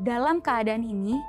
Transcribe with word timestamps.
Dalam 0.00 0.40
keadaan 0.40 0.80
ini, 0.80 1.20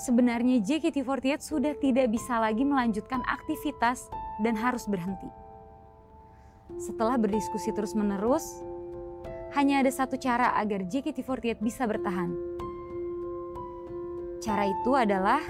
sebenarnya 0.00 0.64
JKT48 0.64 1.44
sudah 1.44 1.76
tidak 1.76 2.08
bisa 2.08 2.40
lagi 2.40 2.64
melanjutkan 2.64 3.20
aktivitas 3.28 4.08
dan 4.40 4.56
harus 4.56 4.88
berhenti. 4.88 5.28
Setelah 6.80 7.20
berdiskusi 7.20 7.76
terus-menerus, 7.76 8.64
hanya 9.52 9.84
ada 9.84 9.92
satu 9.92 10.16
cara 10.16 10.56
agar 10.56 10.88
JKT48 10.88 11.60
bisa 11.60 11.84
bertahan. 11.84 12.32
Cara 14.40 14.72
itu 14.72 14.96
adalah 14.96 15.44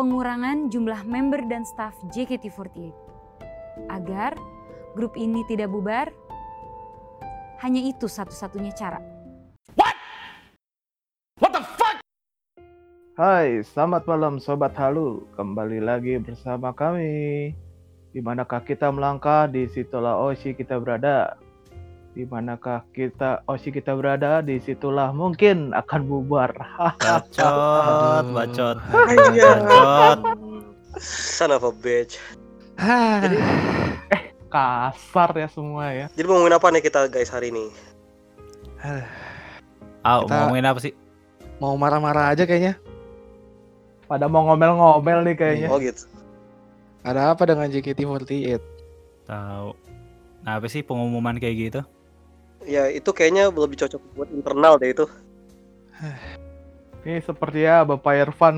pengurangan 0.00 0.72
jumlah 0.72 1.04
member 1.04 1.44
dan 1.44 1.68
staf 1.68 1.92
JKT48. 2.08 2.96
Agar 3.92 4.32
grup 4.96 5.12
ini 5.20 5.44
tidak 5.44 5.68
bubar, 5.68 6.08
hanya 7.64 7.80
itu 7.80 8.04
satu-satunya 8.04 8.76
cara. 8.76 9.00
Hai, 13.14 13.62
selamat 13.62 14.04
malam 14.10 14.36
Sobat 14.42 14.74
Halu. 14.76 15.24
Kembali 15.38 15.80
lagi 15.80 16.20
bersama 16.20 16.74
kami. 16.76 17.54
Di 18.12 18.20
manakah 18.20 18.60
kita 18.60 18.90
melangkah, 18.90 19.48
di 19.48 19.70
situlah 19.70 20.18
Oshi 20.18 20.52
kita 20.52 20.76
berada. 20.82 21.38
Di 22.12 22.26
manakah 22.26 22.82
kita 22.90 23.46
Oshi 23.46 23.70
kita 23.70 23.94
berada, 23.94 24.42
di 24.42 24.58
situlah 24.58 25.14
mungkin 25.14 25.70
akan 25.72 26.00
bubar. 26.10 26.52
Bacot, 27.02 28.24
bacot, 28.34 28.76
Iya. 29.08 29.50
bacot. 29.62 30.18
Son 30.98 31.54
of 31.54 31.62
a 31.62 31.70
bitch. 31.70 32.18
Jadi, 32.74 33.38
kasar 34.54 35.34
ya 35.34 35.48
semua 35.50 35.90
ya. 35.90 36.06
Jadi 36.14 36.26
mau 36.30 36.38
ngomongin 36.38 36.54
apa 36.54 36.66
nih 36.70 36.82
kita 36.86 37.10
guys 37.10 37.26
hari 37.26 37.50
ini? 37.50 37.74
Ah, 38.78 40.22
Kita- 40.22 40.30
mau 40.30 40.46
ngomongin 40.46 40.66
apa 40.70 40.78
sih? 40.78 40.94
Mau 41.58 41.74
marah-marah 41.74 42.30
aja 42.30 42.46
kayaknya. 42.46 42.78
Pada 44.06 44.30
mau 44.30 44.46
ngomel-ngomel 44.46 45.26
nih 45.26 45.34
kayaknya. 45.34 45.68
Oh 45.74 45.82
gitu. 45.82 46.06
Ada 47.02 47.34
apa 47.34 47.42
dengan 47.50 47.66
JKT48? 47.66 48.62
Tahu. 49.26 49.68
Nah, 50.44 50.52
apa 50.60 50.66
sih 50.70 50.86
pengumuman 50.86 51.34
kayak 51.40 51.56
gitu? 51.58 51.80
Ya 52.62 52.86
itu 52.92 53.10
kayaknya 53.10 53.50
lebih 53.50 53.80
cocok 53.80 54.00
buat 54.14 54.30
internal 54.30 54.78
deh 54.78 54.94
itu. 54.94 55.06
Ini 57.04 57.20
seperti 57.26 57.66
ya 57.66 57.82
Bapak 57.84 58.14
Irfan 58.16 58.56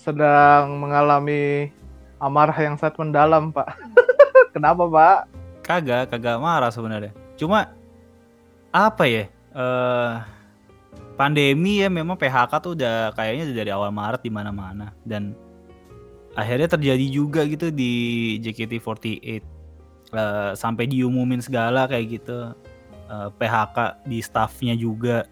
sedang 0.00 0.80
mengalami 0.80 1.70
amarah 2.18 2.56
yang 2.56 2.74
sangat 2.80 2.96
mendalam, 2.98 3.52
Pak. 3.52 3.68
Kenapa, 4.50 4.82
Pak? 4.86 5.18
Kagak, 5.62 6.10
kagak 6.10 6.38
marah 6.42 6.70
sebenarnya. 6.74 7.14
Cuma 7.38 7.70
apa 8.70 9.04
ya? 9.06 9.24
Eh 9.50 10.12
pandemi 11.20 11.84
ya 11.84 11.92
memang 11.92 12.16
PHK 12.16 12.52
tuh 12.64 12.72
udah 12.72 13.12
kayaknya 13.12 13.52
dari 13.52 13.68
awal 13.68 13.92
Maret 13.92 14.24
di 14.24 14.32
mana-mana 14.32 14.96
dan 15.04 15.36
akhirnya 16.32 16.64
terjadi 16.64 17.06
juga 17.12 17.44
gitu 17.44 17.68
di 17.68 17.92
JKT48 18.40 19.60
Eh, 20.10 20.52
sampai 20.58 20.90
diumumin 20.90 21.38
segala 21.38 21.86
kayak 21.86 22.18
gitu 22.18 22.50
Eh, 23.10 23.28
PHK 23.36 24.06
di 24.06 24.18
staffnya 24.24 24.72
juga 24.74 25.26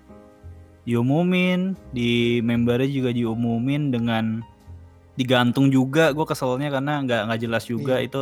diumumin 0.85 1.73
di 1.95 2.39
membernya 2.45 2.91
juga 2.91 3.11
diumumin 3.11 3.89
dengan 3.95 4.43
digantung 5.15 5.71
juga 5.71 6.11
gue 6.15 6.27
keselnya 6.27 6.69
karena 6.71 7.03
nggak 7.03 7.21
nggak 7.27 7.41
jelas 7.43 7.65
juga 7.67 7.99
Iya. 7.99 8.07
itu 8.07 8.21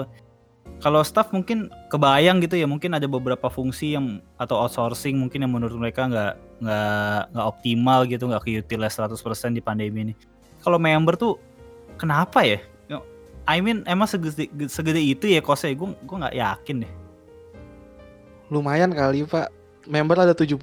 kalau 0.80 1.00
staff 1.00 1.32
mungkin 1.32 1.72
kebayang 1.88 2.44
gitu 2.44 2.60
ya 2.60 2.68
mungkin 2.68 2.92
ada 2.92 3.08
beberapa 3.08 3.48
fungsi 3.48 3.96
yang 3.96 4.20
atau 4.36 4.60
outsourcing 4.60 5.16
mungkin 5.16 5.42
yang 5.46 5.52
menurut 5.52 5.74
mereka 5.76 6.04
nggak 6.04 6.32
nggak 6.62 7.20
nggak 7.32 7.46
optimal 7.46 8.00
gitu 8.04 8.28
nggak 8.28 8.42
keutilize 8.44 8.96
100% 8.96 9.56
di 9.56 9.62
pandemi 9.64 10.12
ini 10.12 10.14
kalau 10.60 10.76
member 10.76 11.16
tuh 11.16 11.40
kenapa 11.96 12.44
ya 12.44 12.60
I 13.46 13.62
mean 13.62 13.86
emang 13.86 14.10
segede, 14.10 14.50
segede 14.66 14.98
itu 14.98 15.30
ya 15.30 15.38
kosnya 15.38 15.70
gue 15.70 15.86
gue 15.86 16.16
nggak 16.18 16.34
yakin 16.34 16.82
deh 16.82 16.92
Lumayan 18.50 18.94
kali 18.94 19.26
pak. 19.26 19.50
Member 19.86 20.26
ada 20.26 20.34
70. 20.34 20.58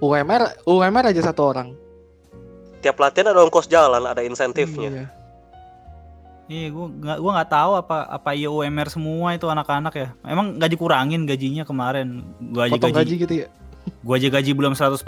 UMR, 0.00 0.42
UMR 0.64 1.04
aja 1.12 1.22
satu 1.28 1.42
orang. 1.52 1.76
Tiap 2.80 2.96
latihan 2.96 3.36
ada 3.36 3.44
ongkos 3.44 3.68
jalan, 3.68 4.08
ada 4.08 4.24
insentifnya. 4.24 4.88
Iya. 4.88 5.06
Iya, 6.50 6.66
gue 6.74 6.86
nggak 6.98 7.18
gua 7.22 7.30
nggak 7.38 7.52
tahu 7.54 7.72
apa 7.78 7.96
apa 8.10 8.30
iya 8.34 8.50
UMR 8.50 8.90
semua 8.90 9.38
itu 9.38 9.46
anak-anak 9.46 9.94
ya. 9.94 10.08
Emang 10.26 10.58
nggak 10.58 10.74
dikurangin 10.74 11.22
gajinya 11.22 11.62
kemarin. 11.62 12.26
Gua 12.50 12.66
aja 12.66 12.74
Potong 12.74 12.90
gaji, 12.90 13.06
gaji 13.06 13.14
gitu 13.22 13.34
ya. 13.46 13.48
gua 14.02 14.18
aja 14.18 14.28
gaji 14.34 14.50
belum 14.50 14.74
100%. 14.74 14.98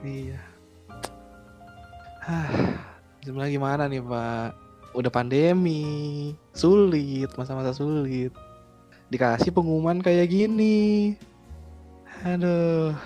Iya. 0.00 0.40
Hah, 2.24 2.48
sebenarnya 3.20 3.52
gimana 3.52 3.84
nih 3.84 4.00
pak? 4.00 4.56
Udah 4.96 5.12
pandemi, 5.12 6.32
sulit, 6.56 7.28
masa-masa 7.36 7.76
sulit. 7.76 8.32
Dikasih 9.12 9.52
pengumuman 9.52 10.00
kayak 10.00 10.32
gini. 10.32 11.20
Aduh. 12.24 12.96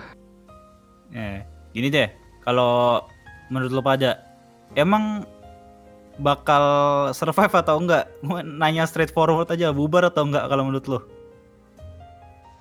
Eh, 1.10 1.43
gini 1.75 1.91
deh. 1.91 2.14
Kalau 2.47 3.03
menurut 3.50 3.75
lo 3.75 3.82
pada 3.82 4.22
emang 4.78 5.26
bakal 6.19 6.64
survive 7.12 7.54
atau 7.54 7.76
enggak? 7.80 8.04
Nanya 8.44 8.86
straightforward 8.86 9.50
aja, 9.50 9.75
bubar 9.75 10.06
atau 10.06 10.26
enggak 10.26 10.47
kalau 10.47 10.64
menurut 10.66 10.86
lo? 10.86 11.00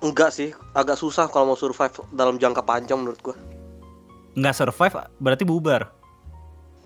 Enggak 0.04 0.36
sih, 0.36 0.52
agak 0.76 1.00
susah 1.00 1.30
kalau 1.32 1.54
mau 1.54 1.58
survive 1.58 2.04
dalam 2.12 2.36
jangka 2.36 2.60
panjang 2.60 3.00
menurut 3.00 3.20
gua. 3.24 3.36
Enggak 4.36 4.54
survive 4.58 4.94
berarti 5.16 5.44
bubar. 5.46 5.88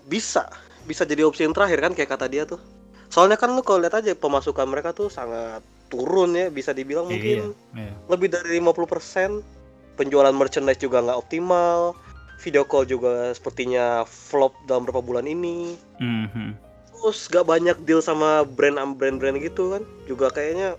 Bisa, 0.07 0.47
bisa 0.87 1.03
jadi 1.03 1.27
opsi 1.27 1.45
yang 1.45 1.53
terakhir 1.53 1.83
kan 1.83 1.93
kayak 1.93 2.09
kata 2.15 2.25
dia 2.31 2.47
tuh. 2.47 2.61
Soalnya 3.09 3.41
kan 3.41 3.51
lu 3.51 3.65
kalau 3.65 3.81
lihat 3.81 3.97
aja 3.99 4.13
pemasukan 4.13 4.69
mereka 4.69 4.93
tuh 4.93 5.09
sangat 5.09 5.65
turun 5.89 6.37
ya, 6.37 6.53
bisa 6.53 6.71
dibilang 6.71 7.09
mungkin 7.09 7.57
Iya. 7.73 7.93
lebih 8.05 8.29
dari 8.29 8.61
50%. 8.61 9.41
Penjualan 9.97 10.31
merchandise 10.31 10.79
juga 10.79 11.03
nggak 11.03 11.17
optimal. 11.17 11.97
Video 12.39 12.63
call 12.63 12.87
juga 12.87 13.35
sepertinya 13.35 14.07
flop 14.07 14.55
dalam 14.63 14.87
beberapa 14.87 15.03
bulan 15.03 15.27
ini. 15.27 15.75
Mhm. 15.99 16.55
Terus 16.99 17.27
gak 17.27 17.47
banyak 17.47 17.77
deal 17.83 17.99
sama 17.99 18.47
brand 18.47 18.79
brand-brand 18.95 19.39
gitu 19.43 19.75
kan 19.75 19.83
juga 20.07 20.31
kayaknya 20.31 20.75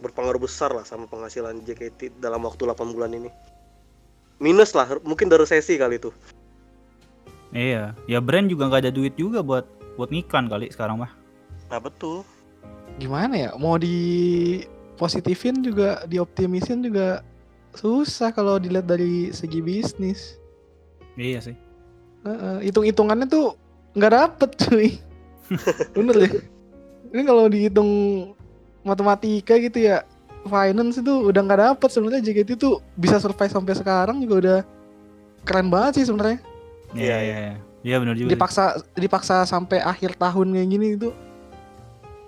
berpengaruh 0.00 0.42
besar 0.42 0.72
lah 0.72 0.86
sama 0.86 1.10
penghasilan 1.10 1.60
JKT 1.66 2.22
dalam 2.22 2.42
waktu 2.46 2.66
8 2.66 2.94
bulan 2.94 3.12
ini. 3.14 3.30
Minus 4.40 4.72
lah, 4.72 4.96
mungkin 5.04 5.28
dari 5.28 5.44
resesi 5.44 5.76
kali 5.76 6.00
itu. 6.00 6.08
Iya, 7.52 7.92
ya 8.08 8.18
brand 8.22 8.48
juga 8.48 8.70
nggak 8.70 8.88
ada 8.88 8.94
duit 8.94 9.12
juga 9.18 9.44
buat 9.44 9.68
buat 10.00 10.08
ngiklan 10.08 10.48
kali 10.48 10.72
sekarang 10.72 11.04
mah. 11.04 11.12
Nah 11.68 11.78
betul. 11.78 12.24
gimana 12.98 13.32
ya 13.32 13.50
mau 13.56 13.80
di 13.80 14.60
positifin 15.00 15.64
juga 15.64 16.04
dioptimisin 16.04 16.84
juga 16.84 17.24
susah 17.72 18.28
kalau 18.34 18.60
dilihat 18.60 18.84
dari 18.84 19.32
segi 19.32 19.62
bisnis 19.64 20.39
Iya 21.14 21.40
sih. 21.40 21.56
Heeh, 22.20 22.68
hitung-hitungannya 22.68 23.26
tuh 23.26 23.56
nggak 23.90 24.12
dapet 24.12 24.50
cuy 24.56 24.88
bener 25.96 26.14
deh 26.16 26.32
ini 27.10 27.22
kalau 27.24 27.48
dihitung 27.48 27.90
matematika 28.80 29.56
gitu 29.56 29.82
ya 29.82 30.06
finance 30.42 30.96
itu 30.96 31.10
udah 31.26 31.40
nggak 31.40 31.60
dapet 31.60 31.88
sebenarnya 31.88 32.22
JKT 32.22 32.50
itu 32.54 32.70
bisa 32.94 33.18
survive 33.18 33.50
sampai 33.50 33.74
sekarang 33.74 34.22
juga 34.22 34.34
udah 34.38 34.58
keren 35.42 35.68
banget 35.68 35.98
sih 35.98 36.06
sebenarnya 36.06 36.38
Iya, 36.90 37.16
Iya, 37.16 37.36
iya. 37.40 37.54
Iya, 37.80 37.96
benar 37.98 38.14
juga. 38.14 38.26
sih. 38.26 38.32
dipaksa 38.32 38.64
dipaksa 38.94 39.36
sampai 39.42 39.78
akhir 39.78 40.14
tahun 40.14 40.52
kayak 40.52 40.68
gini 40.68 40.86
itu 40.94 41.10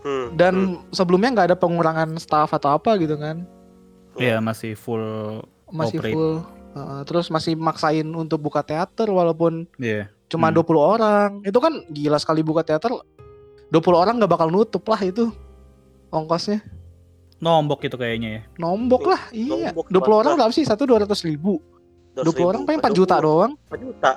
Hmm, 0.00 0.34
dan 0.34 0.54
hmm. 0.74 0.90
sebelumnya 0.90 1.30
nggak 1.30 1.46
ada 1.46 1.56
pengurangan 1.56 2.10
staff 2.16 2.50
atau 2.50 2.74
apa 2.74 2.98
gitu 2.98 3.14
kan 3.14 3.46
Iya, 4.12 4.42
masih 4.42 4.74
full 4.74 4.98
masih 5.68 6.02
Operate. 6.02 6.10
full 6.10 6.32
Heeh, 6.72 7.00
terus 7.04 7.28
masih 7.28 7.52
maksain 7.52 8.08
untuk 8.08 8.40
buka 8.40 8.64
teater 8.64 9.04
walaupun 9.06 9.68
Iya. 9.76 10.08
cuma 10.26 10.48
Hmm. 10.48 10.56
20 10.56 10.80
orang 10.80 11.30
itu 11.44 11.58
kan 11.58 11.84
gila 11.86 12.16
sekali 12.16 12.40
buka 12.40 12.64
teater 12.64 12.88
20 13.68 13.92
orang 13.94 14.16
nggak 14.16 14.32
bakal 14.32 14.48
nutup 14.48 14.80
lah 14.84 14.96
itu 14.98 15.28
ongkosnya 16.08 16.64
Nombok 17.36 17.82
itu 17.82 17.96
kayaknya 17.96 18.28
ya. 18.30 18.42
nombok 18.56 19.04
lah 19.04 19.22
iya 19.30 19.74
Nombok 19.74 19.92
20 19.92 20.16
orang 20.16 20.32
berapa 20.38 20.48
sih 20.50 20.64
satu 20.64 20.86
200 20.86 21.04
ribu 21.26 21.60
20 22.14 22.24
orang 22.46 22.62
paling 22.64 22.80
4 22.80 22.92
juta 22.94 23.16
4 23.16 23.20
doang 23.20 23.52
4 23.68 23.76
juta. 23.78 24.10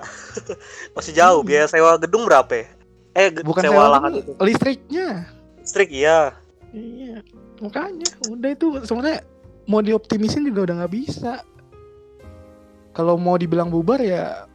Masih 0.96 1.12
jauh, 1.12 1.42
biaya 1.42 1.64
sewa 1.66 1.96
gedung 1.96 2.24
berapa 2.24 2.52
ya? 2.54 2.68
Eh, 3.16 3.32
bukan 3.40 3.64
sewa 3.64 3.74
sewa 3.74 3.86
lahan 3.90 4.12
itu. 4.16 4.32
listriknya 4.40 5.08
Listrik 5.58 5.90
iya. 5.90 6.36
iya 6.72 7.20
makanya 7.58 8.08
udah 8.28 8.50
itu 8.50 8.68
sebenarnya 8.84 9.24
mau 9.66 9.80
dioptimisin 9.80 10.44
juga 10.44 10.68
udah 10.68 10.76
nggak 10.80 10.94
bisa 10.94 11.44
kalau 12.96 13.20
mau 13.20 13.36
dibilang 13.36 13.68
bubar 13.68 14.00
ya 14.00 14.48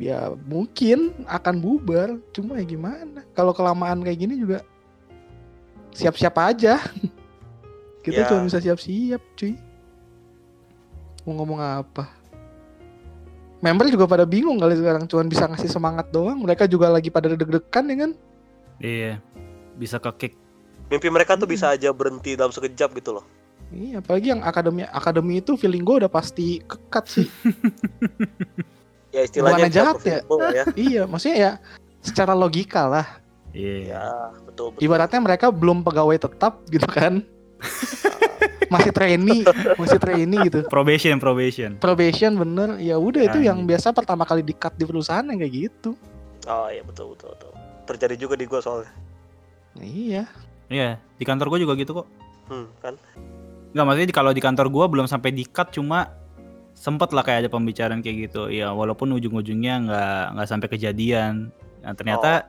ya 0.00 0.32
mungkin 0.48 1.12
akan 1.28 1.60
bubar 1.60 2.16
cuma 2.34 2.58
ya 2.58 2.64
gimana 2.66 3.22
kalau 3.36 3.54
kelamaan 3.54 4.02
kayak 4.02 4.18
gini 4.20 4.34
juga 4.40 4.64
siap-siap 5.94 6.34
aja 6.40 6.82
kita 8.04 8.24
Ya. 8.24 8.28
cuma 8.28 8.44
bisa 8.44 8.58
siap-siap 8.60 9.22
cuy 9.38 9.54
mau 11.24 11.40
ngomong 11.40 11.60
apa. 11.60 12.04
Member 13.64 13.88
juga 13.88 14.04
pada 14.04 14.28
bingung 14.28 14.60
kali 14.60 14.76
sekarang 14.76 15.08
cuman 15.08 15.24
bisa 15.24 15.48
ngasih 15.48 15.72
semangat 15.72 16.12
doang. 16.12 16.36
Mereka 16.44 16.68
juga 16.68 16.92
lagi 16.92 17.08
pada 17.08 17.32
deg-degan 17.32 17.84
ya 17.88 17.96
kan? 17.96 18.10
Iya. 18.76 19.12
Bisa 19.80 19.96
ke 19.96 20.10
kick. 20.20 20.32
Mimpi 20.92 21.08
mereka 21.08 21.32
tuh 21.40 21.48
bisa 21.48 21.72
aja 21.72 21.88
berhenti 21.96 22.36
dalam 22.36 22.52
sekejap 22.52 22.92
gitu 23.00 23.16
loh. 23.16 23.24
Iya, 23.74 23.98
apalagi 23.98 24.26
yang 24.30 24.42
akademi 24.46 24.86
akademi 24.86 25.34
itu 25.42 25.58
feeling 25.58 25.82
gue 25.82 26.06
udah 26.06 26.10
pasti 26.12 26.62
kekat 26.62 27.04
sih. 27.10 27.28
Ya 29.14 29.22
istilahnya 29.22 29.70
jahat 29.70 30.02
ya? 30.02 30.18
ya. 30.50 30.64
iya, 30.90 31.02
maksudnya 31.06 31.38
ya 31.38 31.52
secara 32.02 32.34
logika 32.34 32.90
lah. 32.90 33.06
Iya. 33.54 33.94
Ya, 33.94 34.06
betul 34.42 34.74
betul. 34.74 34.82
Ibaratnya 34.82 35.20
mereka 35.22 35.46
belum 35.54 35.86
pegawai 35.86 36.18
tetap 36.18 36.66
gitu 36.66 36.82
kan. 36.90 37.22
masih 38.74 38.90
trainee, 38.90 39.46
masih 39.78 40.02
trainee 40.02 40.50
gitu. 40.50 40.66
Probation, 40.66 41.22
probation. 41.22 41.78
Probation 41.78 42.34
bener, 42.34 42.82
ya 42.82 42.98
udah 42.98 43.22
itu 43.22 43.38
Nah, 43.38 43.54
yang 43.54 43.58
iya. 43.62 43.66
biasa 43.70 43.94
pertama 43.94 44.26
kali 44.26 44.42
di 44.42 44.50
cut 44.50 44.74
di 44.74 44.82
perusahaan 44.82 45.22
yang 45.22 45.38
kayak 45.38 45.54
gitu. 45.54 45.94
Oh 46.50 46.66
iya 46.66 46.82
betul 46.82 47.14
betul 47.14 47.38
betul. 47.38 47.52
Terjadi 47.86 48.14
juga 48.18 48.34
di 48.34 48.50
gua 48.50 48.58
soalnya. 48.58 48.90
Iya. 49.78 50.26
Iya, 50.66 50.98
di 50.98 51.24
kantor 51.28 51.54
gue 51.54 51.60
juga 51.62 51.78
gitu 51.78 52.02
kok. 52.02 52.06
Hmm, 52.50 52.66
kan. 52.82 52.98
Nggak 53.74 53.84
maksudnya 53.84 54.14
kalau 54.14 54.30
di 54.30 54.42
kantor 54.42 54.66
gua 54.70 54.86
belum 54.86 55.10
sampai 55.10 55.34
di 55.34 55.42
cut 55.44 55.74
cuma 55.74 56.14
sempet 56.74 57.10
lah 57.10 57.26
kayak 57.26 57.46
ada 57.46 57.50
pembicaraan 57.50 58.00
kayak 58.00 58.30
gitu. 58.30 58.46
Ya 58.48 58.70
walaupun 58.70 59.10
ujung-ujungnya 59.18 59.74
nggak 59.90 60.22
nggak 60.38 60.48
sampai 60.48 60.68
kejadian. 60.70 61.50
Nah, 61.82 61.92
ternyata 61.98 62.48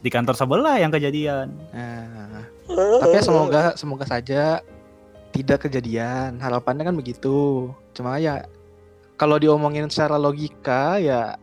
di 0.00 0.08
kantor 0.08 0.32
sebelah 0.32 0.80
yang 0.80 0.88
kejadian. 0.88 1.52
Nah, 1.76 2.48
tapi 3.04 3.16
ya 3.20 3.22
semoga 3.22 3.62
semoga 3.76 4.04
saja 4.08 4.64
tidak 5.36 5.68
kejadian. 5.68 6.40
Harapannya 6.40 6.88
kan 6.88 6.96
begitu. 6.96 7.68
Cuma 7.92 8.16
ya 8.16 8.48
kalau 9.20 9.36
diomongin 9.36 9.88
secara 9.92 10.16
logika 10.16 10.96
ya 10.96 11.36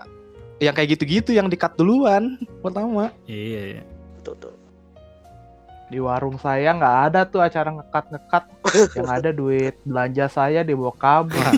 yang 0.62 0.74
kayak 0.74 0.98
gitu-gitu 0.98 1.38
yang 1.38 1.50
di-cut 1.50 1.78
duluan 1.78 2.42
pertama. 2.66 3.14
Iya. 3.30 3.78
iya. 3.78 3.84
Di 5.94 6.02
warung 6.02 6.42
saya 6.42 6.74
nggak 6.74 6.98
ada 7.06 7.22
tuh 7.30 7.38
acara 7.38 7.70
ngekat 7.70 8.06
ngekat. 8.10 8.44
yang 8.98 9.10
ada 9.14 9.30
duit 9.30 9.78
belanja 9.86 10.26
saya 10.26 10.66
dibawa 10.66 10.94
kabur. 10.98 11.38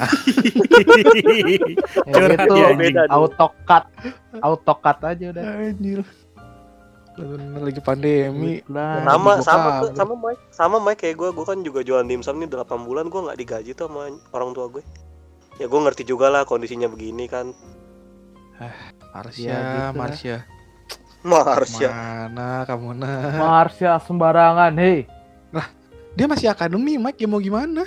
Ya 2.03 3.07
auto 3.07 3.47
cut, 3.63 3.87
auto 4.43 4.73
cut 4.75 4.99
aja 5.07 5.31
udah. 5.31 5.43
Anjir. 5.71 6.03
Lagi 7.63 7.79
pandemi. 7.79 8.59
Belanja. 8.67 9.07
Sama 9.07 9.31
sama 9.39 9.69
kabur. 9.71 9.95
sama 9.95 10.13
Mike. 10.19 10.41
Sama 10.51 10.77
Mike 10.83 10.99
kayak 10.99 11.15
gua, 11.15 11.29
gua 11.31 11.55
kan 11.55 11.63
juga 11.63 11.79
jualan 11.79 12.03
dimsum 12.03 12.35
nih 12.43 12.51
8 12.51 12.83
bulan 12.83 13.07
gua 13.07 13.31
nggak 13.31 13.39
digaji 13.39 13.71
tuh 13.71 13.87
sama 13.87 14.11
orang 14.35 14.51
tua 14.51 14.67
gue. 14.67 14.83
Ya 15.55 15.71
gua 15.71 15.87
ngerti 15.87 16.03
juga 16.03 16.27
lah 16.27 16.43
kondisinya 16.43 16.91
begini 16.91 17.31
kan. 17.31 17.55
Marsha, 19.15 19.39
Ya, 19.39 19.59
gitu 19.95 19.95
lah. 19.95 20.54
Marsha. 21.25 21.89
Mars. 21.89 22.29
Mana 22.29 22.49
kamu 22.63 22.89
nah? 22.93 23.33
Marsha 23.35 23.97
sembarangan, 23.99 24.73
hei. 24.77 25.09
Dia 26.13 26.29
masih 26.29 26.47
akademi, 26.47 26.95
Mike. 26.95 27.17
Ya 27.17 27.27
mau 27.27 27.41
gimana? 27.41 27.83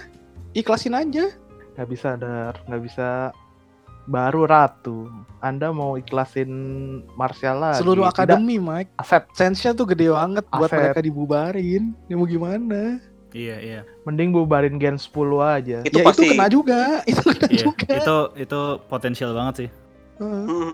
Ikhlasin 0.52 0.92
aja. 0.92 1.30
Nggak 1.72 1.88
bisa 1.88 2.18
dar, 2.18 2.58
nggak 2.66 2.82
bisa. 2.82 3.30
Baru 4.04 4.44
ratu. 4.44 5.06
Anda 5.38 5.70
mau 5.70 5.94
ikhlasin 5.94 6.50
Marsha 7.14 7.52
lagi? 7.52 7.78
Seluruh 7.78 8.04
Tidak, 8.04 8.16
akademi, 8.18 8.58
Mike. 8.58 8.90
aset. 8.96 9.28
Sense-nya 9.32 9.72
tuh 9.72 9.86
gede 9.86 10.10
banget 10.10 10.44
buat 10.50 10.68
Aset. 10.68 10.80
mereka 10.80 11.00
dibubarin. 11.00 11.92
Ya 12.04 12.14
mau 12.16 12.24
gimana? 12.24 12.98
Iya, 13.30 13.56
iya. 13.60 13.80
Mending 14.02 14.32
bubarin 14.32 14.80
Gen 14.80 14.96
10 14.96 15.12
aja. 15.38 15.84
Itu 15.84 16.00
ya 16.00 16.04
pasti 16.04 16.24
itu 16.24 16.32
kena 16.34 16.48
juga. 16.48 16.80
Itu 17.10 17.20
kena 17.22 17.46
Iya, 17.46 17.60
juga. 17.62 17.88
itu 17.94 18.16
itu 18.40 18.60
potensial 18.88 19.30
banget 19.30 19.54
sih. 19.54 19.68
Heeh. 20.16 20.44
Mm, 20.48 20.70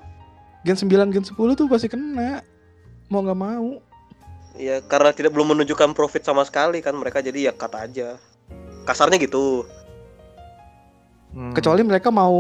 Gen 0.63 0.77
9, 0.79 1.11
Gen 1.11 1.25
10 1.27 1.35
tuh 1.53 1.67
pasti 1.67 1.91
kena. 1.91 2.39
Mau 3.09 3.21
nggak 3.23 3.41
mau. 3.41 3.81
ya 4.55 4.79
karena 4.87 5.11
tidak 5.11 5.35
belum 5.35 5.51
menunjukkan 5.51 5.99
profit 5.99 6.23
sama 6.23 6.47
sekali 6.47 6.79
kan 6.79 6.95
mereka 6.95 7.19
jadi 7.19 7.51
ya 7.51 7.53
cut 7.53 7.75
aja. 7.75 8.23
Kasarnya 8.87 9.19
gitu. 9.19 9.67
Hmm. 11.35 11.51
Kecuali 11.51 11.83
mereka 11.83 12.15
mau 12.15 12.39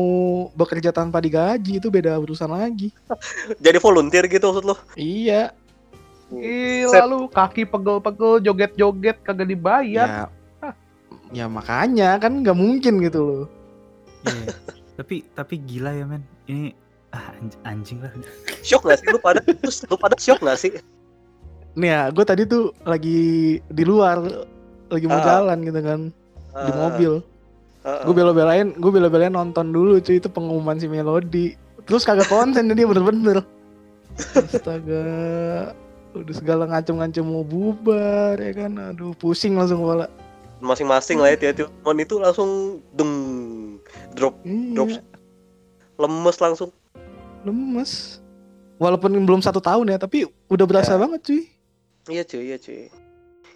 bekerja 0.55 0.95
tanpa 0.95 1.19
digaji 1.19 1.83
itu 1.83 1.91
beda 1.91 2.15
urusan 2.15 2.47
lagi. 2.47 2.95
Jadi 3.65 3.83
volunteer 3.83 4.31
gitu 4.31 4.55
maksud 4.55 4.63
lo. 4.63 4.79
Iya. 4.95 5.51
Gila 6.31 7.03
lu, 7.11 7.27
kaki 7.27 7.67
pegel-pegel, 7.67 8.39
joget-joget 8.47 9.19
kagak 9.27 9.51
dibayar. 9.51 10.31
Ya, 10.63 10.71
ya 11.35 11.47
makanya 11.51 12.23
kan 12.23 12.47
nggak 12.47 12.55
mungkin 12.55 13.03
gitu 13.03 13.21
loh. 13.21 13.45
Iya. 14.25 14.47
tapi 14.95 15.27
tapi 15.35 15.55
gila 15.59 15.91
ya 15.91 16.07
men. 16.07 16.23
Ini 16.47 16.71
ah, 17.15 17.31
anj- 17.39 17.61
anjing 17.63 18.03
lah. 18.03 18.11
Shock 18.61 18.85
gak 18.85 18.99
sih 18.99 19.09
lu 19.09 19.19
pada? 19.19 19.39
Terus 19.41 19.87
lu 19.87 19.95
pada 19.95 20.19
shock 20.19 20.43
gak 20.43 20.59
sih? 20.59 20.75
Nih 21.75 21.91
ya, 21.91 22.11
gue 22.11 22.23
tadi 22.23 22.43
tuh 22.45 22.75
lagi 22.83 23.21
di 23.61 23.85
luar, 23.85 24.19
lagi 24.91 25.07
mau 25.07 25.19
Ah. 25.19 25.27
jalan 25.27 25.59
gitu 25.63 25.81
kan 25.81 26.01
di 26.55 26.71
Ah, 26.71 26.77
mobil. 26.77 27.13
ah, 27.83 27.89
ah. 27.89 28.03
Gue 28.03 28.15
bela-belain, 28.15 28.75
gue 28.75 28.91
bela-belain 28.91 29.31
nonton 29.31 29.71
dulu 29.71 29.99
cuy 29.99 30.19
itu 30.19 30.27
pengumuman 30.27 30.75
si 30.77 30.87
Melody. 30.87 31.55
Terus 31.85 32.03
kagak 32.03 32.27
konsen 32.27 32.67
dia 32.67 32.87
bener-bener. 32.87 33.43
Astaga, 34.33 35.05
udah 36.15 36.35
segala 36.35 36.71
ngacem-ngacem 36.71 37.27
mau 37.27 37.43
bubar 37.43 38.39
ya 38.39 38.53
kan. 38.55 38.73
Aduh, 38.91 39.15
pusing 39.15 39.55
langsung 39.55 39.83
kepala. 39.83 40.07
masing-masing 40.65 41.21
lah 41.21 41.29
ya 41.29 41.53
tiap 41.53 41.69
momen 41.85 42.09
itu 42.09 42.17
langsung 42.17 42.81
deng 42.97 43.13
drop 44.17 44.33
Drop. 44.73 44.89
Iya, 44.89 45.05
lemes 46.01 46.37
langsung 46.41 46.73
lemes. 47.45 48.19
Walaupun 48.75 49.15
belum 49.23 49.39
satu 49.39 49.63
tahun 49.63 49.87
ya, 49.87 49.99
tapi 49.99 50.25
udah 50.49 50.67
berasa 50.67 50.95
Ya. 50.95 51.01
banget 51.01 51.21
cuy. 51.23 51.43
iya 52.05 52.21
cuy 52.21 52.45
iya 52.45 52.61
cuy 52.61 52.93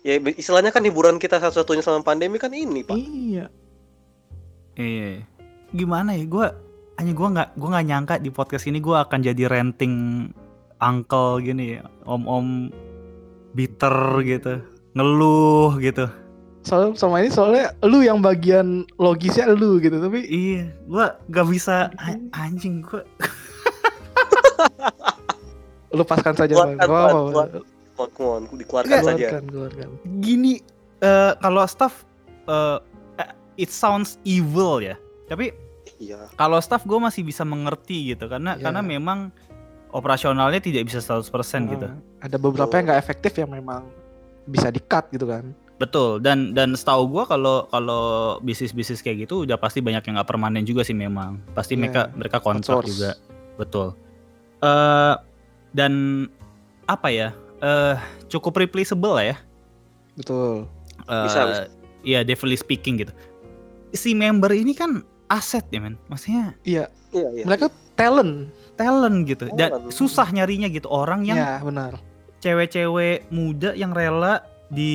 ya 0.00 0.16
istilahnya 0.32 0.72
kan 0.72 0.80
hiburan 0.80 1.20
kita 1.20 1.36
satu-satunya 1.36 1.84
selama 1.84 2.00
pandemi 2.00 2.40
kan 2.40 2.48
ini 2.48 2.80
pak 2.80 2.96
Iya. 2.96 3.52
Iya. 4.72 5.26
Gimana 5.68 6.16
ya? 6.16 6.24
Gua 6.24 6.54
hanya 6.96 7.12
gua 7.12 7.28
nggak 7.28 7.48
gua 7.54 7.68
nggak 7.76 7.86
nyangka 7.86 8.14
di 8.16 8.30
podcast 8.30 8.64
ini 8.64 8.80
gua 8.80 9.04
akan 9.04 9.20
jadi 9.20 9.52
renting 9.52 9.94
uncle 10.78 11.42
gini, 11.42 11.76
om-om 12.06 12.72
bitter 13.52 13.92
gitu, 14.24 14.64
ngeluh 14.94 15.76
gitu. 15.78 16.08
Soalnya 16.62 16.96
sama 16.96 17.20
ini 17.20 17.28
soalnya 17.28 17.76
lu 17.82 18.00
yang 18.00 18.20
bagian 18.20 18.88
logisnya 18.96 19.50
lu 19.50 19.76
gitu, 19.76 19.98
tapi 19.98 20.24
Iya, 20.24 20.72
gua 20.86 21.20
gak 21.26 21.46
bisa 21.48 21.90
a- 21.96 22.22
anjing 22.38 22.80
gua. 22.80 23.04
Lepaskan 25.90 26.34
saja 26.34 26.52
Keluarkan, 26.52 26.76
Bang. 26.76 26.88
Apa-apa. 26.88 27.18
keluarkan. 27.24 27.62
Mohon 27.98 28.42
dikeluarkan 28.54 28.94
saja 28.96 29.10
Keluarkan, 29.18 29.42
keluarkan. 29.46 29.88
Gini, 30.20 30.52
eh, 31.00 31.32
kalau 31.36 31.62
staff 31.64 32.06
eh, 32.46 32.78
eh, 33.18 33.30
it 33.58 33.70
sounds 33.70 34.16
evil 34.22 34.78
ya. 34.78 34.94
Tapi 35.26 35.50
iya 35.98 36.30
kalau 36.34 36.56
staff 36.58 36.82
gue 36.82 36.96
masih 36.96 37.20
bisa 37.20 37.42
mengerti 37.42 38.12
gitu 38.12 38.28
karena 38.28 38.54
Iya. 38.54 38.70
karena 38.70 38.80
memang 38.80 39.18
operasionalnya 39.90 40.60
tidak 40.60 40.84
bisa 40.84 41.00
100% 41.00 41.26
gitu. 41.66 41.86
Nah, 41.86 41.98
Ada 42.20 42.36
beberapa 42.36 42.70
yang 42.72 42.86
nggak 42.86 43.00
efektif 43.00 43.32
yang 43.34 43.50
memang 43.50 43.88
bisa 44.44 44.68
di-cut 44.68 45.08
gitu 45.10 45.26
kan. 45.26 45.50
Betul 45.74 46.18
dan 46.18 46.50
dan 46.52 46.74
setahu 46.74 47.06
gua 47.08 47.24
kalau 47.24 47.66
kalau 47.68 48.02
bisnis-bisnis 48.40 48.98
kayak 48.98 49.24
gitu 49.24 49.42
udah 49.42 49.54
pasti 49.54 49.78
banyak 49.78 50.02
yang 50.02 50.14
nggak 50.16 50.26
permanen 50.26 50.62
juga 50.62 50.82
sih 50.82 50.92
memang. 50.92 51.38
Pasti 51.52 51.74
Iya, 51.74 51.80
mereka 51.82 52.00
mereka 52.12 52.38
kontrak 52.38 52.84
juga. 52.84 53.18
Betul. 53.56 53.94
eh 54.58 55.14
dan 55.72 55.92
apa 56.84 57.08
ya? 57.08 57.28
eh 57.58 57.98
cukup 58.28 58.54
replaceable 58.56 59.12
lah 59.12 59.24
ya. 59.24 59.36
Betul. 60.14 60.70
Eh, 61.04 61.24
Bisa, 61.26 61.40
bisa. 61.44 61.62
Iya, 62.00 62.22
devilly 62.22 62.54
speaking 62.54 63.02
gitu. 63.02 63.10
Si 63.90 64.14
member 64.14 64.50
ini 64.50 64.70
kan 64.72 65.02
aset 65.26 65.66
ya 65.68 65.80
men. 65.80 65.98
Maksudnya 66.06 66.54
Iya, 66.62 66.86
iya 67.10 67.28
iya 67.34 67.44
mereka 67.44 67.66
talent. 67.94 68.54
talent 68.74 69.26
gitu 69.26 69.50
dan 69.52 69.74
Talent. 69.74 69.90
susah 69.90 70.30
nyarinya 70.30 70.70
gitu 70.70 70.86
orang 70.86 71.26
yang 71.26 71.34
Iya, 71.34 71.58
benar. 71.60 71.92
cewek-cewek 72.38 73.26
muda 73.28 73.74
yang 73.74 73.90
rela 73.90 74.38
di 74.70 74.94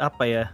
apa 0.00 0.24
ya 0.24 0.44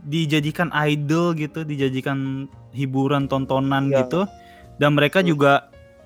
dijadikan 0.00 0.70
idol 0.86 1.34
gitu 1.34 1.66
dijadikan 1.66 2.46
hiburan 2.70 3.26
tontonan 3.26 3.90
Iya. 3.90 4.06
gitu 4.06 4.30
dan 4.78 4.94
mereka 4.94 5.18
Hmm. 5.18 5.26
juga 5.26 5.52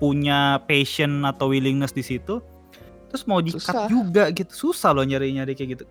punya 0.01 0.57
passion 0.65 1.21
atau 1.21 1.53
willingness 1.53 1.93
di 1.93 2.01
situ 2.01 2.41
terus 3.07 3.27
mau 3.29 3.37
di 3.37 3.51
cut 3.53 3.85
juga 3.91 4.31
gitu. 4.31 4.49
Susah 4.71 4.95
loh 4.95 5.03
nyari-nyari 5.03 5.53
kayak 5.53 5.69
gitu. 5.77 5.83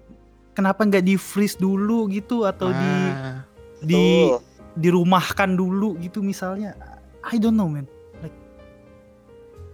Kenapa 0.57 0.83
nggak 0.83 1.05
di 1.05 1.15
freeze 1.15 1.55
dulu 1.55 2.11
gitu 2.11 2.43
atau 2.43 2.75
di 2.75 2.91
Nah, 2.91 3.45
di 3.81 4.27
Tuh. 4.29 4.41
dirumahkan 4.75 5.53
dulu 5.55 5.95
gitu 6.01 6.25
misalnya? 6.25 6.75
I 7.23 7.37
don't 7.37 7.55
know 7.55 7.69
man. 7.69 7.85
Like 8.19 8.35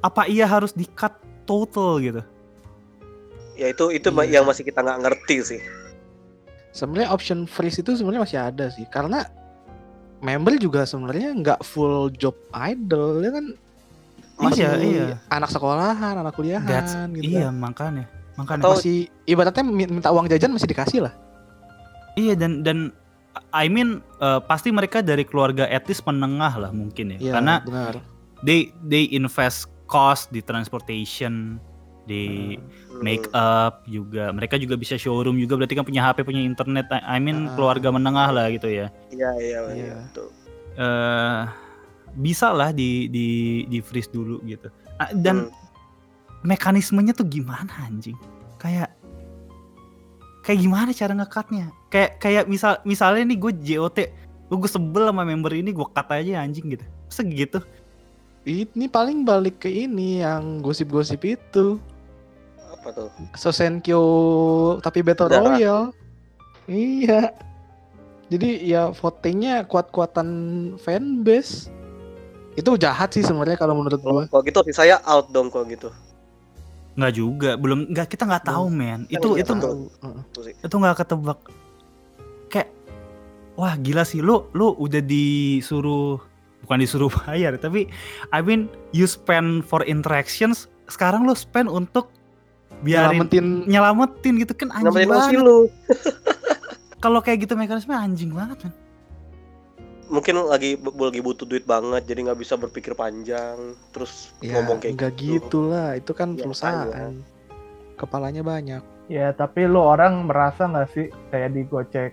apa 0.03 0.27
iya 0.27 0.45
harus 0.45 0.75
di 0.75 0.85
cut 0.85 1.17
total 1.47 2.03
gitu? 2.03 2.23
Ya 3.57 3.73
itu 3.73 3.89
itu 3.95 4.11
Iya. 4.13 4.43
yang 4.43 4.45
masih 4.45 4.67
kita 4.67 4.83
nggak 4.85 5.01
ngerti 5.07 5.37
sih. 5.57 5.61
Sebenarnya 6.77 7.09
option 7.15 7.49
freeze 7.49 7.81
itu 7.81 7.97
sebenarnya 7.97 8.27
masih 8.27 8.39
ada 8.43 8.67
sih. 8.69 8.85
Karena 8.91 9.25
member 10.21 10.59
juga 10.59 10.83
sebenarnya 10.83 11.31
nggak 11.31 11.61
full 11.63 12.11
job 12.13 12.35
idol 12.53 13.23
dia 13.23 13.33
kan 13.33 13.47
masih 14.39 14.63
Iya, 14.63 14.73
iya. 14.79 15.07
anak 15.27 15.49
sekolahan, 15.49 16.15
anak 16.15 16.33
kuliahan 16.33 16.67
That's, 16.67 16.93
gitu. 17.11 17.25
iya 17.33 17.49
makanya 17.49 18.05
makanya 18.35 18.63
Atau- 18.63 18.77
Masih 18.77 18.97
ibaratnya 19.25 19.65
mi- 19.65 19.89
minta 19.91 20.09
uang 20.09 20.27
jajan 20.27 20.51
masih 20.51 20.67
dikasih 20.67 21.01
lah. 21.03 21.15
iya 22.15 22.33
dan 22.33 22.61
dan 22.61 22.93
I 23.51 23.67
mean 23.67 24.01
eh, 24.17 24.41
pasti 24.43 24.69
mereka 24.71 25.01
dari 25.01 25.23
keluarga 25.23 25.65
etis 25.67 26.01
menengah 26.01 26.53
lah 26.59 26.71
mungkin 26.71 27.13
ya 27.13 27.19
Iya, 27.19 27.33
karena 27.33 27.55
benar. 27.61 27.95
they 28.41 28.61
they 28.83 29.09
invest 29.11 29.69
cost 29.87 30.29
di 30.29 30.41
transportation 30.41 31.57
di 32.03 32.55
Hmm. 32.87 33.03
make 33.03 33.27
up 33.31 33.85
juga 33.85 34.31
mereka 34.31 34.57
juga 34.57 34.73
bisa 34.75 34.95
showroom 34.95 35.37
juga 35.37 35.53
berarti 35.55 35.75
kan 35.75 35.83
punya 35.83 36.01
HP 36.03 36.23
punya 36.23 36.41
internet 36.41 36.87
I 36.89 37.19
mean 37.19 37.45
Ah. 37.47 37.53
keluarga 37.53 37.89
menengah 37.91 38.31
lah 38.31 38.47
gitu 38.49 38.69
ya 38.69 38.89
Iya 39.11 39.31
iya 39.35 39.59
Iya. 39.65 39.73
iya. 39.75 39.95
betul. 40.03 40.29
eh 40.77 41.41
bisa 42.17 42.51
lah 42.51 42.73
di 42.73 43.07
di 43.07 43.27
di 43.69 43.79
freeze 43.79 44.09
dulu 44.09 44.41
gitu 44.43 44.73
dan 45.21 45.47
Hmm. 45.47 45.53
mekanismenya 46.43 47.13
tuh 47.13 47.29
gimana 47.29 47.69
anjing 47.85 48.17
kayak 48.57 48.91
kayak 50.41 50.59
gimana 50.63 50.91
cara 50.91 51.13
ngekatnya 51.13 51.69
kayak 51.91 52.17
kayak 52.17 52.45
misal 52.47 52.81
misalnya 52.83 53.29
nih 53.29 53.39
gue 53.39 53.53
JOT 53.61 53.99
gue 54.47 54.57
gue 54.57 54.71
sebel 54.71 55.11
sama 55.11 55.27
member 55.27 55.53
ini 55.53 55.75
gue 55.75 55.87
cut 55.91 56.09
aja 56.09 56.41
anjing 56.41 56.73
gitu 56.73 56.85
masa 57.05 57.23
gitu 57.23 57.61
Ini 58.47 58.87
paling 58.87 59.27
balik 59.27 59.59
ke 59.59 59.67
ini 59.67 60.23
yang 60.23 60.63
gosip-gosip 60.63 61.19
itu. 61.27 61.83
apa 62.63 62.95
tuh? 62.95 63.11
Sosenkyo 63.35 63.99
tapi 64.79 65.03
Battle 65.03 65.27
Darah. 65.27 65.59
Royale. 65.59 65.91
Iya. 66.71 67.35
Jadi 68.31 68.71
ya 68.71 68.95
votingnya 68.95 69.67
kuat-kuatan 69.67 70.29
fanbase. 70.79 71.75
Itu 72.57 72.81
jahat 72.81 73.13
sih 73.13 73.23
sebenarnya 73.23 73.61
kalau 73.61 73.77
menurut 73.77 74.01
gua. 74.01 74.25
Kalau 74.27 74.43
gitu 74.43 74.61
sih 74.67 74.75
saya 74.75 74.99
out 75.05 75.29
dong 75.31 75.53
kalau 75.53 75.69
gitu. 75.69 75.93
nggak 76.97 77.13
juga 77.13 77.51
belum 77.61 77.93
nggak 77.93 78.09
kita 78.09 78.25
nggak 78.25 78.49
tahu 78.49 78.73
men 78.73 79.05
itu 79.13 79.37
itu 79.37 79.53
tahu. 79.53 79.93
Heeh. 80.01 80.23
Itu 80.33 80.41
sih. 80.49 80.55
itu 80.57 80.75
nggak 80.81 80.97
ketebak 81.05 81.39
kayak 82.49 82.73
wah 83.53 83.77
gila 83.77 84.01
sih 84.09 84.25
lu 84.25 84.49
lu 84.57 84.73
udah 84.81 85.05
disuruh 85.05 86.17
bukan 86.65 86.79
disuruh 86.81 87.13
bayar 87.29 87.61
tapi 87.61 87.93
I 88.33 88.41
mean 88.41 88.73
you 88.97 89.05
spend 89.05 89.69
for 89.69 89.85
interactions 89.85 90.73
sekarang 90.89 91.29
lu 91.29 91.37
spend 91.37 91.69
untuk 91.69 92.09
biarin 92.81 93.29
Nyelamatin 93.29 93.47
nyelamatin 93.69 94.35
gitu 94.41 94.53
kan 94.57 94.69
anjing 94.73 95.09
banget 95.09 95.41
lu. 95.41 95.69
kalau 97.05 97.21
kayak 97.21 97.45
gitu 97.45 97.61
mekanisme 97.61 97.93
anjing 97.93 98.33
banget 98.33 98.69
kan 98.69 98.73
Mungkin 100.07 100.39
lagi 100.47 100.79
lagi 100.79 101.21
butuh 101.21 101.47
duit 101.47 101.67
banget 101.67 102.07
jadi 102.07 102.31
nggak 102.31 102.41
bisa 102.41 102.55
berpikir 102.55 102.95
panjang 102.95 103.75
terus 103.91 104.31
ya 104.39 104.59
ngomong 104.59 104.79
kayak 104.79 104.95
enggak 104.95 105.13
gitu. 105.19 105.33
gitu 105.43 105.59
lah. 105.67 105.99
Itu 105.99 106.13
kan 106.15 106.39
Ya, 106.39 106.47
perusahaan. 106.47 107.13
Kepalanya 107.97 108.43
banyak. 108.47 108.83
Ya, 109.07 109.31
tapi 109.35 109.67
lu 109.67 109.79
orang 109.79 110.27
merasa 110.27 110.67
nggak 110.67 110.89
sih 110.95 111.07
kayak 111.31 111.55
digocek 111.55 112.13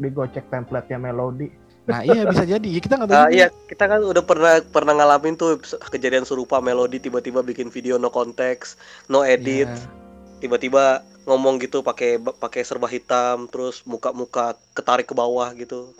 digocek 0.00 0.44
template-nya 0.48 0.96
melodi? 0.96 1.52
Nah 1.82 2.00
iya 2.06 2.22
bisa 2.24 2.46
jadi. 2.46 2.70
Kita 2.78 2.94
nggak 2.96 3.08
tahu. 3.10 3.16
Ah, 3.20 3.26
juga. 3.28 3.36
iya, 3.36 3.46
kita 3.66 3.84
kan 3.90 4.00
udah 4.00 4.22
pernah 4.24 4.52
pernah 4.62 4.94
ngalamin 4.96 5.34
tuh 5.34 5.58
kejadian 5.90 6.22
serupa 6.22 6.62
melodi 6.62 7.02
tiba-tiba 7.02 7.42
bikin 7.42 7.68
video 7.68 7.98
no 7.98 8.08
konteks, 8.08 8.78
no 9.10 9.26
edit, 9.26 9.66
Iya. 9.66 9.88
tiba-tiba 10.38 11.02
ngomong 11.26 11.58
gitu 11.58 11.82
pakai 11.82 12.18
pakai 12.18 12.62
serba 12.62 12.86
hitam, 12.86 13.50
terus 13.50 13.82
muka-muka 13.82 14.54
ketarik 14.74 15.06
ke 15.10 15.14
bawah 15.14 15.50
gitu. 15.54 15.90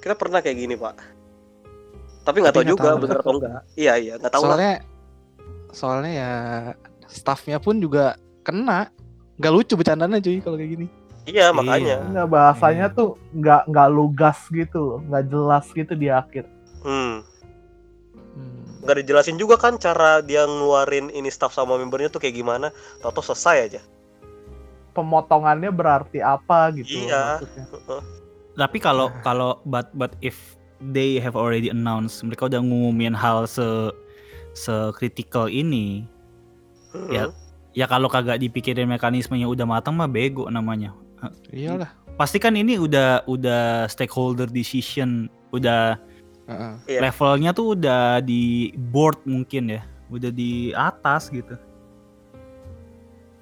Kita 0.00 0.14
pernah 0.16 0.40
kayak 0.40 0.56
gini, 0.56 0.74
Pak. 0.74 0.96
Tapi 2.20 2.36
nggak 2.40 2.52
tahu 2.52 2.62
nggak 2.64 2.72
juga 2.76 2.88
tahu. 2.88 2.98
bener 3.00 3.18
atau 3.20 3.32
enggak. 3.36 3.60
Iya, 3.76 3.92
iya, 3.96 4.12
nggak 4.20 4.32
tahu 4.32 4.42
lah. 4.44 4.48
soalnya 4.52 4.74
soalnya 5.70 6.12
ya 6.12 6.32
staffnya 7.06 7.56
pun 7.60 7.78
juga 7.78 8.16
kena. 8.42 8.88
Gak 9.40 9.52
lucu 9.56 9.72
bercandanya 9.72 10.20
cuy 10.20 10.36
kalau 10.44 10.60
kayak 10.60 10.70
gini. 10.76 10.86
Iya, 11.24 11.48
makanya. 11.52 11.96
Nggak 12.12 12.28
bahasanya 12.28 12.86
tuh 12.92 13.16
nggak 13.32 13.72
nggak 13.72 13.88
lugas 13.88 14.36
gitu, 14.52 14.78
loh, 14.84 14.98
nggak 15.08 15.24
jelas 15.32 15.64
gitu 15.72 15.92
di 15.96 16.08
akhir. 16.12 16.44
Hmm. 16.84 17.24
Hmm. 18.36 18.84
Nggak 18.84 18.96
dijelasin 19.00 19.40
juga 19.40 19.56
kan 19.56 19.80
cara 19.80 20.20
dia 20.20 20.44
ngeluarin 20.44 21.08
ini 21.08 21.32
staff 21.32 21.56
sama 21.56 21.80
membernya 21.80 22.12
tuh 22.12 22.20
kayak 22.20 22.36
gimana. 22.36 22.68
Tahu 23.00 23.16
selesai 23.24 23.56
aja. 23.64 23.80
Pemotongannya 24.92 25.72
berarti 25.72 26.20
apa 26.20 26.68
gitu 26.76 27.08
Iya. 27.08 27.40
maksudnya. 27.40 27.64
Tapi 28.54 28.78
kalau 28.78 29.12
kalau 29.26 29.58
but 29.64 29.90
but 29.92 30.14
if 30.20 30.56
they 30.88 31.18
have 31.18 31.34
already 31.34 31.68
announced 31.68 32.22
mereka 32.22 32.46
udah 32.46 32.58
ngumumin 32.58 33.12
hal 33.12 33.44
se 33.44 33.64
sekritikal 34.52 35.46
ini 35.46 36.06
Hmm. 36.90 37.06
Ya. 37.06 37.24
ya 37.70 37.86
kalau 37.86 38.10
kagak 38.10 38.42
dipikirin 38.42 38.90
mekanismenya 38.90 39.46
udah 39.46 39.62
matang 39.62 39.94
mah 39.94 40.10
bego 40.10 40.50
namanya 40.50 40.90
Iyalah. 41.54 41.86
pasti 42.18 42.42
kan 42.42 42.58
ini 42.58 42.74
udah 42.74 43.22
udah 43.30 43.86
stakeholder 43.86 44.50
decision 44.50 45.30
udah 45.54 45.94
Heeh. 46.50 46.72
Iya. 46.90 46.98
levelnya 47.06 47.54
tuh 47.54 47.78
udah 47.78 48.18
di 48.18 48.74
board 48.90 49.22
mungkin 49.22 49.70
ya 49.70 49.86
udah 50.10 50.34
di 50.34 50.74
atas 50.74 51.30
gitu 51.30 51.54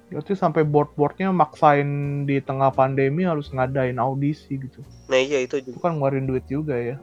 Berarti 0.09 0.33
sampai 0.33 0.65
board-boardnya 0.65 1.29
maksain 1.29 1.85
di 2.25 2.41
tengah 2.41 2.69
pandemi 2.69 3.23
harus 3.23 3.49
ngadain 3.49 3.95
audisi 3.95 4.57
gitu. 4.57 4.81
Nah, 5.05 5.15
iya 5.15 5.37
itu 5.39 5.55
Itu 5.55 5.69
juga. 5.71 5.85
kan 5.85 5.95
ngeluarin 5.95 6.25
duit 6.25 6.45
juga 6.45 6.73
ya. 6.75 6.97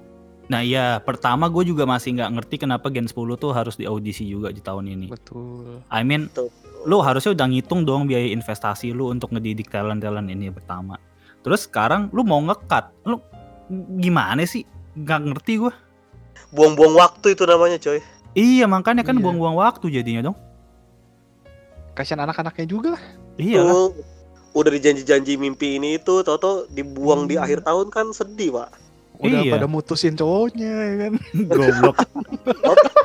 nah 0.47 0.63
iya 0.63 1.03
pertama 1.03 1.51
gue 1.51 1.67
juga 1.67 1.83
masih 1.83 2.15
nggak 2.15 2.31
ngerti 2.39 2.55
kenapa 2.63 2.87
Gen 2.87 3.11
10 3.11 3.19
tuh 3.35 3.51
harus 3.51 3.75
diaudisi 3.75 4.23
juga 4.23 4.55
di 4.55 4.63
tahun 4.63 4.87
ini 4.87 5.07
Betul. 5.11 5.83
I 5.91 6.07
mean 6.07 6.31
Tuh. 6.31 6.47
lu 6.87 7.03
harusnya 7.03 7.35
udah 7.35 7.51
ngitung 7.51 7.83
dong 7.83 8.07
biaya 8.07 8.31
investasi 8.31 8.95
lu 8.95 9.11
untuk 9.11 9.35
ngedidik 9.35 9.67
talent-talent 9.67 10.31
ini 10.31 10.55
pertama. 10.55 11.03
Terus 11.43 11.67
sekarang 11.67 12.15
lu 12.15 12.23
mau 12.23 12.39
ngekat, 12.39 12.95
lu 13.03 13.19
gimana 13.99 14.47
sih? 14.47 14.63
Gak 14.95 15.27
ngerti 15.27 15.59
gua. 15.59 15.75
Buang-buang 16.55 16.95
waktu 16.95 17.35
itu 17.35 17.43
namanya, 17.43 17.83
coy. 17.83 17.99
Iya 18.33 18.71
makanya 18.71 19.03
kan 19.03 19.19
Iya. 19.19 19.27
buang-buang 19.27 19.59
waktu 19.59 19.91
jadinya 19.91 20.31
dong. 20.31 20.39
Kasihan 21.97 22.21
anak-anaknya 22.21 22.67
juga 22.67 22.89
lah. 22.93 23.03
Iya. 23.37 23.61
Tuh, 23.63 23.97
udah 24.53 24.71
dijanji-janji 24.71 25.35
mimpi 25.35 25.77
ini 25.77 25.97
itu, 25.97 26.21
toto 26.21 26.69
dibuang 26.69 27.25
di 27.25 27.35
Hmm. 27.35 27.43
akhir 27.43 27.61
tahun 27.63 27.89
kan 27.89 28.13
sedih, 28.13 28.53
Pak. 28.55 28.69
Udah 29.17 29.41
Iya. 29.41 29.53
pada 29.57 29.65
mutusin 29.65 30.13
cowoknya 30.13 30.69
ya 30.69 30.95
kan. 31.01 31.13
Goblok. 31.51 31.97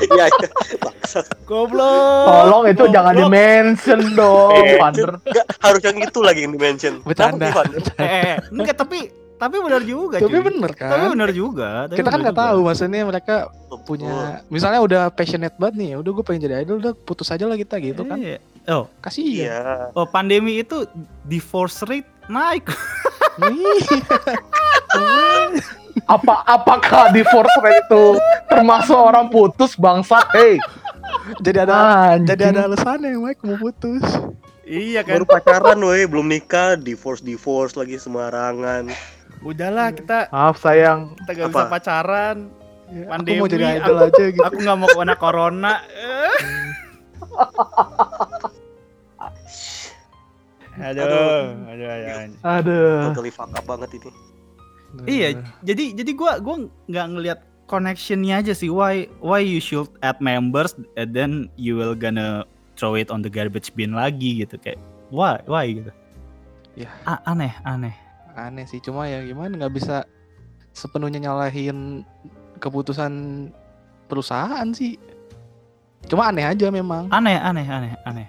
Iya, 0.03 0.25
iya. 0.27 0.49
Bangsat. 0.77 1.25
Goblok. 1.41 2.27
Tolong 2.27 2.63
itu 2.67 2.83
jangan 2.89 3.13
di 3.13 3.23
mention 3.25 4.01
dong, 4.11 4.51
Eh. 4.53 4.75
Nggak, 4.75 5.45
harus 5.57 5.81
yang 5.81 5.97
itu 5.97 6.19
lagi 6.19 6.39
yang 6.41 6.51
di-mention. 6.51 6.93
Bercanda. 7.01 7.47
Eh, 7.95 8.35
enggak 8.51 8.75
tapi 8.77 9.07
tapi 9.37 9.57
benar 9.57 9.81
juga 9.81 10.21
Tapi 10.21 10.29
cuy. 10.29 10.43
bener 10.45 10.69
Tapi 10.69 10.85
kan. 11.01 11.09
benar 11.09 11.29
juga. 11.33 11.69
tapi 11.89 11.97
Kita 11.97 12.09
kan 12.11 12.19
nggak 12.21 12.37
tahu 12.37 12.57
maksudnya 12.61 13.01
mereka 13.01 13.35
punya 13.81 14.13
misalnya 14.47 14.79
udah 14.79 15.01
passionate 15.09 15.57
banget 15.57 15.75
nih 15.79 15.91
udah 15.97 16.11
gue 16.11 16.21
pengen 16.21 16.41
jadi 16.45 16.55
idol 16.61 16.77
udah 16.77 16.93
putus 16.93 17.25
aja 17.25 17.49
lah 17.49 17.57
kita 17.57 17.81
gitu 17.81 18.05
kan 18.05 18.21
Iya. 18.21 18.37
Oh, 18.71 18.87
kasih 19.03 19.43
Iya. 19.43 19.91
oh 19.91 20.07
pandemi 20.07 20.57
itu 20.57 20.87
divorce 21.23 21.83
rate 21.83 22.07
naik. 22.25 22.65
Apa 26.07 26.43
apakah 26.47 27.11
di 27.11 27.21
force 27.25 27.51
rate 27.59 27.83
itu 27.83 28.03
termasuk 28.47 28.95
orang 28.95 29.27
putus 29.27 29.75
bangsat? 29.75 30.23
Hey, 30.31 30.55
jadi 31.39 31.67
ada 31.67 31.75
anjing. 32.15 32.27
jadi 32.27 32.43
ada 32.49 32.61
alasannya 32.65 33.13
Mike 33.13 33.43
mau 33.43 33.59
putus 33.59 34.01
iya 34.63 35.03
Baru 35.03 35.27
pacaran, 35.27 35.77
woi, 35.77 36.07
belum 36.07 36.25
nikah, 36.25 36.79
divorce 36.79 37.19
divorce 37.19 37.75
lagi 37.75 37.99
sembarangan. 37.99 38.87
Udahlah 39.41 39.91
kita 39.91 40.31
Maaf 40.31 40.57
sayang, 40.57 41.13
kita 41.19 41.31
gak 41.35 41.47
bisa 41.51 41.59
Apa? 41.59 41.69
pacaran. 41.69 42.37
Ya, 42.87 43.03
aku 43.03 43.09
Pandemi, 43.09 43.39
mau 43.39 43.47
jadi 43.47 43.65
idol 43.79 43.97
aja 44.01 44.23
gitu 44.27 44.43
Aku 44.43 44.57
nggak 44.59 44.77
mau 44.77 44.89
kena 44.89 45.15
corona. 45.15 45.73
Eh. 50.81 50.91
aduh, 50.97 51.41
aduh, 51.69 51.87
aduh. 51.87 52.17
aduh. 52.41 53.01
Totally 53.13 53.31
fuck 53.31 53.53
up 53.53 53.65
banget 53.69 54.01
ini. 54.01 54.11
Iya, 55.07 55.39
jadi 55.63 55.95
jadi 55.95 56.11
gua 56.17 56.41
gua 56.43 56.67
nggak 56.91 57.07
ngelihat 57.15 57.39
connectionnya 57.71 58.43
aja 58.43 58.51
sih. 58.51 58.67
Why 58.67 59.07
why 59.23 59.39
you 59.39 59.63
should 59.63 59.87
add 60.03 60.19
members 60.19 60.75
and 60.99 61.15
then 61.15 61.47
you 61.55 61.79
will 61.79 61.95
gonna 61.95 62.43
throw 62.75 62.99
it 62.99 63.07
on 63.07 63.23
the 63.23 63.31
garbage 63.31 63.71
bin 63.77 63.95
lagi 63.95 64.43
gitu 64.43 64.59
kayak 64.59 64.81
why 65.13 65.39
why 65.47 65.69
gitu. 65.69 65.91
Ya. 66.75 66.91
A- 67.07 67.23
aneh 67.29 67.53
aneh. 67.63 67.95
aneh 68.31 68.63
sih 68.63 68.79
cuma 68.79 69.11
ya 69.11 69.19
gimana 69.27 69.59
nggak 69.59 69.75
bisa 69.75 70.07
sepenuhnya 70.71 71.19
nyalahin 71.19 72.07
keputusan 72.63 73.11
perusahaan 74.07 74.71
sih 74.71 74.95
cuma 76.07 76.31
aneh 76.31 76.47
aja 76.47 76.71
memang 76.71 77.11
Aneh 77.11 77.35
aneh 77.35 77.67
aneh 77.67 77.91
aneh. 78.07 78.27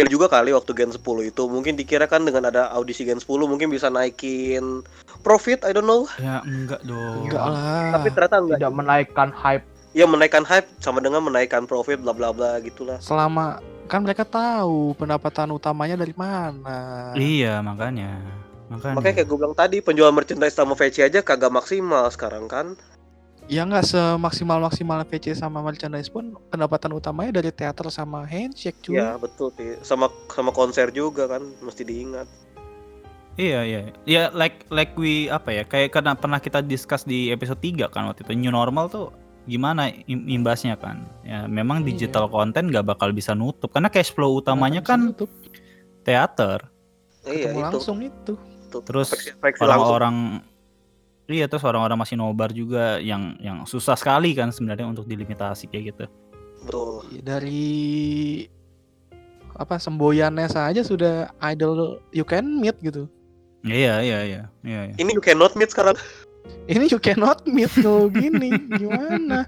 Ya 0.00 0.08
juga 0.08 0.26
kali 0.26 0.50
waktu 0.50 0.72
Gen 0.72 0.90
10 0.90 1.00
itu 1.26 1.42
mungkin 1.44 1.74
dikira 1.74 2.04
kan 2.04 2.22
dengan 2.22 2.46
ada 2.46 2.68
audisi 2.70 3.04
Gen 3.04 3.18
10 3.18 3.28
mungkin 3.44 3.68
bisa 3.68 3.86
naikin 3.86 4.80
profit 5.20 5.60
I 5.62 5.70
don't 5.70 5.84
know 5.84 6.08
Ya 6.16 6.40
enggak 6.40 6.80
dong. 6.82 7.28
Enggak 7.28 7.44
lah. 7.44 7.92
tapi 7.94 8.08
ternyata 8.10 8.36
enggak 8.38 8.58
Tidak 8.58 8.72
menaikkan 8.72 9.28
hype. 9.30 9.64
ya 9.90 10.06
menaikkan 10.06 10.42
hype 10.42 10.70
sama 10.78 10.98
dengan 10.98 11.20
menaikkan 11.20 11.64
profit 11.64 11.98
bla 11.98 12.10
bla 12.10 12.30
bla 12.30 12.56
gitulah 12.58 12.96
Selama 12.98 13.60
kan 13.84 14.00
mereka 14.00 14.22
tahu 14.22 14.94
pendapatan 14.94 15.50
utamanya 15.50 15.98
dari 15.98 16.14
mana. 16.14 17.10
Iya, 17.12 17.58
makanya. 17.58 18.22
Makanya. 18.70 18.94
makanya 18.94 19.14
kayak 19.16 19.26
gue 19.26 19.34
bilang 19.36 19.52
tadi 19.52 19.82
penjual 19.82 20.14
merchandise 20.14 20.54
sama 20.54 20.78
VC 20.78 21.02
aja 21.02 21.20
kagak 21.20 21.50
maksimal 21.50 22.06
sekarang 22.06 22.46
kan 22.46 22.78
Ya 23.50 23.66
nggak 23.66 23.82
semaksimal 23.82 24.62
maksimal 24.62 25.02
VC 25.02 25.34
sama 25.34 25.58
merchandise 25.58 26.06
pun 26.06 26.38
pendapatan 26.46 26.94
utamanya 26.94 27.34
dari 27.34 27.50
teater 27.50 27.90
sama 27.90 28.22
handshake 28.22 28.78
cuy. 28.80 28.94
ya 28.94 29.18
betul 29.18 29.50
sih 29.52 29.74
sama 29.82 30.06
sama 30.28 30.48
konser 30.50 30.88
juga 30.90 31.26
kan 31.26 31.42
mesti 31.58 31.82
diingat 31.82 32.30
Iya, 33.34 33.60
iya. 33.64 33.80
Ya 34.04 34.22
like 34.30 34.68
like 34.68 34.92
we 34.94 35.26
apa 35.26 35.48
ya? 35.50 35.62
Kayak 35.64 35.96
karena 35.96 36.12
pernah 36.12 36.36
kita 36.36 36.60
discuss 36.60 37.02
di 37.02 37.30
episode 37.30 37.56
3 37.56 37.88
kan 37.88 38.04
waktu 38.04 38.20
itu 38.20 38.36
new 38.36 38.52
normal 38.52 38.86
tuh 38.86 39.16
gimana 39.46 39.88
im- 40.04 40.28
imbasnya 40.28 40.76
kan. 40.76 41.08
Ya 41.24 41.48
memang 41.48 41.80
Iya. 41.80 41.86
digital 41.88 42.28
content 42.28 42.68
gak 42.68 42.84
bakal 42.84 43.10
bisa 43.10 43.32
nutup 43.32 43.72
karena 43.72 43.88
cash 43.88 44.12
flow 44.12 44.36
utamanya 44.36 44.78
Nggak 44.78 44.84
bisa 44.84 44.92
kan 44.92 45.00
nutup. 45.08 45.30
teater. 46.02 46.58
iya 47.24 47.48
ketemu 47.48 47.58
itu 47.58 47.64
langsung 47.64 47.98
itu. 48.00 48.32
Tuh, 48.68 48.82
Terus. 48.84 49.08
Orang-orang 49.56 50.44
Iya 51.30 51.46
terus 51.46 51.62
orang-orang 51.62 51.94
masih 51.94 52.18
nobar 52.18 52.50
juga 52.50 52.98
yang 52.98 53.38
yang 53.38 53.62
susah 53.62 53.94
sekali 53.94 54.34
kan 54.34 54.50
sebenarnya 54.50 54.90
untuk 54.90 55.06
dilimitasi 55.06 55.70
kayak 55.70 55.94
gitu. 55.94 56.04
betul 56.66 57.06
Ya, 57.14 57.22
Dari 57.22 57.70
apa 59.54 59.78
semboyannya 59.78 60.50
saja 60.50 60.82
sudah 60.82 61.30
idol 61.46 62.02
you 62.10 62.26
can 62.26 62.58
meet 62.58 62.74
gitu. 62.82 63.06
Iya 63.62 64.02
iya 64.02 64.18
iya 64.26 64.40
iya. 64.66 64.80
iya. 64.88 64.94
ini 64.98 65.14
you 65.14 65.22
cannot 65.22 65.52
meet 65.54 65.70
sekarang 65.70 65.94
Ini 66.66 66.88
you 66.88 66.96
cannot 66.98 67.44
meet 67.46 67.68
kalau 67.78 68.08
gini 68.10 68.56
gimana? 68.74 69.44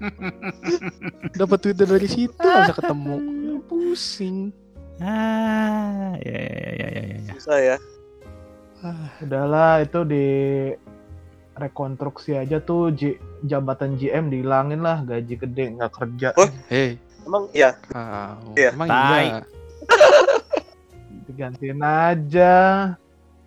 Dapat 1.35 1.57
Twitter 1.65 1.89
dari 1.89 2.05
situ 2.07 2.31
bisa 2.37 2.71
ketemu. 2.77 3.17
Pusing. 3.67 4.53
Ah, 5.01 6.13
ya 6.21 6.31
ya 6.37 6.69
ya 6.77 6.87
ya 6.87 6.87
ya. 6.87 7.17
ya. 7.17 7.33
susah 7.33 7.57
ya 7.59 7.77
Ah, 8.85 9.09
Udahlah 9.25 9.81
itu 9.81 9.99
di 10.05 10.27
rekonstruksi 11.53 12.33
aja 12.33 12.57
tuh 12.59 12.89
J- 12.91 13.17
jabatan 13.41 13.95
GM 13.95 14.29
dihilangin 14.29 14.81
lah 14.81 15.01
gaji 15.01 15.35
gede 15.37 15.77
nggak 15.77 15.91
kerja 15.93 16.29
Oh. 16.33 16.49
Hei, 16.67 16.97
emang 17.23 17.43
ya 17.53 17.77
ah, 17.93 18.37
Iya. 18.53 18.69
emang 18.73 18.87
iya. 18.89 19.39
digantiin 21.25 21.81
aja 21.81 22.53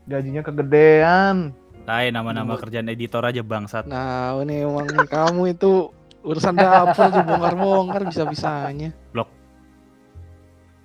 gajinya 0.06 0.42
kegedean 0.42 1.52
Tai 1.86 2.10
nama-nama 2.10 2.58
kerjaan 2.58 2.90
editor 2.90 3.22
aja 3.22 3.46
bangsat. 3.46 3.86
Nah, 3.86 4.34
ini 4.42 4.66
emang 4.66 4.90
kamu 5.06 5.54
itu 5.54 5.86
urusan 6.26 6.58
dapur 6.58 7.14
tuh 7.14 7.22
bongkar-bongkar 7.22 8.02
bisa-bisanya. 8.10 8.90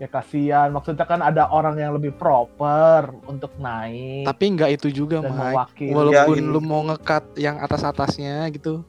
Ya 0.02 0.10
kasihan. 0.10 0.74
Maksudnya 0.74 1.06
kan 1.06 1.22
ada 1.22 1.46
orang 1.48 1.78
yang 1.78 1.94
lebih 1.94 2.10
proper 2.12 3.14
untuk 3.24 3.54
naik 3.56 4.26
Tapi 4.26 4.44
nggak 4.52 4.72
itu 4.76 4.88
juga, 4.90 5.22
Mike. 5.22 5.30
mewakili. 5.30 5.94
Walaupun 5.94 6.36
Ya, 6.36 6.50
lu 6.50 6.60
mau 6.60 6.82
ngekat 6.84 7.24
yang 7.38 7.62
atas-atasnya 7.62 8.50
gitu, 8.50 8.82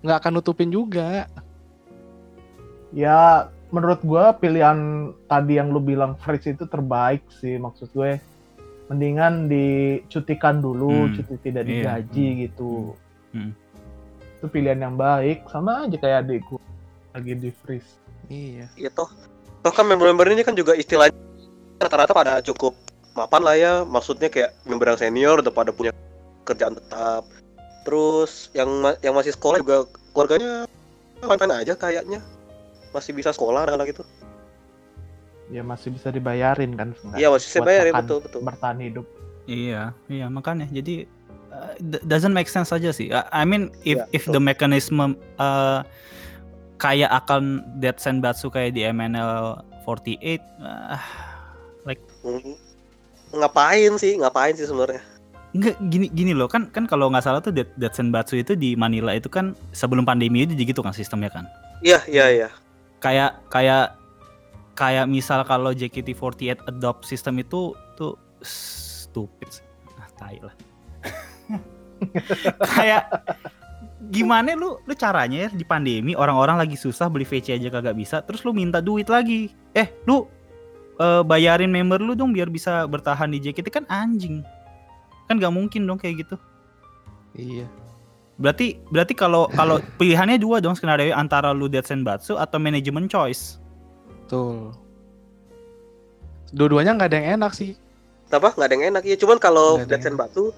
nggak 0.00 0.22
akan 0.22 0.32
nutupin 0.38 0.70
juga. 0.70 1.26
ya 2.92 3.48
menurut 3.72 4.04
gua 4.04 4.36
pilihan 4.36 4.76
tadi 5.24 5.56
yang 5.56 5.72
lu 5.72 5.80
bilang 5.80 6.12
freeze 6.14 6.52
itu 6.52 6.64
terbaik 6.64 7.24
sih 7.34 7.56
maksud 7.56 7.88
gue. 7.90 8.20
Mendingan 8.86 9.48
dicutikan 9.48 10.60
dulu 10.60 11.08
Hmm, 11.08 11.16
cuti 11.16 11.40
tidak 11.40 11.64
iya, 11.64 11.96
digaji 11.96 12.26
hmm, 12.28 12.38
gitu. 12.44 12.72
Hmm. 13.32 13.52
itu 14.36 14.46
pilihan 14.46 14.76
yang 14.78 14.94
baik. 14.94 15.48
Sama 15.48 15.88
aja 15.88 15.96
kayak 15.96 16.28
adikku 16.28 16.60
lagi 17.10 17.32
di 17.32 17.48
freeze 17.50 17.96
Iya. 18.28 18.68
ya 18.76 18.90
toh 18.90 19.08
toh 19.62 19.72
kan 19.72 19.86
member-member 19.86 20.26
ini 20.34 20.42
kan 20.42 20.58
juga 20.58 20.74
istilahnya 20.74 21.14
rata-rata 21.78 22.12
pada 22.14 22.32
cukup 22.42 22.74
mapan 23.14 23.42
lah 23.42 23.54
ya. 23.54 23.72
Maksudnya 23.86 24.28
kayak 24.28 24.54
member 24.66 24.90
yang 24.90 24.98
senior 24.98 25.36
udah 25.38 25.54
pada 25.54 25.70
punya 25.70 25.94
kerjaan 26.42 26.74
tetap. 26.74 27.22
Terus 27.86 28.50
yang 28.54 28.70
ma- 28.82 28.98
yang 29.02 29.14
masih 29.14 29.34
sekolah 29.34 29.62
juga 29.62 29.86
keluarganya 30.14 30.66
fine 31.22 31.54
aja 31.54 31.74
kayaknya. 31.78 32.18
Masih 32.90 33.14
bisa 33.14 33.30
sekolah 33.30 33.64
lah 33.64 33.86
gitu. 33.86 34.02
Ya 35.52 35.60
masih 35.60 35.92
bisa 35.92 36.08
dibayarin 36.08 36.72
kan 36.80 36.96
iya 37.12 37.28
masih 37.28 37.60
ya 37.60 37.92
makan, 37.92 38.08
betul 38.08 38.18
betul. 38.24 38.40
bertahan 38.40 38.78
hidup. 38.80 39.06
Iya, 39.44 39.92
iya 40.08 40.26
makanya. 40.32 40.64
Jadi 40.70 41.04
uh, 41.52 41.76
doesn't 42.08 42.32
make 42.32 42.48
sense 42.48 42.72
aja 42.72 42.88
sih. 42.88 43.12
I 43.12 43.42
I 43.42 43.44
mean 43.44 43.68
if 43.84 44.00
Iya, 44.00 44.08
if 44.16 44.24
betul. 44.24 44.38
the 44.38 44.40
mechanism 44.40 44.96
uh, 45.36 45.84
kayak 46.82 47.10
akan 47.14 47.62
Dead 47.78 47.94
Senbatsu 47.94 48.50
kayak 48.50 48.74
di 48.74 48.82
MNL 48.82 49.62
48 49.86 50.42
uh, 50.58 50.98
Mm, 52.22 52.54
ngapain 53.34 53.98
sih 53.98 54.14
ngapain 54.14 54.54
sih 54.54 54.70
sebenarnya 54.70 55.02
Enggak 55.52 55.74
gini 55.90 56.06
gini 56.06 56.30
loh 56.30 56.46
kan 56.46 56.70
kan 56.70 56.86
kalau 56.86 57.10
nggak 57.10 57.26
salah 57.26 57.42
tuh 57.42 57.50
Dead, 57.50 57.66
Dead 57.74 57.90
Senbatsu 57.90 58.38
itu 58.38 58.54
di 58.54 58.78
Manila 58.78 59.10
itu 59.12 59.26
kan 59.26 59.58
sebelum 59.74 60.06
pandemi 60.06 60.46
itu 60.46 60.54
gitu 60.54 60.80
kan 60.80 60.94
sistemnya 60.94 61.28
kan. 61.28 61.50
iya 61.82 61.98
iya 62.06 62.26
iya 62.30 62.48
Kayak 63.02 63.42
kayak 63.50 63.98
kayak 64.78 65.10
misal 65.10 65.42
kalau 65.42 65.74
JKT48 65.74 66.70
adopt 66.70 67.04
sistem 67.04 67.42
itu 67.42 67.74
tuh 67.98 68.14
stupid 68.46 69.50
sih. 69.50 69.66
Ah, 69.98 70.08
tai 70.14 70.38
lah. 70.38 70.54
kayak 72.78 73.02
gimana 74.10 74.56
lu? 74.56 74.80
Lu 74.82 74.94
caranya 74.96 75.46
ya 75.46 75.48
di 75.52 75.62
pandemi 75.62 76.16
orang-orang 76.16 76.58
lagi 76.58 76.74
susah 76.74 77.06
beli 77.06 77.28
VC 77.28 77.54
aja 77.54 77.68
kagak 77.70 77.94
bisa 77.94 78.24
terus 78.24 78.42
lu 78.42 78.50
minta 78.50 78.82
duit 78.82 79.06
lagi. 79.06 79.52
Eh 79.76 79.92
lu 80.08 80.26
eh, 80.98 81.22
bayarin 81.22 81.70
member 81.70 82.02
lu 82.02 82.18
dong 82.18 82.34
biar 82.34 82.50
bisa 82.50 82.88
bertahan 82.88 83.30
di 83.30 83.38
JKT 83.38 83.68
kan 83.70 83.84
anjing. 83.86 84.42
Kan 85.30 85.38
gak 85.38 85.54
mungkin 85.54 85.86
dong 85.86 86.00
kayak 86.00 86.26
gitu. 86.26 86.36
Iya. 87.32 87.64
berarti 88.40 88.80
berarti 88.88 89.12
kalau 89.12 89.46
kalau 89.54 89.78
pilihannya 90.00 90.40
dua 90.40 90.58
dong 90.58 90.74
skenario 90.74 91.14
antara 91.14 91.52
lu 91.52 91.68
Dead 91.68 91.84
Senbatsu 91.84 92.40
atau 92.40 92.58
manajemen 92.58 93.06
choice. 93.06 93.60
Betul. 94.24 94.72
Dua-duanya 96.52 96.96
nggak 96.96 97.08
ada 97.12 97.16
yang 97.20 97.28
enak 97.40 97.52
sih. 97.56 97.76
apa? 98.32 98.56
Nggak 98.56 98.66
ada 98.66 98.74
yang 98.74 98.86
enak 98.96 99.02
ya 99.04 99.16
cuman 99.20 99.36
kalau 99.36 99.80
Dead 99.84 100.00
yang 100.00 100.02
Sen 100.04 100.16
Batu 100.16 100.52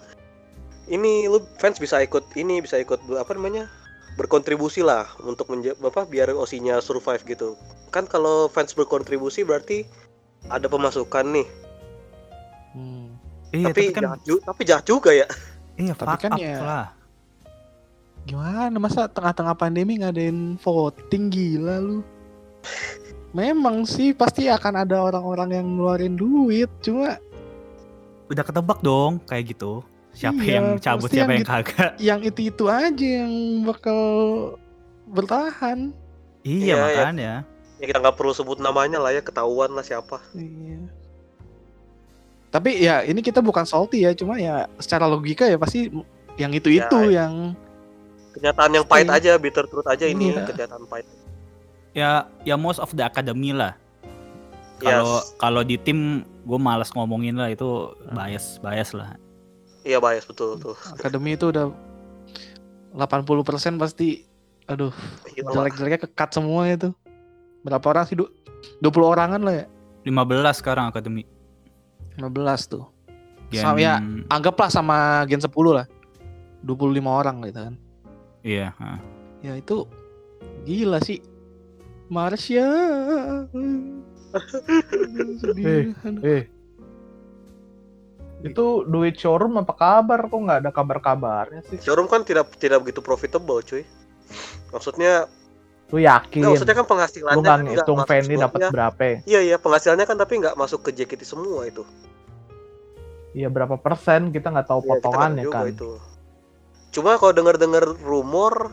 ini 0.89 1.29
lu 1.29 1.41
fans 1.57 1.81
bisa 1.81 2.01
ikut 2.05 2.25
ini 2.37 2.61
bisa 2.61 2.77
ikut 2.77 3.01
apa 3.17 3.33
namanya 3.33 3.69
berkontribusi 4.15 4.85
lah 4.85 5.09
untuk 5.25 5.51
menja 5.51 5.75
apa 5.81 6.07
biar 6.07 6.31
osinya 6.37 6.79
survive 6.79 7.25
gitu. 7.27 7.59
Kan 7.91 8.07
kalau 8.07 8.47
fans 8.51 8.77
berkontribusi 8.77 9.43
berarti 9.43 9.89
ada 10.51 10.69
pemasukan 10.69 11.25
nih. 11.35 11.49
Hmm. 12.75 13.07
iya 13.55 13.71
tapi, 13.71 13.91
tapi, 13.91 13.95
kan 13.95 14.03
jahat, 14.03 14.21
ju- 14.27 14.43
tapi 14.43 14.63
jahat 14.67 14.85
juga 14.85 15.11
ya. 15.15 15.27
Iya 15.79 15.95
tapi 15.95 16.17
kan 16.19 16.31
ya- 16.39 16.63
lah. 16.63 16.89
Gimana 18.25 18.77
masa 18.81 19.05
tengah-tengah 19.05 19.53
pandemi 19.53 20.01
ngadain 20.01 20.57
voting 20.59 21.29
gila 21.29 21.77
lu? 21.79 21.99
Memang 23.37 23.85
sih 23.85 24.15
pasti 24.17 24.49
akan 24.49 24.87
ada 24.87 24.97
orang-orang 25.03 25.61
yang 25.61 25.67
ngeluarin 25.77 26.15
duit, 26.17 26.71
cuma 26.81 27.19
udah 28.33 28.45
ketebak 28.47 28.81
dong 28.81 29.21
kayak 29.29 29.53
gitu 29.53 29.85
siapa 30.15 30.41
Iya, 30.41 30.55
yang 30.57 30.67
cabut 30.79 31.11
siapa 31.11 31.27
yang 31.27 31.43
yang 31.43 31.45
kagak 31.45 31.91
yang 31.99 32.21
itu-itu 32.23 32.65
aja 32.67 33.07
yang 33.21 33.33
bakal 33.63 34.01
bertahan. 35.07 35.91
iya 36.43 36.63
Iya, 36.63 36.75
iya. 36.75 36.79
makanya 36.81 37.33
ya 37.77 37.85
kita 37.85 37.99
nggak 38.01 38.17
perlu 38.17 38.33
sebut 38.33 38.59
namanya 38.59 38.97
lah 38.97 39.11
ya 39.11 39.21
ketahuan 39.21 39.71
lah 39.71 39.83
siapa 39.83 40.23
Iya. 40.33 40.87
Tapi 42.49 42.71
ya 42.79 43.03
ini 43.03 43.19
kita 43.19 43.43
bukan 43.43 43.67
salty 43.67 44.07
ya, 44.07 44.15
cuma 44.15 44.39
ya 44.39 44.71
secara 44.79 45.11
logika 45.11 45.43
ya 45.43 45.59
pasti 45.59 45.91
yang 46.39 46.55
itu-itu 46.55 47.11
Ya, 47.11 47.27
yang 47.27 47.59
kenyataan 48.31 48.71
yang 48.73 48.87
pahit 48.87 49.07
Iya. 49.07 49.19
aja 49.19 49.33
bitter 49.37 49.67
truth 49.67 49.87
aja 49.87 50.07
ini 50.07 50.31
Iya. 50.31 50.47
kenyataan 50.47 50.87
pahit 50.87 51.07
ya 51.91 52.11
ya 52.43 52.55
most 52.55 52.79
of 52.79 52.91
the 52.91 53.03
academy 53.03 53.51
lah 53.51 53.75
Yes. 54.79 54.91
kalau 54.91 55.15
kalau 55.39 55.63
di 55.63 55.79
tim 55.79 56.23
gue 56.43 56.59
malas 56.59 56.91
ngomongin 56.91 57.35
lah 57.35 57.47
itu 57.49 57.67
bias 58.11 58.59
bias 58.59 58.91
lah 58.91 59.15
iya 59.85 60.01
bias 60.01 60.25
betul 60.25 60.57
tuh 60.57 60.77
akademi 60.91 61.37
itu 61.37 61.49
udah 61.49 61.69
80% 62.95 63.77
pasti 63.77 64.25
aduh 64.65 64.95
lah. 65.45 65.69
jelek-jeleknya 65.69 66.01
kekat 66.09 66.31
semua 66.33 66.65
itu. 66.71 66.95
Berapa 67.61 67.85
orang 67.91 68.07
sih? 68.07 68.15
Du- 68.15 68.31
20 68.81 69.05
orangan 69.05 69.43
lah 69.43 69.55
ya. 69.61 69.67
15 70.07 70.63
sekarang 70.63 70.89
akademi 70.89 71.27
15 72.17 72.71
tuh. 72.71 72.87
Gen- 73.51 73.61
Sama 73.61 73.77
ya, 73.77 74.01
anggaplah 74.31 74.71
sama 74.71 75.27
Gen 75.27 75.43
10 75.43 75.51
lah. 75.75 75.87
25 76.63 77.03
orang 77.05 77.45
gitu 77.45 77.61
kan. 77.61 77.75
iya 78.41 78.73
ha. 78.79 78.97
Ya 79.43 79.59
itu 79.59 79.85
gila 80.65 81.03
sih. 81.03 81.21
Marsha. 82.09 82.65
Sedih. 85.43 85.65
Eh, 85.65 85.85
eh 86.23 86.43
Itu 88.45 88.85
duit 88.85 89.17
showroom 89.17 89.57
apa 89.57 89.73
kabar? 89.73 90.29
Kok 90.29 90.37
nggak 90.37 90.59
ada 90.61 90.71
kabar-kabarnya 90.71 91.65
sih? 91.65 91.81
Showroom 91.81 92.07
kan 92.07 92.23
tidak 92.29 92.53
tidak 92.61 92.85
begitu 92.85 93.01
profitable, 93.01 93.65
cuy. 93.65 93.89
Maksudnya, 94.69 95.25
Lu 95.89 95.97
yakin? 95.97 96.45
nggak, 96.45 96.53
maksudnya 96.53 96.77
kan 96.77 96.85
Lu 96.85 96.91
penghasilannya 96.93 97.41
nggak 97.73 97.87
kan 97.89 98.05
Fanny 98.05 98.25
semuanya. 98.37 98.45
dapat 98.49 98.61
berapa? 98.69 99.01
ya? 99.03 99.17
Iya 99.25 99.41
iya, 99.41 99.57
penghasilannya 99.57 100.05
kan 100.05 100.17
tapi 100.21 100.33
nggak 100.45 100.55
masuk 100.61 100.85
ke 100.85 100.91
JKT 100.93 101.23
semua 101.25 101.65
itu. 101.65 101.83
Iya 103.35 103.51
berapa 103.51 103.75
persen 103.75 104.31
kita 104.31 104.53
nggak 104.53 104.69
tahu 104.69 104.81
Iya, 104.85 104.89
potongannya 104.95 105.45
juga 105.45 105.59
kan. 105.65 105.73
itu. 105.73 105.91
Cuma 106.95 107.19
kalau 107.19 107.35
dengar-dengar 107.35 107.83
rumor 108.07 108.71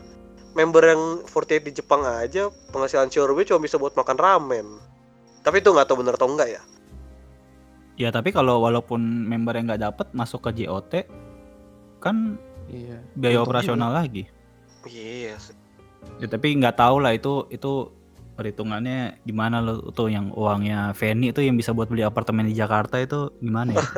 member 0.54 0.84
yang 0.84 1.02
48 1.26 1.64
di 1.64 1.72
Jepang 1.80 2.04
aja 2.06 2.52
penghasilan 2.70 3.10
showroomnya 3.10 3.56
cuma 3.56 3.64
bisa 3.64 3.80
buat 3.80 3.96
makan 3.96 4.18
ramen. 4.20 4.68
Tapi 5.42 5.64
itu 5.64 5.74
nggak 5.74 5.88
tahu 5.90 6.06
bener 6.06 6.14
atau 6.20 6.30
enggak 6.30 6.50
ya. 6.54 6.62
Ya 8.02 8.10
tapi 8.10 8.34
kalau 8.34 8.66
walaupun 8.66 8.98
member 9.30 9.54
yang 9.54 9.70
nggak 9.70 9.84
dapet 9.86 10.08
masuk 10.18 10.50
ke 10.50 10.66
JOT 10.66 11.06
kan 12.02 12.42
Iya. 12.72 12.98
biaya 13.14 13.38
Untung 13.44 13.54
operasional 13.54 13.92
lagi. 13.94 14.26
Iya. 14.90 15.38
sih. 15.38 15.54
Ya, 16.18 16.26
tapi 16.26 16.58
nggak 16.58 16.82
tahu 16.82 16.98
lah 16.98 17.14
itu 17.14 17.46
itu 17.54 17.94
perhitungannya 18.34 19.22
gimana 19.22 19.62
lo 19.62 19.94
tuh 19.94 20.10
yang 20.10 20.34
uangnya 20.34 20.98
Fanny 20.98 21.30
itu 21.30 21.46
yang 21.46 21.54
bisa 21.54 21.78
buat 21.78 21.86
beli 21.92 22.02
apartemen 22.02 22.50
di 22.50 22.58
Jakarta 22.58 22.98
itu 22.98 23.30
gimana 23.38 23.78
ya? 23.78 23.86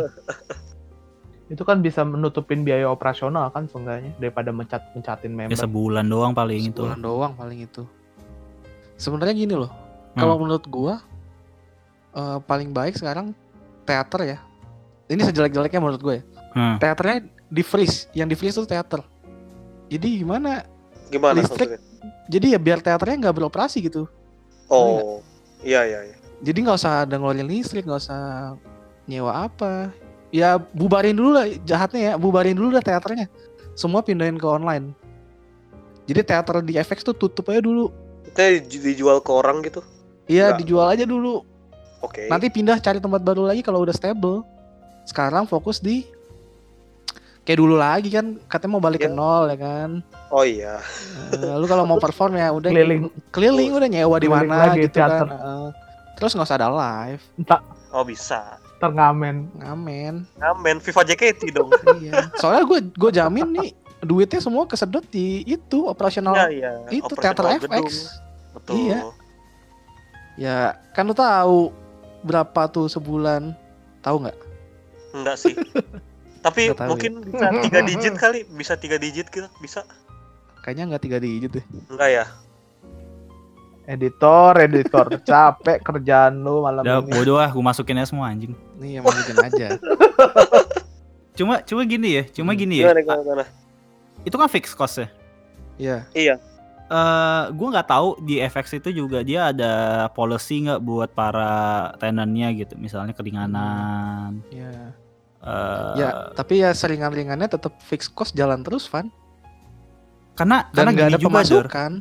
Itu 1.53 1.67
kan 1.67 1.85
bisa 1.85 2.01
menutupin 2.01 2.65
biaya 2.65 2.89
operasional 2.89 3.51
kan 3.53 3.69
seenggaknya 3.69 4.15
daripada 4.17 4.49
mencat 4.49 4.89
mencatin 4.97 5.37
ya 5.37 5.37
member. 5.45 5.59
sebulan 5.59 6.05
doang 6.09 6.33
paling 6.33 6.71
itu. 6.71 6.81
Sebulan 6.81 7.03
doang 7.03 7.33
paling 7.37 7.59
itu. 7.61 7.83
Sebenarnya 8.97 9.35
gini 9.37 9.53
loh. 9.53 9.69
Hmm. 9.69 10.23
Kalau 10.23 10.35
menurut 10.41 10.65
gua 10.65 11.03
eh, 12.15 12.39
paling 12.47 12.73
baik 12.73 12.97
sekarang 12.97 13.37
teater 13.83 14.21
ya. 14.25 14.37
Ini 15.11 15.21
sejelek-jeleknya 15.29 15.79
menurut 15.83 16.01
gue 16.01 16.15
ya. 16.19 16.23
Hmm. 16.53 16.75
Teaternya 16.79 17.27
di 17.53 17.63
freeze, 17.65 18.07
yang 18.17 18.25
di 18.25 18.35
freeze 18.39 18.57
tuh 18.57 18.65
teater. 18.65 19.03
Jadi 19.91 20.25
gimana? 20.25 20.65
Gimana 21.11 21.37
Listrik. 21.37 21.77
maksudnya? 21.77 21.79
Jadi 22.31 22.45
ya 22.55 22.59
biar 22.59 22.79
teaternya 22.81 23.29
nggak 23.29 23.35
beroperasi 23.35 23.77
gitu. 23.83 24.09
Oh. 24.71 25.19
Iya 25.61 25.85
iya 25.85 25.99
iya. 26.11 26.15
Jadi 26.43 26.57
nggak 26.65 26.77
usah 26.79 27.07
ada 27.07 27.15
ngeluarin 27.15 27.47
listrik, 27.47 27.87
nggak 27.87 28.01
usah 28.03 28.21
nyewa 29.07 29.47
apa. 29.47 29.93
Ya 30.33 30.57
bubarin 30.57 31.13
dulu 31.13 31.37
lah 31.37 31.45
jahatnya 31.61 32.01
ya, 32.01 32.13
bubarin 32.17 32.57
dulu 32.57 32.73
lah 32.73 32.83
teaternya. 32.83 33.29
Semua 33.77 34.01
pindahin 34.01 34.35
ke 34.35 34.47
online. 34.47 34.91
Jadi 36.03 36.19
teater 36.25 36.59
di 36.65 36.75
FX 36.75 37.05
tuh 37.05 37.15
tutup 37.15 37.47
aja 37.53 37.63
dulu. 37.63 37.87
Itu 38.27 38.41
di- 38.67 38.81
dijual 38.91 39.23
ke 39.23 39.31
orang 39.31 39.63
gitu. 39.63 39.79
Iya 40.27 40.55
dijual 40.57 40.89
aja 40.91 41.05
dulu. 41.07 41.45
Oke. 42.03 42.27
Nanti 42.27 42.47
pindah 42.47 42.77
cari 42.77 42.99
tempat 42.99 43.19
baru 43.19 43.47
lagi 43.47 43.63
kalau 43.63 43.79
udah 43.79 43.91
stable. 43.91 44.43
Sekarang 45.03 45.43
fokus 45.43 45.79
di 45.79 46.03
kayak 47.41 47.59
dulu 47.59 47.75
lagi 47.75 48.07
kan 48.07 48.39
katanya 48.45 48.71
mau 48.71 48.79
balik 48.79 48.99
ke 48.99 49.09
Iya. 49.09 49.15
nol 49.15 49.43
ya 49.47 49.57
kan. 49.57 49.89
Oh 50.29 50.43
iya. 50.43 50.79
Eh, 51.31 51.55
lu 51.55 51.63
kalau 51.63 51.83
mau 51.83 51.95
perform 51.97 52.35
ya 52.35 52.51
udah 52.51 52.67
Keliling 52.67 53.03
keliling 53.29 53.71
udah 53.73 53.89
nyewa 53.89 54.17
di 54.17 54.27
mana 54.27 54.71
gitu 54.73 54.91
kan. 54.93 55.11
teater. 55.11 55.27
Eh, 55.27 55.67
terus 56.13 56.31
nggak 56.31 56.45
usah 56.45 56.57
ada 56.57 56.69
live, 56.69 57.23
Oh 57.89 58.03
bisa. 58.03 58.59
terngamen. 58.75 59.47
ngamen. 59.55 60.27
Ngamen 60.35 60.75
FIFA 60.79 61.01
JKT 61.05 61.41
dong. 61.51 61.71
iya. 61.99 62.27
Soalnya 62.35 62.63
gue 62.65 62.79
gue 62.89 63.11
jamin 63.13 63.47
nih 63.49 63.69
duitnya 63.99 64.39
semua 64.39 64.63
kesedot 64.63 65.03
di 65.05 65.39
itu 65.45 65.87
operasional 65.87 66.35
Iya 66.35 66.47
iya. 66.51 66.71
itu 66.91 67.13
teater 67.15 67.47
gedung. 67.57 67.79
FX. 67.79 68.19
Betul. 68.53 68.75
Iya. 68.77 68.99
Ya 70.35 70.57
kan 70.91 71.05
lu 71.05 71.13
tahu 71.13 71.71
berapa 72.23 72.61
tuh 72.67 72.87
sebulan? 72.87 73.51
Tahu 74.01 74.15
nggak? 74.23 74.37
Enggak 75.13 75.37
sih. 75.37 75.53
Tapi 76.45 76.67
Nggak 76.67 76.79
tahu 76.79 76.89
mungkin 76.91 77.11
bisa 77.23 77.47
tiga 77.61 77.79
digit 77.89 78.13
kali, 78.15 78.39
bisa 78.45 78.73
tiga 78.75 78.97
digit 78.97 79.27
gitu, 79.27 79.47
bisa. 79.59 79.87
Kayaknya 80.59 80.83
nggak 80.91 81.03
tiga 81.03 81.17
digit 81.19 81.51
deh. 81.53 81.65
Enggak 81.87 82.09
ya? 82.09 82.25
Editor, 83.83 84.55
editor, 84.57 85.05
capek 85.27 85.83
kerjaan 85.83 86.39
lu 86.39 86.63
malam 86.63 86.83
Ya 86.83 86.99
ini. 86.99 87.11
bodoh 87.11 87.35
ah, 87.35 87.47
gue 87.47 87.59
masukin 87.59 87.99
aja 87.99 88.07
semua 88.07 88.31
anjing. 88.31 88.55
Nih 88.79 88.95
yang 88.95 89.03
masukin 89.03 89.35
aja. 89.37 89.75
Cuma 91.33 91.59
cuma 91.59 91.83
gini 91.83 92.15
ya, 92.15 92.23
cuma 92.31 92.51
Hmm. 92.51 92.59
gini 92.59 92.79
ya. 92.79 92.91
Gimana 92.91 93.01
gimana? 93.03 93.21
gimana? 93.23 93.45
Itu 94.23 94.35
kan 94.35 94.47
fix 94.47 94.71
cost 94.71 95.03
ya. 95.03 95.07
Iya. 95.75 95.97
Iya. 96.15 96.35
Eh, 96.93 97.43
gue 97.49 97.67
nggak 97.73 97.89
tahu 97.89 98.21
di 98.21 98.37
FX 98.37 98.77
itu 98.77 98.93
juga 98.93 99.25
dia 99.25 99.49
ada 99.49 99.73
policy 100.13 100.69
nggak 100.69 100.77
buat 100.77 101.09
para 101.09 101.53
tenannya 101.97 102.53
gitu, 102.53 102.77
misalnya 102.77 103.17
keringanan. 103.17 104.45
Iya. 104.53 104.93
eh, 105.41 105.93
Ya, 105.97 106.09
tapi 106.37 106.61
ya 106.61 106.69
seringan-ringannya 106.69 107.49
tetap 107.49 107.81
fix 107.81 108.05
cost 108.05 108.37
jalan 108.37 108.61
terus, 108.61 108.85
Van. 108.85 109.09
karena 110.33 110.69
Dan 110.69 110.73
karena 110.73 110.89
nggak 110.93 111.01
gini 111.01 111.13
ada 111.13 111.17
juga 111.17 111.29
pemasukan. 111.33 111.91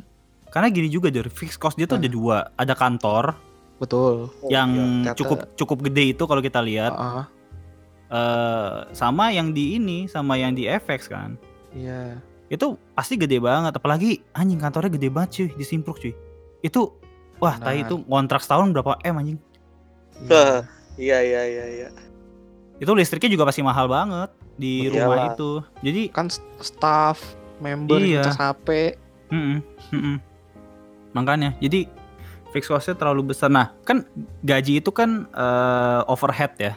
Karena 0.53 0.67
gini 0.69 0.89
juga 0.89 1.07
Dor, 1.09 1.29
fix 1.33 1.57
cost 1.57 1.73
dia 1.73 1.89
tuh 1.89 1.97
Nah. 1.97 2.05
ada 2.05 2.09
dua, 2.09 2.37
ada 2.53 2.73
kantor 2.77 3.25
Betul. 3.81 4.29
Yang 4.47 4.69
teater. 4.77 5.17
cukup 5.17 5.37
cukup 5.57 5.77
gede 5.89 6.13
itu 6.13 6.23
kalau 6.23 6.39
kita 6.39 6.61
lihat, 6.61 6.93
Heeh. 6.93 7.25
eh, 8.09 8.77
sama 8.93 9.33
yang 9.33 9.49
di 9.49 9.81
ini, 9.81 10.05
sama 10.05 10.37
yang 10.37 10.53
di 10.53 10.69
FX 10.69 11.09
kan. 11.09 11.33
Iya. 11.73 12.21
Itu 12.53 12.77
pasti 12.93 13.17
gede 13.17 13.41
banget, 13.41 13.73
apalagi 13.73 14.21
anjing 14.31 14.61
kantornya 14.61 14.93
gede 14.93 15.09
banget 15.09 15.29
cuy 15.33 15.49
di 15.57 15.65
Simpruk 15.65 15.97
cuy. 15.97 16.13
Itu 16.61 16.93
wah, 17.41 17.57
tai 17.57 17.81
Benar. 17.81 17.85
itu 17.89 17.95
kontrak 18.05 18.41
setahun 18.45 18.69
berapa 18.69 18.93
M 19.01 19.15
anjing. 19.17 19.39
Iya. 20.21 20.69
Iya 20.93 21.17
iya 21.19 21.41
iya 21.43 21.65
iya. 21.65 21.89
Itu 22.77 22.93
listriknya 22.93 23.33
juga 23.33 23.49
pasti 23.49 23.65
mahal 23.65 23.89
banget 23.89 24.29
di 24.53 24.85
rumah 24.85 25.17
Iyalah. 25.17 25.33
itu. 25.33 25.51
Jadi 25.81 26.01
kan 26.13 26.29
st- 26.29 26.45
staff, 26.61 27.17
member, 27.57 27.97
Iya. 27.97 28.21
ngecas 28.21 28.37
HP. 28.37 28.67
Mm-mm, 29.33 29.59
mm-mm. 29.89 30.17
Makanya, 31.13 31.57
jadi 31.57 31.89
fixed 32.53 32.69
cost-nya 32.69 32.93
terlalu 32.93 33.33
besar. 33.33 33.49
Nah, 33.49 33.73
kan 33.81 34.05
gaji 34.45 34.77
itu 34.77 34.93
kan 34.93 35.25
eh, 35.25 36.01
overhead 36.05 36.53
ya. 36.61 36.73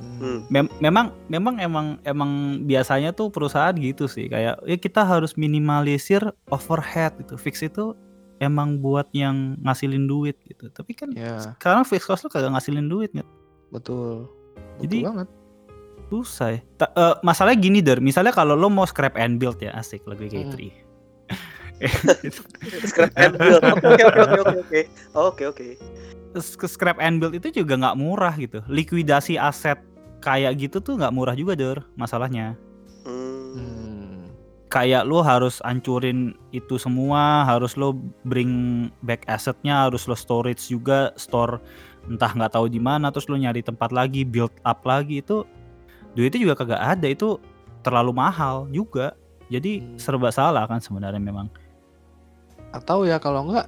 Hmm. 0.00 0.48
Mem- 0.48 0.72
memang, 0.80 1.12
memang 1.28 1.54
emang 1.60 1.86
emang 2.02 2.30
biasanya 2.64 3.12
tuh 3.12 3.28
perusahaan 3.28 3.72
gitu 3.72 4.08
sih. 4.08 4.26
Kayak 4.26 4.56
ya 4.64 4.76
kita 4.76 5.04
harus 5.04 5.36
minimalisir 5.36 6.20
overhead 6.48 7.12
gitu. 7.20 7.36
Fix 7.36 7.60
itu 7.60 7.92
emang 8.38 8.80
buat 8.80 9.12
yang 9.12 9.60
ngasilin 9.60 10.08
duit 10.08 10.40
gitu. 10.44 10.72
Tapi 10.72 10.96
kan 10.96 11.12
Ya, 11.12 11.36
sekarang 11.54 11.84
fixed 11.84 12.08
cost 12.08 12.24
lu 12.24 12.32
kagak 12.32 12.48
ngasilin 12.50 12.88
duit 12.88 13.12
nggak? 13.12 13.28
betul. 13.68 14.26
Betul 14.76 14.80
Jadi- 14.82 15.04
banget. 15.04 15.28
Susah 16.10 16.48
ya. 16.50 16.60
Ta- 16.74 16.90
eh, 16.90 17.14
masalahnya 17.22 17.60
gini 17.60 17.78
der, 17.78 18.02
misalnya 18.02 18.34
kalau 18.34 18.58
lo 18.58 18.66
mau 18.66 18.82
scrap 18.82 19.14
and 19.14 19.38
build 19.38 19.60
ya 19.60 19.70
asik 19.76 20.02
lagu 20.08 20.26
Hmm. 20.26 20.50
K3. 20.50 20.56
Scrap 22.84 23.12
and 23.16 23.34
build. 23.36 23.62
Oke 23.88 24.02
oke 24.04 24.20
oke 24.20 24.40
oke 25.14 25.44
oke. 25.48 25.66
Oke 26.30 26.66
scrap 26.66 26.98
and 26.98 27.18
build 27.18 27.34
itu 27.34 27.50
juga 27.54 27.74
nggak 27.74 27.96
murah 27.96 28.34
gitu. 28.36 28.60
Likuidasi 28.66 29.34
aset 29.34 29.80
kayak 30.20 30.60
gitu 30.60 30.78
tuh 30.84 31.00
nggak 31.00 31.12
murah 31.16 31.34
juga 31.34 31.56
der 31.56 31.80
masalahnya. 31.96 32.54
Hmm. 33.04 34.28
Kayak 34.70 35.08
lo 35.08 35.24
harus 35.24 35.58
ancurin 35.66 36.38
itu 36.54 36.78
semua, 36.78 37.42
harus 37.42 37.74
lo 37.74 37.98
bring 38.22 38.86
back 39.02 39.26
asetnya, 39.26 39.90
harus 39.90 40.06
lo 40.06 40.14
storage 40.14 40.70
juga, 40.70 41.10
store 41.18 41.58
entah 42.06 42.30
nggak 42.30 42.54
tahu 42.54 42.70
di 42.70 42.78
mana, 42.78 43.10
terus 43.10 43.26
lo 43.26 43.34
nyari 43.34 43.66
tempat 43.66 43.90
lagi, 43.90 44.22
build 44.22 44.54
up 44.62 44.86
lagi 44.86 45.18
itu 45.20 45.42
duitnya 46.14 46.38
juga 46.46 46.54
kagak 46.62 46.82
ada 46.98 47.06
itu 47.10 47.40
terlalu 47.82 48.12
mahal 48.14 48.70
juga. 48.70 49.16
Jadi 49.50 49.82
Hmm. 49.82 49.98
serba 49.98 50.30
salah 50.30 50.70
kan 50.70 50.78
sebenarnya 50.78 51.18
memang. 51.18 51.50
Atau 52.70 53.02
ya 53.02 53.18
kalau 53.18 53.50
enggak 53.50 53.66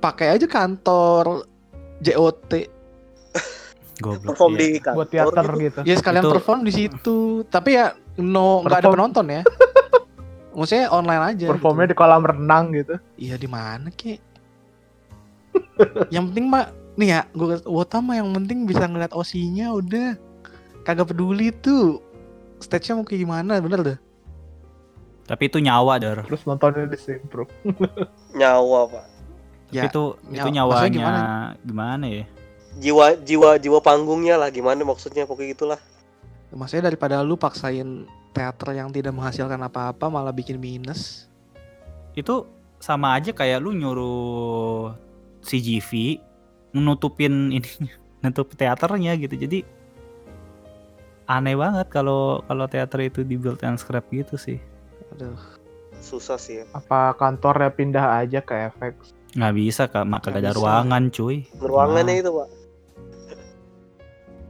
pakai 0.00 0.40
aja 0.40 0.48
kantor 0.48 1.44
JOT. 2.00 2.52
Goblok. 4.00 4.32
Perform 4.32 4.52
iya. 4.56 4.60
di 4.60 4.68
kantor. 4.80 4.96
Buat 4.96 5.08
teater 5.10 5.46
gitu. 5.46 5.60
gitu. 5.60 5.80
Ya 5.84 5.94
sekalian 5.98 6.22
Itu- 6.24 6.32
perform 6.32 6.60
di 6.64 6.72
situ. 6.72 7.18
Tapi 7.50 7.70
ya 7.76 7.86
no 8.20 8.64
nggak 8.64 8.78
ada 8.80 8.88
penonton 8.88 9.26
ya. 9.28 9.42
Maksudnya 10.56 10.86
online 10.92 11.22
aja. 11.36 11.46
Performnya 11.48 11.86
gitu. 11.88 11.92
di 11.92 11.96
kolam 11.98 12.22
renang 12.24 12.64
gitu. 12.72 12.94
Iya 13.20 13.36
di 13.36 13.48
mana 13.48 13.88
ki? 13.92 14.32
yang 16.14 16.32
penting 16.32 16.48
mah 16.48 16.72
nih 16.96 17.08
ya, 17.08 17.20
gue 17.32 17.60
Wota 17.68 18.00
mah 18.00 18.16
yang 18.20 18.32
penting 18.32 18.64
bisa 18.64 18.84
ngeliat 18.84 19.12
OC-nya 19.12 19.72
udah 19.72 20.16
kagak 20.84 21.12
peduli 21.12 21.52
tuh 21.52 22.00
stage-nya 22.60 23.00
mau 23.00 23.04
kayak 23.04 23.20
gimana 23.24 23.60
bener 23.60 23.80
deh. 23.80 23.98
Tapi 25.26 25.48
itu 25.48 25.58
nyawa 25.62 25.96
der. 26.02 26.18
Terus 26.26 26.42
nontonnya 26.44 26.84
di 26.84 26.98
Simpro. 26.98 27.46
Nyawa 28.38 28.90
pak. 28.90 29.04
Ya, 29.72 29.88
itu 29.88 30.20
itu 30.28 30.48
nyawa- 30.52 30.76
maksudnya 30.76 30.92
nyawanya 30.92 30.92
gimana? 30.92 31.20
gimana? 31.64 32.04
ya? 32.04 32.24
Jiwa 32.80 33.20
jiwa 33.20 33.60
jiwa 33.60 33.78
panggungnya 33.84 34.40
lah 34.40 34.48
gimana 34.48 34.80
maksudnya 34.86 35.28
pokoknya 35.28 35.48
gitulah. 35.52 35.80
Maksudnya 36.52 36.88
daripada 36.88 37.20
lu 37.20 37.36
paksain 37.36 38.08
teater 38.32 38.72
yang 38.72 38.88
tidak 38.88 39.12
menghasilkan 39.12 39.60
apa-apa 39.60 40.08
malah 40.08 40.32
bikin 40.32 40.56
minus. 40.56 41.28
Itu 42.16 42.48
sama 42.80 43.16
aja 43.16 43.32
kayak 43.32 43.60
lu 43.60 43.76
nyuruh 43.76 44.92
CGV 45.44 46.20
nutupin 46.72 47.52
ini 47.52 47.68
nutup 48.24 48.48
teaternya 48.56 49.16
gitu. 49.20 49.36
Jadi 49.36 49.58
aneh 51.28 51.56
banget 51.56 51.88
kalau 51.92 52.40
kalau 52.48 52.64
teater 52.66 53.04
itu 53.04 53.20
di 53.24 53.36
build 53.36 53.60
and 53.64 53.76
scrap 53.76 54.04
gitu 54.12 54.36
sih. 54.36 54.56
Aduh. 55.16 55.36
susah 56.02 56.34
sih 56.34 56.58
ya 56.58 56.64
Apa 56.74 57.14
kantornya 57.14 57.70
pindah 57.70 58.18
aja 58.18 58.42
ke 58.42 58.74
FX? 58.74 59.14
Nggak 59.38 59.54
bisa 59.54 59.82
kak, 59.86 60.02
maka 60.02 60.34
ada 60.34 60.50
bisa. 60.50 60.58
ruangan 60.58 61.14
cuy. 61.14 61.46
ruangannya 61.62 62.10
Nah. 62.10 62.22
itu 62.26 62.30
pak 62.34 62.48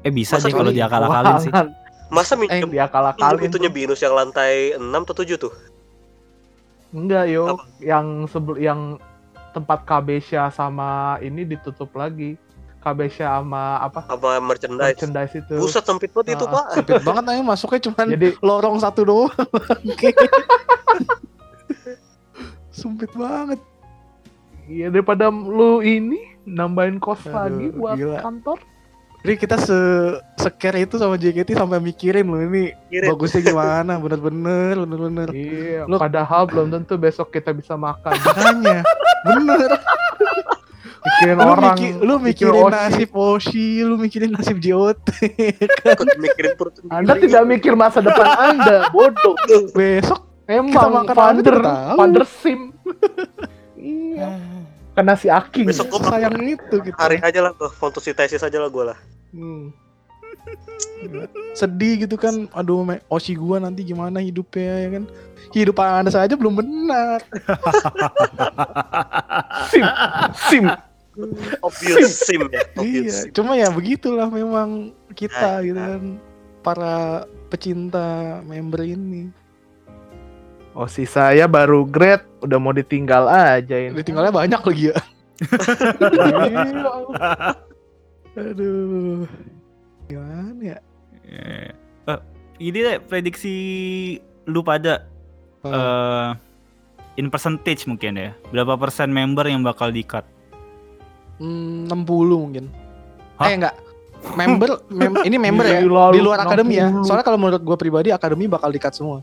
Eh 0.02 0.10
bisa 0.10 0.36
Masa 0.36 0.44
deh 0.44 0.52
kalau 0.52 0.64
kali 0.66 0.76
diakal-akalin 0.76 1.34
sih. 1.40 1.52
Masa 2.08 2.34
Eh, 2.34 2.38
minjem 2.38 2.68
Dia 2.68 2.86
kalah 2.86 3.12
minjem 3.12 3.24
kali 3.32 3.46
itunya 3.46 3.70
binus 3.70 3.98
yang 3.98 4.12
lantai 4.12 4.74
6 4.74 4.82
atau 4.84 5.14
7 5.16 5.38
tuh 5.38 5.52
Enggak 6.92 7.24
yo, 7.26 7.44
Apa? 7.48 7.64
yang 7.78 8.06
sebel 8.26 8.56
yang 8.58 8.80
tempat 9.50 9.80
Kabesha 9.82 10.48
sama 10.48 10.90
ini 11.18 11.42
ditutup 11.42 11.88
lagi. 11.92 12.36
Kabesha 12.78 13.32
sama 13.32 13.78
apa? 13.78 14.04
apa 14.06 14.36
merchandise 14.38 14.92
Merchandise 14.92 15.34
itu. 15.38 15.54
buset 15.56 15.80
sempit 15.82 16.10
banget 16.10 16.34
itu 16.34 16.44
Ah. 16.44 16.52
pak 16.52 16.64
Sempit 16.74 17.00
banget 17.00 17.24
aja 17.26 17.42
masuknya 17.42 17.80
cuman 17.82 18.06
Jadi 18.10 18.28
lorong 18.40 18.76
satu 18.76 19.00
doang. 19.02 19.32
Sempit 22.72 23.12
banget. 23.14 23.60
ya 24.64 24.88
daripada 24.88 25.26
lu 25.28 25.80
ini 25.80 26.16
nambahin 26.44 26.96
kos 26.96 27.22
Aduh, 27.22 27.32
lagi 27.32 27.66
buat 27.72 27.96
gila. 27.96 28.18
kantor. 28.20 28.58
Jadi 29.22 29.35
kita 29.37 29.54
se 29.56 29.78
secare 30.35 30.82
itu 30.82 30.98
sama 30.98 31.14
JKT 31.14 31.54
sampai 31.54 31.78
mikirin 31.78 32.26
loh 32.26 32.38
ini 32.38 32.74
Mikirin. 32.85 33.06
bagusnya 33.08 33.40
gimana, 33.40 33.94
bener-bener, 33.96 34.74
bener-bener. 34.76 35.28
Iya, 35.30 35.87
Lu- 35.87 35.94
padahal 35.96 36.42
belum 36.44 36.68
tentu 36.68 36.94
besok 36.96 37.30
kita 37.30 37.50
bisa 37.50 37.74
makan. 37.74 38.11
Makanya, 38.12 38.82
bener. 39.24 39.70
Mikirin 41.02 41.35
Lu, 41.37 41.46
orang, 41.48 41.62
miki- 41.72 41.96
lu 41.96 42.14
mikirin 42.16 42.50
mikirin 42.50 42.62
Oshi. 42.64 42.74
nasib 42.74 43.11
Oshi, 43.12 43.66
lu 43.80 43.94
mikirin 43.96 44.30
nasib 44.30 44.56
JOT. 44.58 45.02
Mikirin 46.22 46.52
perut 46.54 46.74
Anda 46.88 47.14
tidak 47.14 47.42
mikir 47.44 47.74
masa 47.74 47.98
depan 47.98 48.26
Anda, 48.26 48.90
bodoh. 48.90 49.35
Besok 49.72 50.18
Kita 50.42 50.58
Emang 50.58 51.06
makan 51.06 51.14
founder, 51.14 51.54
aja 51.54 51.62
tahu. 51.64 51.96
founder 51.96 52.24
sim. 52.28 52.61
iya. 53.78 54.35
Kena 54.92 55.14
si 55.14 55.26
Aking. 55.26 55.66
Besok 55.66 55.88
gua 55.90 56.00
sayang 56.11 56.37
itu 56.38 56.74
gitu. 56.78 56.92
hari 56.94 57.16
aja 57.18 57.40
lah 57.40 57.52
tuh 57.52 57.70
fotosintesis 57.70 58.40
aja 58.40 58.59
lah 58.59 58.68
gue 58.68 58.85
lah 58.87 58.98
Hmm. 59.33 59.72
Sedih 61.52 62.05
gitu 62.05 62.14
kan, 62.14 62.48
aduh 62.52 62.83
me- 62.83 63.00
Oshi 63.07 63.33
gua 63.33 63.57
nanti 63.57 63.81
gimana 63.83 64.18
hidupnya 64.18 64.74
ya 64.78 64.88
kan. 64.90 65.05
Hidup 65.50 65.76
anda 65.78 66.09
saja 66.09 66.33
belum 66.33 66.52
benar. 66.55 67.24
sim, 69.70 69.85
sim. 70.46 70.64
obvious 71.61 72.09
sim 72.18 72.40
ya 72.48 72.64
obvious 72.72 73.05
Iya, 73.05 73.12
sim. 73.22 73.33
cuma 73.33 73.52
ya 73.52 73.68
begitulah 73.68 74.28
memang 74.28 74.92
kita 75.12 75.37
Nah, 75.52 75.61
gitu 75.61 75.76
nah. 75.76 75.88
kan. 75.90 76.02
Para 76.62 76.94
pecinta 77.48 78.07
member 78.42 78.81
ini. 78.83 79.28
Oh 80.72 80.88
si 80.88 81.04
saya 81.04 81.44
baru 81.44 81.85
grade, 81.85 82.24
udah 82.40 82.56
mau 82.56 82.72
ditinggal 82.72 83.28
aja 83.28 83.76
ini. 83.76 83.92
Ditinggalnya 83.92 84.32
banyak 84.32 84.61
lagi 84.64 84.85
ya. 84.88 84.96
Iya. 86.48 86.64
Aduh. 88.40 89.28
Gimana 90.08 90.62
ya? 90.64 90.78
Eh, 91.28 91.70
eh, 92.08 92.20
ini 92.56 92.78
deh 92.80 92.96
prediksi 93.04 93.54
lu 94.48 94.64
pada 94.64 95.04
eh 95.62 96.30
in 97.20 97.28
percentage 97.28 97.85
mungkin 97.85 98.16
ya. 98.16 98.32
Berapa 98.48 98.80
persen 98.80 99.12
member 99.12 99.44
yang 99.44 99.61
bakal 99.61 99.92
di-cut? 99.92 100.24
Hmm, 101.37 101.85
60 101.85 102.32
mungkin. 102.32 102.64
Hah? 103.37 103.52
Eh 103.52 103.61
enggak. 103.61 103.76
Member 104.22 104.87
mem- 104.88 105.26
ini 105.26 105.37
member 105.37 105.66
ya 105.66 105.82
di 105.85 106.20
luar 106.22 106.40
akademi 106.40 106.80
ya. 106.80 106.88
60. 106.88 107.04
Soalnya 107.04 107.26
kalau 107.26 107.37
menurut 107.37 107.61
gua 107.61 107.76
pribadi 107.76 108.08
akademi 108.08 108.48
bakal 108.48 108.72
di-cut 108.72 108.96
semua. 108.96 109.20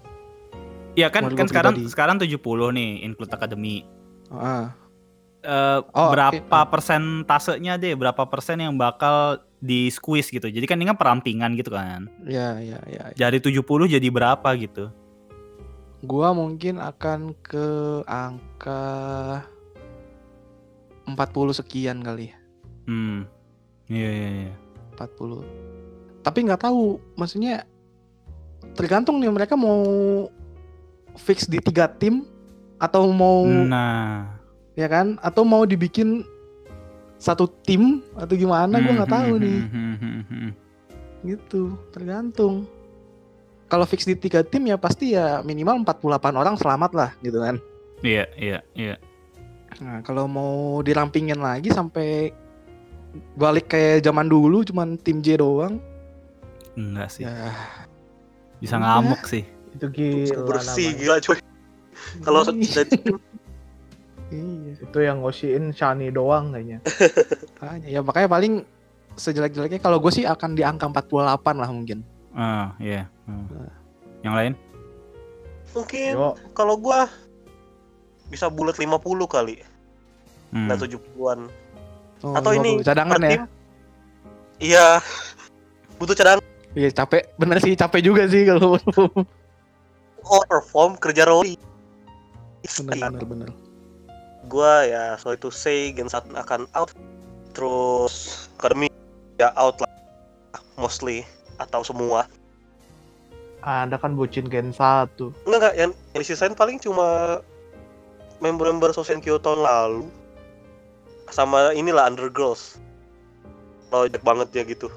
Iya 0.99 1.07
kan 1.07 1.31
kan 1.31 1.47
sekarang 1.47 1.73
pribadi. 1.79 1.91
sekarang 1.91 2.15
70 2.19 2.35
nih 2.75 2.91
include 3.01 3.31
academy. 3.31 3.87
Ah. 4.27 4.75
Eh, 5.39 5.79
Oh, 5.95 6.11
berapa 6.11 6.35
oke. 6.35 6.69
persentasenya 6.69 7.79
deh? 7.79 7.95
Berapa 7.95 8.27
persen 8.27 8.59
yang 8.59 8.75
bakal 8.75 9.39
di 9.57 9.87
squeeze 9.87 10.27
gitu. 10.27 10.45
Jadi 10.45 10.63
kan 10.63 10.75
ini 10.75 10.85
kan 10.85 10.99
perampingan 10.99 11.55
gitu 11.55 11.71
kan. 11.71 12.11
Ya, 12.23 12.59
ya, 12.59 12.79
ya. 12.83 13.15
Dari 13.15 13.39
70 13.39 13.63
jadi 13.87 14.07
berapa 14.07 14.49
gitu. 14.55 14.91
Gua 15.99 16.31
mungkin 16.31 16.79
akan 16.79 17.35
ke 17.39 17.67
angka 18.03 18.83
40 21.05 21.15
sekian 21.55 21.99
kali. 21.99 22.31
Hmm. 22.85 23.25
Iya 23.87 24.09
iya 24.09 24.29
iya. 24.45 24.53
40. 24.95 25.43
Tapi 26.19 26.39
nggak 26.45 26.61
tahu, 26.61 26.99
maksudnya 27.15 27.63
tergantung 28.75 29.17
nih 29.17 29.31
mereka 29.31 29.55
mau 29.55 29.81
fix 31.19 31.43
di 31.43 31.59
tiga 31.59 31.85
tim 31.85 32.23
atau 32.77 33.11
mau 33.11 33.43
Nah. 33.43 34.39
ya 34.73 34.87
kan? 34.87 35.19
Atau 35.19 35.43
mau 35.43 35.63
dibikin 35.63 36.23
satu 37.15 37.51
tim 37.61 37.99
atau 38.13 38.33
gimana? 38.33 38.79
Gua 38.79 38.93
nggak 38.95 39.11
tahu 39.11 39.31
Hmm, 39.33 39.41
nih. 39.41 39.59
hmm, 39.61 39.95
hmm, 39.95 40.21
hmm, 40.23 40.49
gitu 41.25 41.61
tergantung. 41.91 42.63
Kalau 43.67 43.85
fix 43.85 44.01
di 44.01 44.15
tiga 44.15 44.41
tim 44.41 44.65
ya 44.65 44.75
pasti 44.75 45.13
ya 45.13 45.43
minimal 45.43 45.83
48 45.83 46.01
orang 46.33 46.55
selamat 46.55 46.91
lah 46.91 47.11
gitu 47.19 47.37
kan? 47.37 47.59
Iya 47.99 48.25
iya 48.33 48.59
iya. 48.73 48.95
nah 49.77 50.01
kalau 50.01 50.25
mau 50.25 50.53
dirampingin 50.81 51.37
lagi 51.37 51.69
sampai 51.69 52.33
balik 53.35 53.69
kayak 53.69 54.01
zaman 54.01 54.25
dulu 54.25 54.63
cuman 54.63 54.97
tim 54.97 55.19
J 55.19 55.37
doang. 55.37 55.77
Enggak 56.73 57.11
sih. 57.11 57.21
ya. 57.21 57.53
Bisa 58.57 58.75
ngamuk 58.75 59.21
sih. 59.23 59.45
Itu 59.75 59.85
gila 59.89 60.45
bersih 60.47 60.87
namanya. 60.89 60.99
gila 60.99 61.15
coy 61.19 61.37
kalau 62.23 62.41
iya, 62.47 62.81
iya. 64.31 64.73
Itu 64.79 64.97
yang 64.97 65.21
ngosiin 65.21 65.73
Shani 65.73 66.09
doang 66.09 66.53
kayaknya. 66.53 66.79
Makanya, 67.59 67.87
ya 67.87 67.99
makanya 67.99 68.29
paling 68.29 68.53
sejelek-jeleknya 69.13 69.77
kalau 69.77 69.99
gue 69.99 70.09
sih 70.09 70.23
akan 70.23 70.55
di 70.55 70.63
angka 70.63 70.87
48 70.87 71.19
lah 71.53 71.69
mungkin 71.69 71.99
Ah, 72.31 72.71
iya. 72.79 73.09
Hmm. 73.25 73.45
Nah. 73.51 73.73
Yang 74.21 74.35
lain? 74.35 74.53
mungkin 75.69 76.13
kalau 76.51 76.75
gua 76.75 77.05
bisa 78.25 78.49
bulat 78.49 78.73
50 78.73 78.97
kali 79.25 79.61
Hmm. 80.49 80.65
nggak 80.65 80.81
70-an 80.81 81.45
Oh, 82.19 82.33
atau 82.33 82.51
ini 82.51 82.81
50. 82.81 82.89
cadangan 82.89 83.15
per 83.15 83.29
ya 83.29 83.41
iya 84.59 84.87
butuh 85.95 86.17
cadangan 86.17 86.41
iya 86.73 86.89
capek 86.89 87.21
bener 87.37 87.61
sih 87.61 87.77
capek 87.77 88.01
juga 88.01 88.25
sih 88.25 88.43
kalau 88.43 88.81
oh 90.27 90.43
perform 90.47 90.99
kerja 90.99 91.23
roli. 91.27 91.55
Bener 92.83 93.11
bener 93.11 93.25
bener 93.25 93.49
gua 94.49 94.83
ya 94.83 95.13
so 95.21 95.31
itu 95.31 95.53
say 95.53 95.93
Gen 95.93 96.09
1 96.09 96.33
akan 96.33 96.65
out. 96.73 96.91
Terus 97.53 98.47
akademi 98.57 98.89
ya 99.37 99.53
out 99.55 99.77
lah. 99.79 99.91
Mostly 100.75 101.23
atau 101.61 101.85
semua. 101.85 102.25
Anda 103.61 103.99
kan 103.99 104.17
bucin 104.17 104.49
Gen 104.49 104.71
1. 104.71 105.13
enggak 105.45 105.45
enggak 105.45 105.75
yang, 105.75 105.91
yang 106.15 106.21
disisain 106.23 106.57
paling 106.57 106.81
cuma 106.81 107.39
member-member 108.39 108.95
Sosen 108.95 109.21
Kyo 109.21 109.37
tahun 109.37 109.61
lalu. 109.61 110.03
Sama 111.29 111.75
inilah 111.75 112.09
Undergirls. 112.09 112.81
Banyak 113.93 114.23
banget 114.25 114.49
ya 114.55 114.63
gitu 114.65 114.89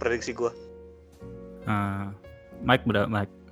prediksi 0.00 0.34
gua. 0.34 0.50
Ah. 1.68 2.10
Mike 2.64 2.88
berapa 2.88 3.04
Mike? 3.06 3.43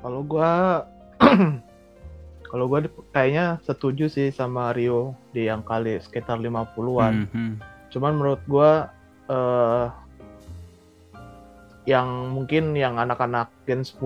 Kalau 0.00 0.20
gua 0.24 0.84
kalau 2.50 2.64
gua 2.66 2.82
kayaknya 3.12 3.60
setuju 3.62 4.08
sih 4.08 4.28
sama 4.32 4.72
Rio 4.72 5.14
di 5.30 5.46
yang 5.46 5.62
kali 5.62 6.00
sekitar 6.00 6.40
50-an. 6.40 7.28
Hmm, 7.28 7.28
hmm. 7.30 7.54
Cuman 7.92 8.12
menurut 8.16 8.42
gua 8.48 8.90
eh 9.30 9.86
yang 11.88 12.30
mungkin 12.36 12.76
yang 12.76 13.00
anak-anak 13.00 13.48
Gen 13.64 13.82
10 13.82 13.98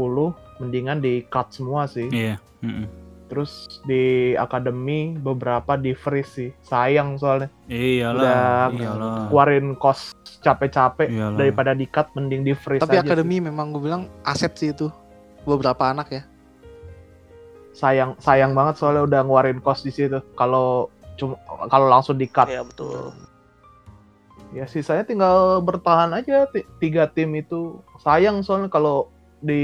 mendingan 0.62 1.02
di 1.02 1.26
cut 1.28 1.50
semua 1.50 1.90
sih. 1.90 2.06
Iya. 2.10 2.38
hmm, 2.62 2.84
hmm. 2.84 2.86
Terus 3.24 3.82
di 3.88 4.36
akademi 4.36 5.16
beberapa 5.18 5.74
di 5.74 5.96
freeze 5.96 6.30
sih. 6.30 6.50
Sayang 6.62 7.18
soalnya 7.18 7.50
Iyalah. 7.66 8.20
Udah 8.20 8.66
iyalah. 8.70 9.18
keluarin 9.32 9.66
kos 9.74 10.14
capek-capek 10.44 11.08
daripada 11.40 11.72
di 11.72 11.88
cut 11.88 12.12
mending 12.12 12.44
di 12.44 12.52
freeze 12.52 12.84
tapi 12.84 13.00
aja 13.00 13.02
akademi 13.08 13.40
memang 13.40 13.72
gue 13.72 13.80
bilang 13.80 14.12
aset 14.28 14.52
sih 14.60 14.76
itu 14.76 14.92
beberapa 15.44 15.92
anak 15.92 16.08
ya. 16.10 16.22
Sayang 17.74 18.16
sayang 18.18 18.52
banget 18.54 18.80
soalnya 18.80 19.02
udah 19.04 19.20
ngeluarin 19.24 19.60
kos 19.60 19.84
di 19.84 19.92
situ. 19.92 20.20
Kalau 20.34 20.88
cuma 21.14 21.38
kalau 21.70 21.86
langsung 21.86 22.18
di 22.18 22.26
cut 22.26 22.50
ya 22.50 22.66
betul. 22.66 23.14
Ya 24.54 24.64
sisanya 24.70 25.02
tinggal 25.02 25.58
bertahan 25.62 26.14
aja. 26.14 26.46
Ti- 26.50 26.66
tiga 26.78 27.10
tim 27.10 27.34
itu 27.34 27.82
sayang 28.02 28.42
soalnya 28.46 28.70
kalau 28.70 29.10
di 29.42 29.62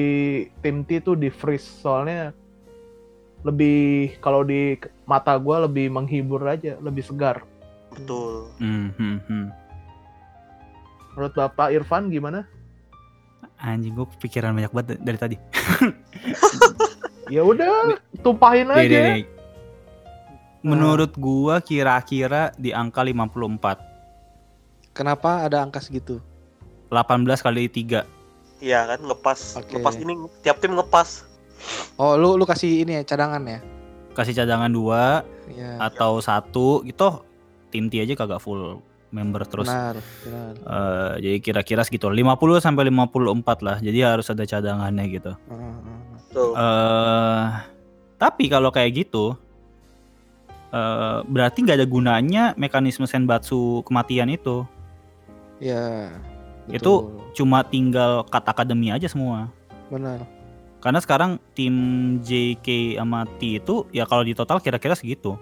tim 0.61 0.83
T 0.83 0.99
itu 0.99 1.15
di 1.15 1.31
freeze. 1.31 1.67
Soalnya 1.83 2.35
lebih 3.41 4.19
kalau 4.21 4.45
di 4.45 4.77
mata 5.09 5.33
gua 5.41 5.65
lebih 5.65 5.89
menghibur 5.89 6.43
aja 6.45 6.77
lebih 6.83 7.07
segar. 7.07 7.47
Betul. 7.95 8.51
Hmm, 8.59 8.91
hmm. 8.97 9.47
Menurut 11.15 11.35
Bapak 11.35 11.75
Irfan 11.75 12.11
gimana? 12.11 12.47
Anjing 13.61 13.93
gue 13.93 14.09
pikiran 14.19 14.53
banyak 14.53 14.73
banget 14.73 14.97
dari 14.99 15.19
tadi. 15.19 15.37
Ya 17.31 17.47
udah, 17.47 17.95
tumpahin 18.27 18.67
nih, 18.67 18.91
aja. 18.91 19.01
nih. 19.15 19.23
Menurut 20.67 21.15
gua 21.15 21.63
kira-kira 21.63 22.51
di 22.59 22.75
angka 22.75 23.07
54. 23.07 23.79
Kenapa 24.91 25.47
ada 25.47 25.63
angka 25.63 25.79
segitu? 25.79 26.19
18 26.91 27.23
kali 27.39 27.71
3. 27.71 28.03
Iya 28.59 28.81
kan 28.83 29.01
ngepas, 29.01 29.57
Oke. 29.57 29.79
ngepas 29.79 29.95
ini 29.97 30.13
tiap 30.43 30.59
tim 30.59 30.75
ngepas. 30.75 31.23
Oh, 31.95 32.19
lu 32.19 32.35
lu 32.35 32.43
kasih 32.43 32.83
ini 32.83 32.99
ya 32.99 33.07
cadangan 33.07 33.47
ya? 33.47 33.63
Kasih 34.11 34.35
cadangan 34.35 34.69
2 34.69 35.55
Iya. 35.55 35.79
atau 35.81 36.19
satu 36.19 36.83
gitu 36.83 37.23
tim 37.71 37.87
T 37.87 38.03
aja 38.03 38.19
kagak 38.19 38.43
full 38.43 38.83
member 39.11 39.43
terus. 39.47 39.67
Benar, 39.67 39.99
benar. 40.23 40.53
Eh, 40.55 41.13
jadi 41.23 41.37
kira-kira 41.43 41.83
segitu 41.83 42.07
50 42.07 42.63
sampai 42.63 42.87
54 42.89 43.59
lah. 43.63 43.77
Jadi 43.83 43.99
harus 44.03 44.27
ada 44.31 44.47
cadangannya 44.47 45.05
gitu. 45.11 45.33
Eh 46.35 47.47
tapi 48.21 48.53
kalau 48.53 48.69
kayak 48.71 49.07
gitu 49.07 49.35
eh 50.71 51.19
berarti 51.27 51.67
nggak 51.67 51.79
ada 51.83 51.89
gunanya 51.89 52.43
mekanisme 52.55 53.03
senbatsu 53.03 53.83
kematian 53.83 54.31
itu. 54.31 54.63
Itu- 56.71 57.11
betul. 57.11 57.35
Cuma 57.35 57.67
tinggal 57.67 58.23
cut 58.27 58.47
akademi 58.47 58.95
aja 58.95 59.07
semua. 59.11 59.51
benar. 59.91 60.23
Karena 60.81 61.03
sekarang 61.03 61.43
tim 61.53 61.75
JK 62.23 62.97
sama 62.97 63.27
T 63.37 63.59
itu 63.59 63.85
ya 63.91 64.07
kalau 64.07 64.23
di 64.23 64.33
total 64.33 64.63
kira-kira 64.63 64.95
segitu. 64.95 65.35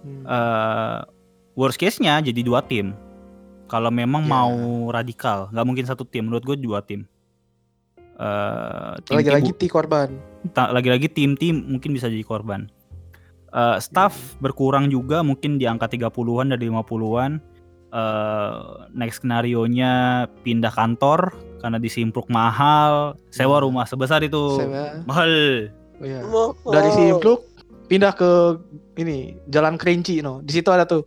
Hmm. 0.00 0.24
eh 0.24 0.98
worst 1.58 1.74
case-nya 1.76 2.22
jadi 2.22 2.38
dua 2.40 2.62
tim. 2.62 2.94
Kalau 3.66 3.90
memang 3.90 4.24
Ya. 4.24 4.30
mau 4.30 4.54
radikal, 4.88 5.50
nggak 5.50 5.66
mungkin 5.66 5.84
satu 5.84 6.06
tim. 6.06 6.24
Menurut 6.24 6.46
gue 6.46 6.56
dua 6.56 6.80
tim. 6.80 7.02
Eh, 8.18 8.92
tim 9.04 9.14
Lagi-lagi 9.14 9.50
bu- 9.50 9.56
T 9.56 9.62
korban. 9.68 10.08
ta- 10.50 10.70
lagi-lagi 10.70 11.06
tim-tim 11.06 11.54
mungkin 11.68 11.92
bisa 11.92 12.06
jadi 12.06 12.22
korban. 12.22 12.66
Eh, 13.48 13.76
staff 13.78 14.12
berkurang 14.38 14.86
juga 14.86 15.20
mungkin 15.20 15.56
di 15.56 15.64
angka 15.64 15.86
30-an 15.86 16.48
dari 16.48 16.66
50-an. 16.66 17.38
Eh, 17.88 18.52
next 18.92 19.22
skenario-nya 19.22 19.92
pindah 20.42 20.68
kantor 20.68 21.32
karena 21.58 21.78
di 21.78 21.88
Simpruk 21.88 22.28
mahal, 22.28 23.16
sewa 23.28 23.56
Hmm. 23.56 23.64
rumah 23.64 23.84
sebesar 23.84 24.20
itu. 24.20 24.60
Saya, 24.60 25.00
Mahal. 25.02 25.32
oh 25.96 26.04
iya. 26.04 26.20
Dari 26.66 26.90
Simpluk 26.92 27.48
pindah 27.86 28.12
ke 28.12 28.60
ini 28.96 29.40
Jalan 29.46 29.76
Kerinci 29.76 30.20
no. 30.20 30.40
Di 30.40 30.52
situ 30.52 30.68
ada 30.68 30.84
tuh. 30.84 31.06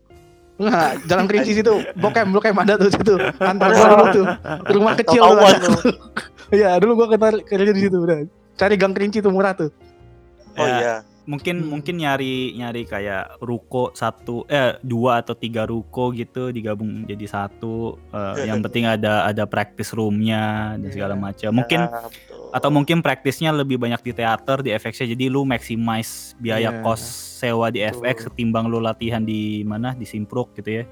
Enggak, 0.61 0.91
Jalan 1.09 1.25
Kerinci 1.25 1.51
situ. 1.57 1.73
Bokem, 1.97 2.29
bokem 2.29 2.53
ada 2.53 2.77
tuh 2.77 2.93
situ. 2.93 3.17
Kantor 3.17 3.69
gua 3.73 3.85
dulu 3.89 4.05
tuh. 4.13 4.25
Rumah 4.77 4.93
kecil 5.01 5.21
tuh. 5.25 5.75
Iya, 6.51 6.75
dulu 6.83 6.99
gua 6.99 7.07
kenal 7.15 7.39
kerja 7.47 7.71
di 7.71 7.81
situ 7.87 7.95
udah. 7.95 8.27
Cari 8.59 8.75
Gang 8.75 8.91
Kerinci 8.91 9.23
tuh 9.23 9.31
murah 9.31 9.55
tuh. 9.55 9.71
Oh 10.59 10.67
Ya, 10.67 10.75
iya. 10.77 10.95
Mungkin 11.31 11.55
Hmm. 11.57 11.69
mungkin 11.71 11.95
nyari 11.95 12.35
nyari 12.53 12.83
kayak 12.83 13.39
ruko 13.39 13.89
satu 13.91 14.43
eh 14.45 14.75
dua 14.81 15.23
atau 15.23 15.31
tiga 15.33 15.63
ruko 15.63 16.11
gitu 16.11 16.51
digabung 16.51 17.07
jadi 17.07 17.23
satu 17.25 17.95
Eh, 18.11 18.45
yang 18.45 18.59
penting 18.65 18.83
ada 18.85 19.23
ada 19.23 19.47
practice 19.47 19.95
roomnya 19.95 20.75
dan 20.75 20.89
segala 20.89 21.15
Iya. 21.15 21.23
macam 21.23 21.51
mungkin 21.55 21.79
Ya, 21.81 22.03
betul. 22.03 22.49
atau 22.51 22.69
mungkin 22.69 22.97
praktisnya 22.99 23.49
lebih 23.51 23.79
banyak 23.79 24.01
di 24.01 24.11
teater 24.11 24.59
di 24.59 24.69
FX 24.71 24.93
-nya. 24.97 25.07
jadi 25.09 25.25
lu 25.27 25.41
maximize 25.43 26.35
biaya 26.35 26.69
Iya. 26.69 26.83
kos 26.83 26.99
sewa 27.39 27.71
di 27.71 27.79
Betul. 27.79 28.03
FX 28.03 28.17
ketimbang 28.27 28.67
lu 28.67 28.77
latihan 28.77 29.23
di 29.23 29.63
mana 29.63 29.95
di 29.95 30.03
Simpruk 30.03 30.51
gitu 30.53 30.83
ya 30.83 30.85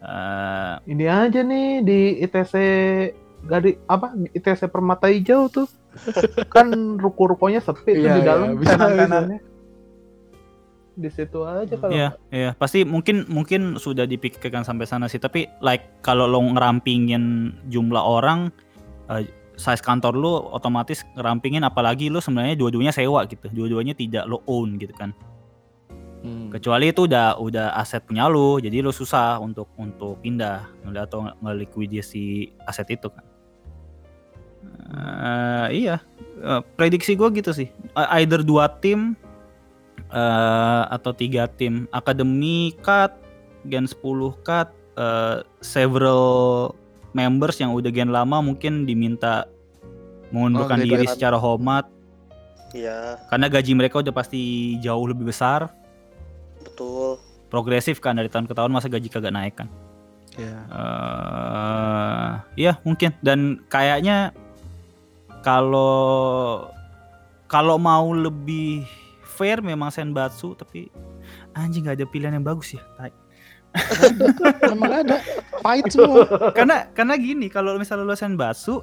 Eh, 0.00 0.74
Ini 0.86 1.04
aja 1.08 1.40
nih 1.40 1.80
di 1.80 1.98
ITC 2.20 2.54
Gadi 3.42 3.72
apa 3.86 4.12
ITC 4.30 4.68
Permata 4.68 5.08
Hijau 5.08 5.48
tuh. 5.48 5.64
Kan 6.54 6.68
ruko-rukonya 6.98 7.60
sepi 7.62 7.98
tuh 7.98 8.04
Iya, 8.04 8.14
di 8.16 8.20
iya, 8.20 8.26
dalam 8.26 8.48
bisa, 8.58 8.74
tenan-tenannya. 8.76 9.38
Di 10.94 11.10
situ 11.10 11.42
aja 11.42 11.74
kalau 11.74 11.90
Iya, 11.90 12.08
iya, 12.30 12.50
pasti 12.54 12.86
mungkin 12.86 13.26
mungkin 13.26 13.82
sudah 13.82 14.06
dipikirkan 14.06 14.62
sampai 14.62 14.86
sana 14.86 15.10
sih. 15.10 15.18
Tapi 15.18 15.50
like 15.58 16.02
kalau 16.06 16.30
lo 16.30 16.38
ngerampingin 16.38 17.56
jumlah 17.66 18.02
orang, 18.02 18.54
eh, 19.10 19.26
size 19.58 19.82
kantor 19.82 20.14
lu 20.14 20.32
otomatis 20.54 21.02
ngerampingin 21.18 21.66
apalagi 21.66 22.10
lu 22.10 22.22
sebenarnya 22.22 22.54
dua-duanya 22.54 22.94
sewa 22.94 23.26
gitu. 23.26 23.50
Dua-duanya 23.50 23.98
tidak 23.98 24.30
lo 24.30 24.46
own 24.46 24.78
gitu 24.78 24.94
kan. 24.94 25.10
Hmm. 26.24 26.48
Kecuali 26.48 26.88
itu 26.88 27.04
udah 27.04 27.36
udah 27.36 27.76
aset 27.76 28.00
punya 28.06 28.30
lu, 28.32 28.56
jadi 28.56 28.80
lu 28.80 28.94
susah 28.94 29.36
untuk 29.44 29.68
untuk 29.76 30.24
pindah 30.24 30.64
atau 30.96 31.28
ngelikuidasi 31.42 32.54
aset 32.64 32.96
itu 32.96 33.12
kan. 33.12 33.33
Eh, 34.86 35.68
iya, 35.82 35.96
Eh, 36.34 36.60
prediksi 36.76 37.14
gue 37.14 37.30
gitu 37.32 37.50
sih. 37.50 37.72
Eh, 37.72 38.08
Either 38.20 38.44
dua 38.44 38.68
tim 38.68 39.16
eh, 40.06 40.82
atau 40.86 41.10
tiga 41.10 41.48
tim. 41.48 41.88
Akademi 41.88 42.76
cut, 42.78 43.16
Gen 43.64 43.88
10 43.88 43.96
cut, 44.42 44.68
eh, 44.94 45.40
several 45.58 46.74
members 47.10 47.56
yang 47.56 47.72
udah 47.72 47.88
gen 47.88 48.10
lama 48.10 48.38
mungkin 48.38 48.84
diminta 48.84 49.48
mengundurkan 50.28 50.78
Oh, 50.78 50.84
diri 50.84 51.00
graduate. 51.00 51.14
secara 51.14 51.38
hormat 51.38 51.86
Iya, 52.74 53.22
karena 53.30 53.46
gaji 53.46 53.72
mereka 53.72 54.02
udah 54.02 54.10
pasti 54.10 54.42
jauh 54.78 55.06
lebih 55.06 55.30
besar. 55.30 55.70
betul. 56.60 57.22
Progresif 57.46 58.02
kan 58.02 58.18
dari 58.18 58.26
tahun 58.26 58.44
ke 58.44 58.52
tahun 58.52 58.68
masa 58.68 58.90
gaji 58.90 59.06
kagak 59.06 59.30
naik 59.30 59.54
kan. 59.54 59.70
Iya. 60.34 60.58
eh 60.66 62.30
iya 62.58 62.72
mungkin 62.82 63.14
dan 63.22 63.62
kayaknya 63.64 64.34
kalau 65.44 66.66
kalau 67.46 67.76
mau 67.76 68.10
lebih 68.10 68.82
fair 69.22 69.60
memang 69.60 69.92
Senbatsu 69.92 70.56
tapi 70.56 70.88
anjing 71.52 71.84
nggak 71.84 72.00
ada 72.00 72.06
pilihan 72.08 72.34
yang 72.34 72.46
bagus 72.46 72.74
ya. 72.74 72.82
Tai. 72.96 73.12
Emang 74.70 75.02
ada. 75.04 75.18
Pahit 75.60 75.90
semua. 75.90 76.24
karena 76.54 76.86
karena 76.94 77.14
gini 77.18 77.50
kalau 77.50 77.76
misalnya 77.76 78.06
lo 78.06 78.14
Senbatsu, 78.14 78.80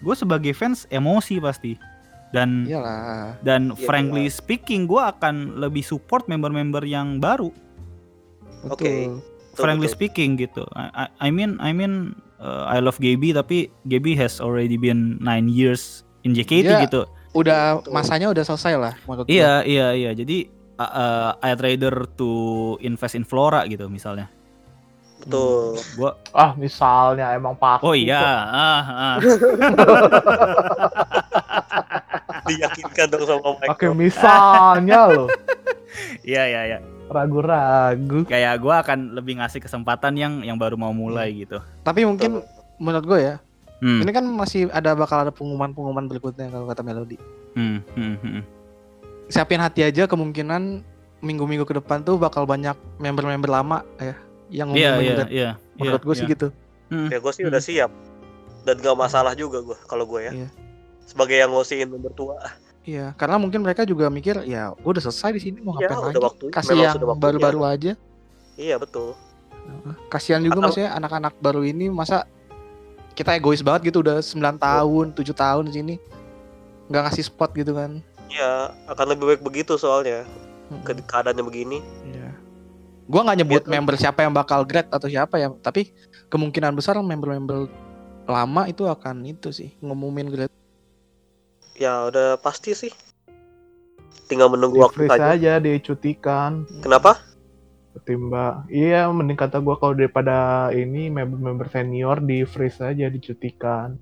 gue 0.00 0.14
sebagai 0.14 0.52
fans 0.52 0.84
emosi 0.88 1.40
pasti 1.40 1.72
dan 2.30 2.68
Iyalah. 2.68 3.40
dan 3.40 3.72
Iya, 3.72 3.84
frankly 3.84 4.28
speaking 4.28 4.84
gue 4.84 5.00
akan 5.00 5.56
lebih 5.56 5.80
support 5.80 6.28
member-member 6.28 6.84
yang 6.84 7.16
baru. 7.16 7.48
Oke. 8.68 9.08
Betul, 9.08 9.24
frankly 9.56 9.88
betul. 9.88 9.96
speaking 9.96 10.30
gitu. 10.36 10.64
I- 10.76 11.08
I 11.16 11.28
mean 11.32 11.56
I 11.58 11.72
mean 11.72 12.12
uh, 12.40 12.64
I 12.68 12.80
love 12.80 12.98
Gaby 12.98 13.32
tapi 13.32 13.68
Gaby 13.86 14.16
has 14.18 14.40
already 14.40 14.76
been 14.76 15.16
nine 15.20 15.48
years 15.48 16.04
in 16.24 16.32
JKT 16.34 16.66
Dia- 16.66 16.82
gitu. 16.88 17.04
Udah 17.36 17.84
Betul. 17.84 17.92
masanya 17.92 18.26
udah 18.32 18.44
selesai 18.48 18.80
lah 18.80 18.94
gua. 19.04 19.28
Iya 19.28 19.60
iya 19.68 19.92
iya. 19.92 20.10
Jadi 20.16 20.48
uh, 20.80 20.84
uh, 20.84 21.28
I'd 21.44 21.60
rather 21.60 22.08
to 22.16 22.30
invest 22.80 23.12
in 23.12 23.28
Flora 23.28 23.68
gitu 23.68 23.92
misalnya. 23.92 24.32
Betul. 25.20 25.76
Gua 26.00 26.16
ah 26.32 26.56
misalnya 26.56 27.36
emang 27.36 27.52
pasti. 27.60 27.84
oh 27.84 27.92
iya 27.92 28.24
ah, 28.48 28.84
ah. 28.88 29.16
Diyakinkan 32.46 33.06
dong 33.10 33.24
sama 33.26 33.50
Mike. 33.58 33.68
Pakai 33.74 33.90
misalnya 33.92 35.00
loh. 35.12 35.28
Iya 36.26 36.42
iya 36.44 36.60
iya. 36.68 36.78
Ragu-ragu. 37.06 38.26
Kayak 38.26 38.54
gua 38.58 38.82
akan 38.82 39.14
lebih 39.14 39.38
ngasih 39.38 39.62
kesempatan 39.62 40.18
yang 40.18 40.42
yang 40.42 40.56
baru 40.58 40.74
mau 40.74 40.90
mulai 40.90 41.32
gitu. 41.32 41.62
Tapi 41.82 42.02
mungkin 42.02 42.42
menurut 42.76 43.06
gue 43.06 43.20
ya, 43.22 43.36
Hmm, 43.76 44.00
ini 44.00 44.08
kan 44.08 44.24
masih 44.24 44.72
ada 44.72 44.96
bakal 44.96 45.20
ada 45.20 45.32
pengumuman-pengumuman 45.32 46.08
berikutnya 46.08 46.48
kalau 46.48 46.64
kata 46.64 46.80
Melody. 46.80 47.20
hmm, 47.52 47.84
hmm, 47.92 48.16
hmm. 48.24 48.42
Siapin 49.28 49.60
hati 49.60 49.84
aja 49.84 50.08
kemungkinan 50.08 50.80
minggu-minggu 51.20 51.68
ke 51.68 51.76
depan 51.76 52.00
tuh 52.00 52.16
bakal 52.16 52.48
banyak 52.48 52.72
member-member 52.96 53.52
lama 53.52 53.84
ya 54.00 54.16
yang 54.48 54.72
Iya 54.72 54.96
ngumumin 54.96 55.04
iya 55.04 55.14
Red. 55.16 55.28
iya. 55.28 55.50
Menurut 55.76 56.02
gue 56.08 56.14
sih 56.16 56.24
iya. 56.24 56.32
gitu. 56.32 56.48
Hmm, 56.88 57.08
Ya 57.10 57.18
gue 57.20 57.32
sih 57.34 57.44
udah 57.44 57.60
siap. 57.60 57.90
Dan 58.64 58.80
gak 58.80 58.96
masalah 58.96 59.36
juga 59.36 59.60
gue 59.60 59.76
kalau 59.84 60.08
gue 60.08 60.20
ya. 60.24 60.32
Iya. 60.32 60.48
Sebagai 61.04 61.36
yang 61.36 61.52
ngosiin 61.52 61.90
nomor 61.90 62.16
tua. 62.16 62.38
Iya, 62.86 63.18
karena 63.18 63.34
mungkin 63.36 63.60
mereka 63.60 63.82
juga 63.82 64.06
mikir 64.06 64.46
ya 64.46 64.70
gue 64.72 64.86
udah 64.88 65.02
selesai 65.02 65.34
di 65.34 65.40
sini 65.42 65.58
mau 65.58 65.74
Iya, 65.74 65.90
ngapain 65.90 66.06
lagi? 66.08 66.22
waktunya. 66.22 66.52
Kasih 66.54 66.74
yang 66.78 66.94
baru-baru 67.18 67.60
aja. 67.62 67.92
Iya 68.54 68.78
betul. 68.78 69.18
Kasihan 70.06 70.38
juga 70.38 70.54
Atau- 70.56 70.64
maksudnya 70.70 70.90
anak-anak 70.94 71.34
baru 71.36 71.66
ini 71.66 71.90
masa 71.90 72.30
kita 73.12 73.34
egois 73.34 73.58
banget 73.60 73.90
gitu 73.90 73.98
udah 73.98 74.22
9 74.22 74.54
tahun, 74.56 75.06
7 75.12 75.34
tahun 75.34 75.64
di 75.66 75.74
sini. 75.74 75.96
nggak 76.86 77.02
ngasih 77.02 77.26
spot 77.26 77.50
gitu 77.50 77.74
kan. 77.74 77.98
Iya 78.30 78.70
akan 78.86 79.06
lebih 79.10 79.26
baik 79.26 79.42
begitu 79.42 79.74
soalnya. 79.74 80.22
Ke 80.86 80.94
keadaannya 80.94 81.42
begini. 81.42 81.82
Iya. 82.06 82.30
Gua 83.04 83.26
nggak 83.26 83.38
nyebut 83.38 83.62
Gitu. 83.62 83.74
member 83.74 83.94
siapa 83.96 84.22
yang 84.22 84.30
bakal 84.30 84.62
grade 84.62 84.86
atau 84.88 85.10
siapa 85.10 85.34
ya, 85.34 85.50
tapi 85.56 85.90
kemungkinan 86.26 86.70
besar 86.72 86.94
member-member 86.96 87.66
lama 88.22 88.62
itu 88.66 88.86
akan 88.86 89.26
itu 89.26 89.50
sih 89.50 89.74
ngumumin 89.78 90.30
grade. 90.30 90.54
Ya 91.76 92.08
udah 92.08 92.36
pasti 92.36 92.72
sih. 92.72 92.92
Tinggal 94.26 94.48
menunggu 94.48 94.76
Di 94.76 94.82
waktu 94.82 95.02
saja. 95.06 95.32
aja 95.32 95.52
dicutikan. 95.58 96.64
Kenapa? 96.80 97.20
ketimbang 97.96 98.68
iya 98.68 99.08
mending 99.08 99.40
kata 99.40 99.56
gua 99.56 99.80
kalau 99.80 99.96
daripada 99.96 100.68
ini 100.68 101.08
member-member 101.08 101.64
senior 101.66 102.20
di 102.20 102.44
freeze 102.44 102.76
aja 102.78 103.08
dicutikan 103.08 103.96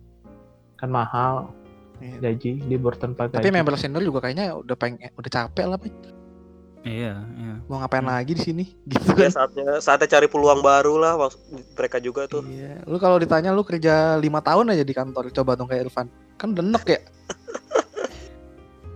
kan 0.75 0.91
mahal 0.91 1.55
Iya. 2.03 2.19
gaji 2.21 2.67
libur 2.67 2.99
tanpa 2.99 3.31
gaji 3.31 3.39
Tapi 3.39 3.55
member 3.55 3.79
senior 3.79 4.03
juga 4.03 4.19
kayaknya 4.19 4.59
udah 4.59 4.75
pengen 4.75 5.15
udah 5.15 5.31
capek 5.31 5.65
lah, 5.65 5.79
Pak. 5.79 5.95
Iya, 6.83 7.23
iya. 7.23 7.55
Mau 7.65 7.79
ngapain 7.79 8.03
Hmm. 8.03 8.11
lagi 8.11 8.35
di 8.35 8.43
sini? 8.43 8.65
Gitu 8.91 9.15
Ya 9.15 9.31
kan. 9.31 9.47
saatnya 9.47 9.79
saatnya 9.79 10.11
cari 10.11 10.27
peluang 10.27 10.59
baru 10.59 10.99
lah 10.99 11.15
mereka 11.73 12.03
juga 12.03 12.27
tuh. 12.27 12.43
Iya. 12.45 12.83
Lu 12.85 12.99
kalau 12.99 13.17
ditanya 13.17 13.55
lu 13.55 13.63
kerja 13.63 14.19
lima 14.19 14.43
tahun 14.43 14.75
aja 14.75 14.83
di 14.83 14.91
kantor, 14.91 15.31
coba 15.31 15.55
dong 15.55 15.71
kayak 15.71 15.87
Irfan. 15.87 16.11
Kan 16.35 16.51
udah 16.51 16.67
enek 16.67 16.85
ya. 16.85 17.01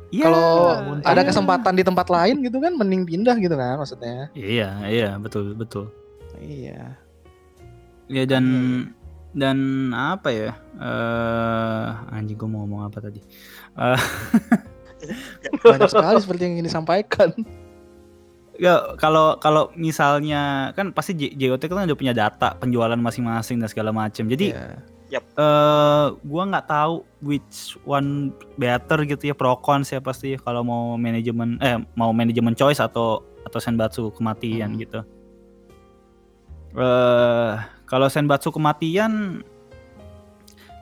Iya. 0.09 0.25
Kalau 0.25 0.49
muntah. 0.89 1.05
ada 1.07 1.21
Iya. 1.21 1.29
kesempatan 1.29 1.73
di 1.75 1.85
tempat 1.85 2.09
lain 2.09 2.41
gitu 2.41 2.57
kan 2.59 2.73
mending 2.73 3.05
pindah 3.05 3.37
gitu 3.37 3.53
kan 3.53 3.77
maksudnya. 3.77 4.33
Iya, 4.33 4.71
iya, 4.89 5.11
betul, 5.15 5.53
betul. 5.53 5.93
Iya. 6.35 6.97
Ya 8.09 8.25
dan 8.25 8.45
Hmm. 8.45 8.83
dan 9.31 9.59
apa 9.93 10.33
ya? 10.33 10.57
Eh 10.75 11.87
anjing 12.11 12.35
gua 12.35 12.49
mau 12.49 12.65
ngomong 12.65 12.89
apa 12.89 13.05
tadi? 13.05 13.21
Eh 13.77 14.01
Banyak 15.63 15.89
sekali 15.89 16.19
seperti 16.19 16.43
yang 16.43 16.55
ingin 16.57 16.67
disampaikan. 16.67 17.31
ya 18.59 18.97
kalau 18.97 19.37
kalau 19.37 19.71
misalnya 19.73 20.75
kan 20.75 20.91
pasti 20.91 21.15
J- 21.15 21.37
JOT 21.37 21.71
kan 21.71 21.87
udah 21.87 21.95
punya 21.95 22.11
data 22.11 22.57
penjualan 22.57 22.97
masing-masing 22.97 23.61
dan 23.61 23.69
segala 23.69 23.93
macam. 23.93 24.25
Jadi 24.25 24.51
Iya. 25.09 25.21
eh 25.25 26.07
gua 26.21 26.43
nggak 26.45 26.69
tahu 26.69 27.01
which 27.25 27.81
one 27.89 28.29
better 28.61 29.09
gitu 29.09 29.33
ya 29.33 29.35
pro 29.35 29.57
cons 29.57 29.89
ya 29.89 30.05
pasti 30.05 30.37
kalau 30.37 30.61
mau 30.61 31.01
manajemen 31.01 31.57
eh 31.65 31.81
mau 31.97 32.13
manajemen 32.13 32.53
choice 32.53 32.77
atau 32.77 33.25
atau 33.41 33.57
senbatsu 33.57 34.13
kematian 34.13 34.77
Hmm. 34.77 34.81
gitu. 34.81 35.01
Eh 36.77 37.53
kalau 37.89 38.13
senbatsu 38.13 38.53
kematian 38.53 39.41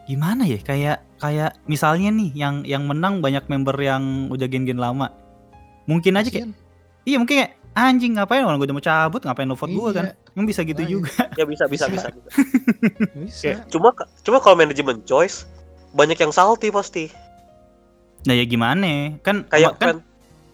gimana 0.07 0.43
ya 0.47 0.59
kayak 0.59 1.07
kayak 1.19 1.55
misalnya 1.67 2.11
nih 2.11 2.31
yang 2.35 2.55
yang 2.67 2.83
menang 2.87 3.23
banyak 3.23 3.47
member 3.47 3.75
yang 3.79 4.27
udah 4.27 4.47
gen-gen 4.51 4.79
lama. 4.79 5.11
Mungkin 5.87 6.19
aja 6.19 6.31
kayak 6.31 6.51
iya 7.07 7.17
mungkin 7.23 7.47
kayak 7.47 7.53
anjing 7.77 8.17
ngapain 8.17 8.41
orang 8.41 8.57
gue 8.57 8.73
udah 8.73 8.77
mau 8.81 8.85
cabut 8.85 9.21
ngapain 9.21 9.45
lo 9.45 9.55
vote 9.55 9.71
gue 9.71 9.91
kan. 9.93 10.05
Iya. 10.09 10.33
Emang 10.33 10.47
bisa 10.49 10.61
gitu 10.65 10.83
juga. 10.83 11.13
Ya 11.37 11.45
bisa 11.45 11.69
bisa 11.69 11.85
Bisa. 11.93 12.09
bisa. 12.09 12.29
bisa. 13.15 13.53
Cuma 13.69 13.93
cuma 14.25 14.41
kalau 14.41 14.57
manajemen 14.57 15.05
choice 15.05 15.45
banyak 15.93 16.17
yang 16.17 16.33
salty 16.33 16.73
pasti. 16.73 17.13
Nah 18.25 18.35
ya 18.35 18.45
gimana? 18.49 19.21
Kan 19.21 19.45
Kayak 19.53 19.77
kan 19.77 19.87
fan 19.87 19.99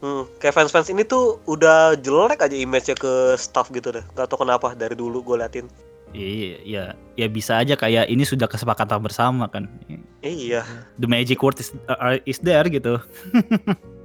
Hmm, 0.02 0.26
kayak 0.42 0.58
fans-fans 0.58 0.90
ini 0.90 1.06
tuh 1.06 1.38
udah 1.46 1.94
jelek 1.94 2.42
aja 2.42 2.58
image-nya 2.58 2.98
ke 2.98 3.38
staff 3.38 3.70
gitu 3.70 3.94
deh. 3.94 4.02
Gak 4.18 4.26
tau 4.26 4.42
kenapa 4.42 4.74
dari 4.74 4.98
dulu 4.98 5.22
gue 5.22 5.38
liatin. 5.38 5.70
Iya, 6.10 6.58
ya, 6.66 6.84
ya 7.14 7.26
bisa 7.30 7.62
aja 7.62 7.78
kayak 7.78 8.10
ini 8.10 8.26
sudah 8.26 8.50
kesepakatan 8.50 8.98
bersama 8.98 9.46
kan. 9.46 9.70
Iya. 10.18 10.66
The 10.98 11.06
magic 11.06 11.38
word 11.38 11.54
is, 11.62 11.70
uh, 11.86 12.18
is 12.26 12.42
there 12.42 12.66
gitu. 12.66 12.98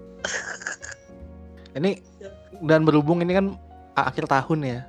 Ini 1.78 2.01
dan 2.60 2.82
berhubung 2.82 3.20
ini 3.20 3.34
kan 3.34 3.45
akhir 3.93 4.26
tahun 4.26 4.60
ya. 4.62 4.80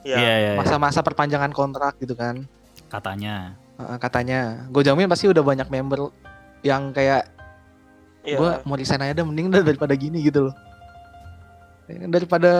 Iya. 0.00 0.16
Iya, 0.16 0.16
iya, 0.16 0.50
iya. 0.52 0.58
Masa-masa 0.58 1.00
perpanjangan 1.00 1.50
kontrak 1.50 1.96
gitu 1.98 2.14
kan. 2.14 2.44
katanya. 2.86 3.54
Uh, 3.76 3.94
katanya. 3.96 4.66
Gue 4.68 4.82
jamin 4.82 5.06
pasti 5.06 5.24
udah 5.24 5.40
banyak 5.40 5.68
member 5.68 6.10
yang 6.60 6.90
kayak 6.90 7.30
Iya. 8.20 8.36
gue 8.36 8.50
mau 8.68 8.76
resign 8.76 9.00
aja 9.00 9.24
mending 9.24 9.48
daripada 9.48 9.96
gini 9.96 10.20
gitu 10.20 10.52
loh 10.52 10.54
daripada 11.88 12.52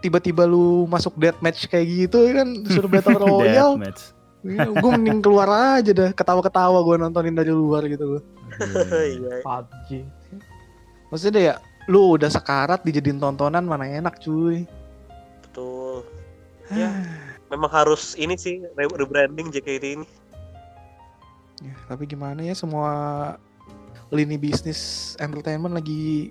tiba-tiba 0.00 0.48
lu 0.48 0.88
masuk 0.88 1.12
deathmatch 1.14 1.68
kayak 1.68 1.84
gitu 2.08 2.24
ya 2.24 2.40
kan 2.40 2.48
suruh 2.64 2.88
battle 2.96 3.20
royale 3.20 3.76
Deathmatch. 3.76 4.16
gue 4.72 4.90
mending 4.90 5.20
keluar 5.20 5.48
aja 5.76 5.92
dah 5.92 6.10
ketawa-ketawa 6.10 6.80
gue 6.80 6.96
nontonin 6.96 7.36
dari 7.36 7.52
luar 7.52 7.84
gitu 7.86 8.16
loh 8.16 8.22
Iya. 9.12 9.44
PUBG 9.44 9.88
maksudnya 11.12 11.32
deh 11.36 11.44
ya 11.44 11.54
lu 11.86 12.14
udah 12.14 12.28
sekarat 12.28 12.82
dijadiin 12.82 13.16
tontonan 13.16 13.62
mana 13.62 13.84
enak 13.84 14.18
cuy 14.18 14.66
Betul. 15.42 16.06
Ya. 16.70 16.94
Memang 17.46 17.66
harus 17.68 18.14
ini 18.14 18.34
sih 18.34 18.62
re- 18.70 18.86
rebranding 18.88 19.50
JKT 19.50 19.84
ini. 19.92 20.06
Ya, 21.60 21.74
tapi 21.84 22.06
gimana 22.06 22.40
ya 22.40 22.54
semua 22.54 22.90
lini 24.08 24.38
bisnis 24.38 24.78
entertainment 25.16 25.74
lagi 25.74 26.30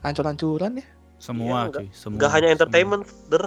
hancur-hancuran 0.00 0.78
ya 0.78 0.86
Semua 1.16 1.66
Iya, 1.66 1.72
cuy, 1.72 1.88
semua. 1.90 2.18
Gak 2.18 2.30
hanya 2.30 2.46
semua. 2.46 2.54
entertainment, 2.54 3.02
der. 3.26 3.44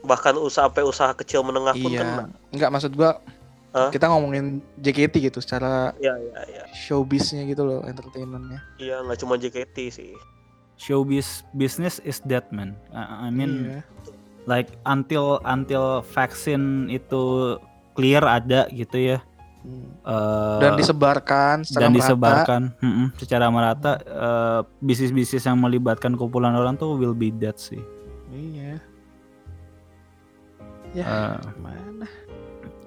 Bahkan 0.00 0.34
usaha 0.36 0.66
sampai 0.66 0.82
usaha 0.82 1.12
kecil 1.12 1.42
menengah 1.42 1.74
pun 1.74 1.88
iya 1.88 2.00
kena. 2.00 2.24
nggak 2.50 2.70
maksud 2.70 2.92
gua 2.92 3.22
Hah? 3.78 3.88
kita 3.88 4.06
ngomongin 4.06 4.44
JKT 4.76 5.14
gitu 5.22 5.38
secara 5.38 5.94
Iya, 5.96 6.14
iya, 6.16 6.40
iya. 6.48 6.62
showbiznya 6.72 7.46
gitu 7.46 7.62
loh 7.62 7.80
entertainmentnya 7.82 8.58
Iya, 8.76 9.00
nggak 9.00 9.18
cuma 9.18 9.34
JKT 9.34 9.76
sih. 9.88 10.12
Showbiz 10.74 11.42
business 11.52 11.98
is 12.00 12.18
dead 12.20 12.46
man. 12.48 12.74
I, 12.90 13.26
I 13.26 13.30
mean 13.30 13.52
Iya. 13.68 13.80
like 14.44 14.70
until 14.84 15.38
until 15.44 16.00
vaksin 16.04 16.86
itu 16.88 17.56
clear 17.92 18.22
ada 18.22 18.66
gitu 18.68 18.94
ya. 18.96 19.18
Hmm. 19.58 19.90
eh, 20.00 20.58
dan 20.60 20.72
disebarkan 20.74 21.56
secara 21.60 21.82
dan 21.82 21.90
merata. 21.90 21.98
disebarkan 21.98 22.62
mm-mm, 22.78 23.06
secara 23.18 23.46
merata 23.48 23.92
eh, 23.98 24.60
bisnis-bisnis 24.78 25.42
yang 25.42 25.58
melibatkan 25.58 26.14
kumpulan 26.14 26.54
orang 26.54 26.74
tuh 26.74 26.94
will 26.94 27.10
be 27.12 27.28
dead 27.28 27.58
sih. 27.58 27.82
iya 28.30 28.78
ya 30.88 31.04
Eh, 31.04 31.36
gimana 31.52 32.06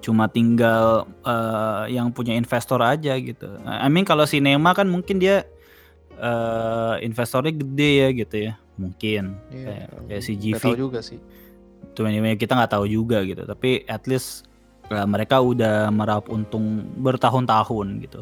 cuma 0.01 0.25
tinggal 0.25 1.05
eh, 1.21 1.93
yang 1.93 2.09
punya 2.09 2.33
investor 2.33 2.81
aja 2.81 3.13
gitu. 3.15 3.45
I 3.61 3.85
mean 3.85 4.01
kalau 4.01 4.25
sinema 4.25 4.73
kan 4.73 4.85
mungkin 4.85 5.17
dia 5.17 5.45
eh, 6.13 6.95
investornya 7.01 7.51
gede 7.51 7.91
ya 7.95 8.07
gitu 8.11 8.35
ya, 8.41 8.53
mungkin 8.75 9.37
Iya, 9.47 9.65
kayak, 9.65 9.87
kayak 10.07 10.21
si 10.21 10.31
nggak 10.33 10.41
GV. 10.53 10.63
tahu 10.63 10.77
juga 10.79 10.99
sih 10.99 11.19
Tuh 11.91 12.03
anyway 12.03 12.33
kita 12.33 12.53
nggak 12.53 12.71
tahu 12.71 12.85
juga 12.85 13.19
gitu. 13.21 13.43
Tapi 13.43 13.83
at 13.85 14.05
least 14.05 14.47
eh, 14.87 15.03
mereka 15.03 15.37
udah 15.37 15.89
meraup 15.89 16.27
untung 16.27 16.87
bertahun-tahun 16.97 17.87
gitu, 18.01 18.21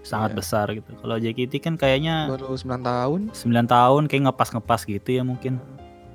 sangat 0.00 0.32
Iya. 0.32 0.38
besar 0.38 0.66
gitu. 0.70 0.90
Kalau 0.94 1.16
JKT 1.16 1.52
kan 1.58 1.74
kayaknya 1.74 2.26
baru 2.28 2.54
9 2.54 2.80
tahun 2.80 3.20
9 3.30 3.66
tahun 3.66 4.02
kayak 4.06 4.22
ngepas-ngepas 4.26 4.80
gitu 4.84 5.10
ya 5.10 5.22
mungkin. 5.22 5.60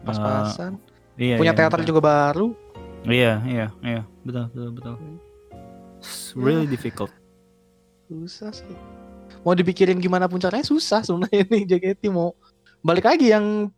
pas-pasan 0.01 0.77
Iya, 1.15 1.39
punya 1.39 1.49
iya, 1.49 1.57
teater 1.57 1.79
makanya. 1.79 1.89
juga 1.89 2.01
baru 2.01 2.47
Iya, 3.03 3.33
iya, 3.45 3.67
iya, 3.81 4.01
betul, 4.25 4.45
betul, 4.51 4.69
betul. 4.75 4.95
It's 6.01 6.33
really 6.35 6.65
difficult. 6.67 7.13
susah 8.05 8.53
sih 8.53 8.77
mau 9.41 9.57
dipikirin 9.57 9.97
gimana 9.97 10.29
pun 10.29 10.37
caranya 10.37 10.61
susah 10.61 11.01
sebenarnya 11.01 11.41
ini 11.49 11.65
JKT 11.73 12.13
mau 12.13 12.37
balik 12.85 13.09
lagi 13.09 13.33
yang 13.33 13.73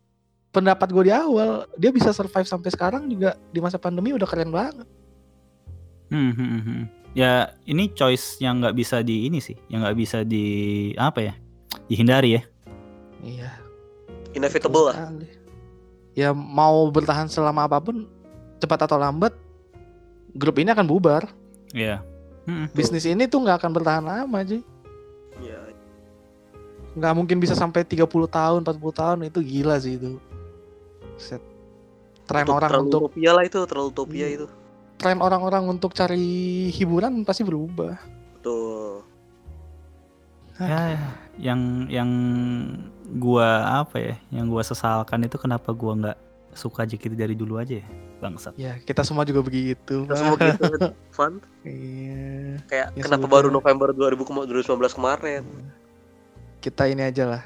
pendapat 0.52 0.92
gue 0.92 1.08
di 1.08 1.12
awal 1.16 1.64
dia 1.80 1.88
bisa 1.88 2.12
survive 2.12 2.44
sampai 2.44 2.68
sekarang 2.68 3.08
juga 3.08 3.40
di 3.48 3.56
masa 3.64 3.80
pandemi 3.80 4.12
udah 4.12 4.28
keren 4.28 4.52
banget 4.52 4.84
Hmm, 6.08 6.32
hmm, 6.32 6.48
hmm, 6.48 6.62
hmm. 6.64 6.84
Ya 7.12 7.52
ini 7.68 7.92
choice 7.92 8.40
yang 8.40 8.60
nggak 8.64 8.76
bisa 8.76 9.04
di 9.04 9.28
ini 9.28 9.40
sih, 9.44 9.56
yang 9.68 9.84
nggak 9.84 9.96
bisa 9.96 10.24
di 10.24 10.44
apa 10.96 11.20
ya, 11.20 11.34
dihindari 11.88 12.40
ya. 12.40 12.42
iya 13.24 13.50
Inevitable 14.32 14.92
lah. 14.92 15.10
ya 16.14 16.30
mau 16.32 16.86
bertahan 16.88 17.26
selama 17.26 17.66
apa 17.66 17.82
pun 17.82 18.06
cepat 18.62 18.86
atau 18.86 18.96
lambat 19.00 19.34
grup 20.38 20.56
ini 20.56 20.70
akan 20.70 20.86
bubar 20.86 21.26
Iya. 21.74 22.00
Hmm, 22.48 22.64
bisnis 22.72 23.04
ini 23.04 23.28
tuh 23.28 23.44
nggak 23.44 23.60
akan 23.60 23.70
bertahan 23.74 24.04
lama 24.04 24.38
sih 24.46 24.62
Iya. 25.38 25.60
nggak 26.94 27.14
mungkin 27.14 27.36
bisa 27.38 27.52
sampai 27.52 27.84
30 27.84 28.08
tahun 28.26 28.64
40 28.64 28.94
tahun 28.94 29.18
itu 29.26 29.38
gila 29.38 29.76
sih 29.76 29.94
itu 29.94 30.16
Set. 31.18 31.42
tren 32.24 32.46
Untuk 32.46 32.56
orang 32.56 32.70
terlalu 32.70 32.86
untuk 32.86 33.00
utopia 33.04 33.30
lah 33.32 33.44
itu, 33.44 33.58
terlalu 33.66 33.88
utopia 33.90 34.24
Iya. 34.24 34.28
itu. 34.34 34.46
tren 34.96 35.18
orang-orang 35.18 35.64
untuk 35.68 35.92
cari 35.92 36.26
hiburan 36.70 37.22
pasti 37.22 37.42
berubah 37.42 37.98
Betul. 38.34 39.02
Ya, 40.58 40.98
yang 41.38 41.86
yang 41.86 42.10
gua 43.14 43.46
apa 43.78 43.96
ya, 43.96 44.14
yang 44.32 44.50
gua 44.50 44.62
sesalkan 44.62 45.22
itu 45.22 45.38
kenapa 45.38 45.70
gua 45.70 45.94
nggak 45.94 46.18
suka 46.50 46.82
JKT 46.82 47.14
dari 47.14 47.38
dulu 47.38 47.58
aja 47.58 47.78
ya, 47.78 47.86
bangsat. 48.18 48.52
ya 48.54 48.76
kita 48.78 49.02
semua 49.02 49.22
juga 49.22 49.40
begitu 49.40 50.02
Terus 50.04 50.18
semua 50.18 50.34
gitu 50.36 50.62
fun. 51.16 51.38
iya 51.62 52.58
Kayak 52.66 52.86
Ya, 52.92 53.02
kenapa 53.02 53.24
sebetulnya- 53.24 53.34
baru 53.34 53.48
November 53.48 53.88
2000 53.90 54.22
kema- 54.24 54.46
2019 54.46 54.92
kemarin? 54.92 55.42
kita 56.58 56.84
ini 56.84 57.02
aja 57.02 57.24
lah 57.28 57.42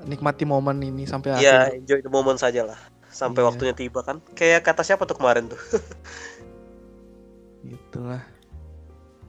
nikmati 0.00 0.42
momen 0.42 0.78
ini 0.80 1.04
sampai 1.04 1.34
Iya, 1.36 1.70
akhir 1.70 1.78
enjoy 1.78 1.98
the 2.00 2.08
moment 2.08 2.36
saja 2.36 2.62
lah. 2.62 2.78
Sampai 3.08 3.42
Iya. 3.42 3.48
waktunya 3.48 3.74
tiba 3.74 3.98
kan. 4.00 4.22
Kayak 4.30 4.62
kata 4.62 4.82
siapa 4.82 5.02
tuh 5.02 5.14
kemarin 5.14 5.48
tuh? 5.48 5.58
itulah 7.64 8.22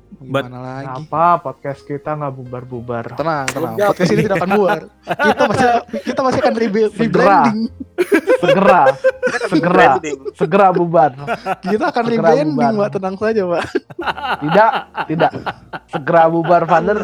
But- 0.10 0.50
lagi? 0.50 0.86
Kenapa 1.06 1.26
podcast 1.40 1.82
kita 1.82 2.12
nggak 2.12 2.34
bubar-bubar? 2.34 3.06
Tenang, 3.14 3.46
tenang. 3.46 3.74
Udah. 3.78 3.88
Podcast 3.94 4.10
ini 4.10 4.22
tidak 4.26 4.38
akan 4.38 4.52
bubar. 4.52 4.80
Kita 5.06 5.44
masih 5.46 5.68
kita 6.02 6.20
masih 6.20 6.40
akan 6.42 6.56
rebuild, 6.56 6.92
Segera. 6.92 7.22
rebranding. 7.22 7.60
Segera, 8.40 8.82
segera, 9.48 9.88
segera 10.34 10.68
bubar. 10.72 11.12
Kita 11.62 11.86
akan 11.88 12.04
Segera 12.04 12.30
rebranding. 12.34 12.50
Mbak. 12.52 12.90
Tenang 12.90 13.16
saja, 13.16 13.42
Mbak. 13.46 13.64
Tidak, 14.42 14.72
tidak. 15.08 15.32
Segera 15.88 16.24
bubar, 16.26 16.62
Vander. 16.66 17.00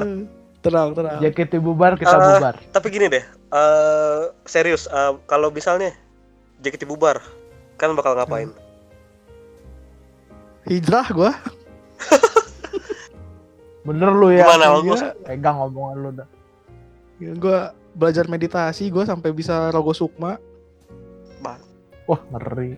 Tenang, 0.60 0.88
tenang. 0.92 1.18
JKT 1.22 1.54
bubar, 1.58 1.94
kita 1.94 2.10
Eh, 2.12 2.26
bubar. 2.36 2.56
Tapi 2.74 2.88
gini 2.90 3.06
deh, 3.08 3.22
eh 3.52 4.22
serius, 4.44 4.88
eh, 4.88 5.14
kalau 5.24 5.50
misalnya 5.50 5.94
JKT 6.58 6.84
bubar, 6.84 7.22
kan 7.76 7.94
bakal 7.94 8.18
ngapain? 8.18 8.50
Hijrah 10.66 11.06
gua. 11.12 11.32
Bener 13.86 14.10
lu 14.10 14.28
ya. 14.30 14.44
Gimana, 14.44 14.66
Iya. 14.66 14.76
Bagus? 14.76 15.02
Pegang 15.22 15.58
omongan 15.62 15.96
lu 15.96 16.10
dah. 16.12 16.28
Gua 17.38 17.60
belajar 17.94 18.26
meditasi, 18.26 18.90
gua 18.90 19.06
sampai 19.06 19.30
bisa 19.30 19.70
rogo 19.70 19.94
sukma. 19.94 20.42
Wah, 22.06 22.22
ngeri. 22.30 22.78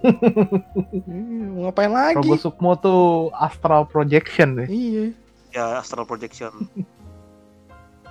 Hmm, 0.00 1.52
Mau 1.52 1.68
ngapain 1.68 1.88
lagi? 1.88 2.16
Robo 2.16 2.34
Sukmo 2.34 2.72
tuh 2.74 3.02
astral 3.34 3.84
projection 3.84 4.56
deh. 4.56 4.64
Iya. 4.66 5.12
Ya 5.50 5.64
astral 5.76 6.04
projection. 6.04 6.52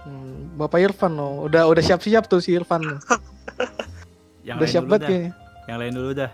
Hmm, 0.02 0.58
Bapak 0.58 0.82
Irfan 0.82 1.14
loh, 1.14 1.46
udah 1.46 1.70
udah 1.70 1.78
siap-siap 1.80 2.26
tuh 2.26 2.42
si 2.42 2.50
Irfan. 2.52 2.82
loh. 2.82 2.98
Yang 4.42 4.58
udah 4.58 4.68
siap 4.68 4.84
banget 4.84 5.02
kayaknya. 5.06 5.32
Yang 5.64 5.78
lain 5.78 5.94
dulu 5.94 6.12
dah. 6.16 6.32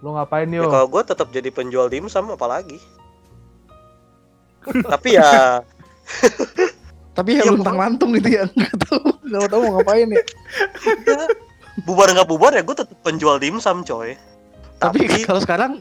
Lu 0.00 0.08
ngapain 0.12 0.44
Ya, 0.46 0.60
yo? 0.60 0.68
kalau 0.68 0.84
gue 0.86 1.02
tetap 1.02 1.28
jadi 1.28 1.48
penjual 1.48 1.88
dimsum 1.88 2.28
apalagi. 2.28 2.76
Tapi 4.64 5.08
ya 5.12 5.60
Tapi 7.12 7.30
ya 7.34 7.44
Iya, 7.44 7.50
luntang 7.50 7.76
lantung 7.76 8.16
gitu 8.16 8.28
ya, 8.30 8.48
nggak 8.48 8.74
tahu, 8.80 9.04
nggak 9.22 9.46
tahu 9.46 9.60
mau 9.62 9.72
ngapain 9.76 10.08
ya. 10.08 10.22
bubar 11.82 12.08
nggak 12.08 12.24
bubar 12.24 12.52
ya 12.52 12.62
gue 12.62 12.72
tetap 12.74 12.96
penjual 13.00 13.36
dimsum 13.36 13.80
coy. 13.82 14.16
Tapi, 14.78 15.04
Tapi 15.04 15.22
kalau 15.22 15.38
sekarang 15.38 15.72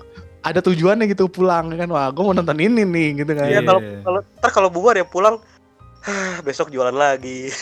ada 0.41 0.59
tujuannya 0.59 1.07
gitu 1.07 1.25
pulang 1.25 1.71
kan, 1.71 1.87
wah 1.87 2.09
gue 2.09 2.19
mau 2.19 2.33
nonton 2.33 2.57
ini 2.57 2.83
nih 2.83 3.07
gitu 3.17 3.31
kan. 3.31 3.45
ya 3.45 3.57
Iya. 3.57 3.61
kalau 3.63 3.79
kalau 4.01 4.19
ntar 4.35 4.51
kalau 4.51 4.69
bubar 4.69 4.93
ya 4.93 5.05
pulang 5.05 5.39
"Hah, 6.01 6.41
besok 6.41 6.67
jualan 6.67 6.91
lagi. 6.91 7.47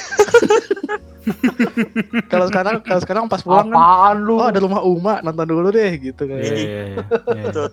Kalau 2.25 2.47
sekarang 2.47 2.81
kalau 2.81 3.01
sekarang 3.01 3.23
pas 3.27 3.43
pulang 3.43 3.67
kan, 3.67 3.75
Apaan 3.75 4.17
lu? 4.19 4.39
oh 4.39 4.47
ada 4.47 4.57
rumah 4.57 4.81
Uma 4.81 5.19
nonton 5.21 5.45
dulu 5.45 5.69
deh 5.69 5.91
gitu 5.99 6.23
kan. 6.23 6.39
Iya, 6.39 6.53
iya, 6.53 6.81
iya. 6.87 7.03
Iya. 7.45 7.67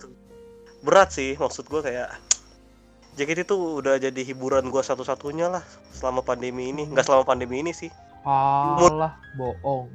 Berat 0.82 1.10
sih 1.10 1.34
maksud 1.34 1.64
gue 1.64 1.80
kayak 1.80 2.10
JKT 3.16 3.48
itu 3.48 3.56
udah 3.80 3.96
jadi 3.96 4.20
hiburan 4.22 4.68
gua 4.68 4.84
satu-satunya 4.84 5.48
lah 5.48 5.64
selama 5.90 6.20
pandemi 6.20 6.68
ini. 6.68 6.84
Nggak 6.84 7.08
selama 7.08 7.24
pandemi 7.24 7.64
ini 7.64 7.72
sih. 7.72 7.88
Alah, 8.22 9.16
bohong. 9.34 9.88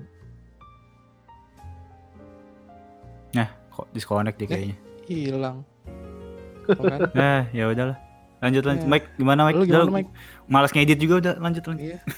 Kok 3.72 3.88
disconnect 3.96 4.38
deh 4.38 4.48
kayaknya. 4.48 4.76
Hilang. 5.08 5.58
Kan. 6.78 7.10
Nah, 7.18 7.50
ya 7.56 7.72
udahlah. 7.72 7.98
Lanjut 8.44 8.64
lanjut. 8.68 8.86
Ya. 8.86 8.90
Mike, 8.90 9.08
gimana 9.18 9.40
Mike? 9.48 9.58
Lu 9.58 9.66
gimana, 9.66 9.86
Udah, 9.90 9.96
Mike? 9.96 10.12
Malas 10.46 10.72
ngedit 10.76 11.00
juga 11.00 11.16
udah 11.18 11.34
lanjut 11.40 11.64
lanjut. 11.66 11.86
Iya. 11.98 12.00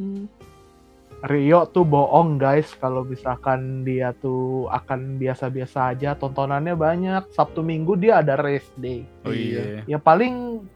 Hmm. 0.00 0.26
Rio 1.22 1.64
tuh 1.66 1.82
bohong 1.82 2.34
guys 2.34 2.74
kalau 2.74 3.02
misalkan 3.02 3.82
dia 3.82 4.10
tuh 4.12 4.66
akan 4.68 5.16
biasa-biasa 5.16 5.94
aja 5.94 6.12
tontonannya 6.12 6.74
banyak 6.74 7.30
Sabtu 7.30 7.60
Minggu 7.60 7.94
dia 7.94 8.18
ada 8.18 8.34
race 8.34 8.66
day 8.74 9.06
Oh 9.22 9.30
iya. 9.30 9.86
ya 9.86 9.96
paling 9.96 10.66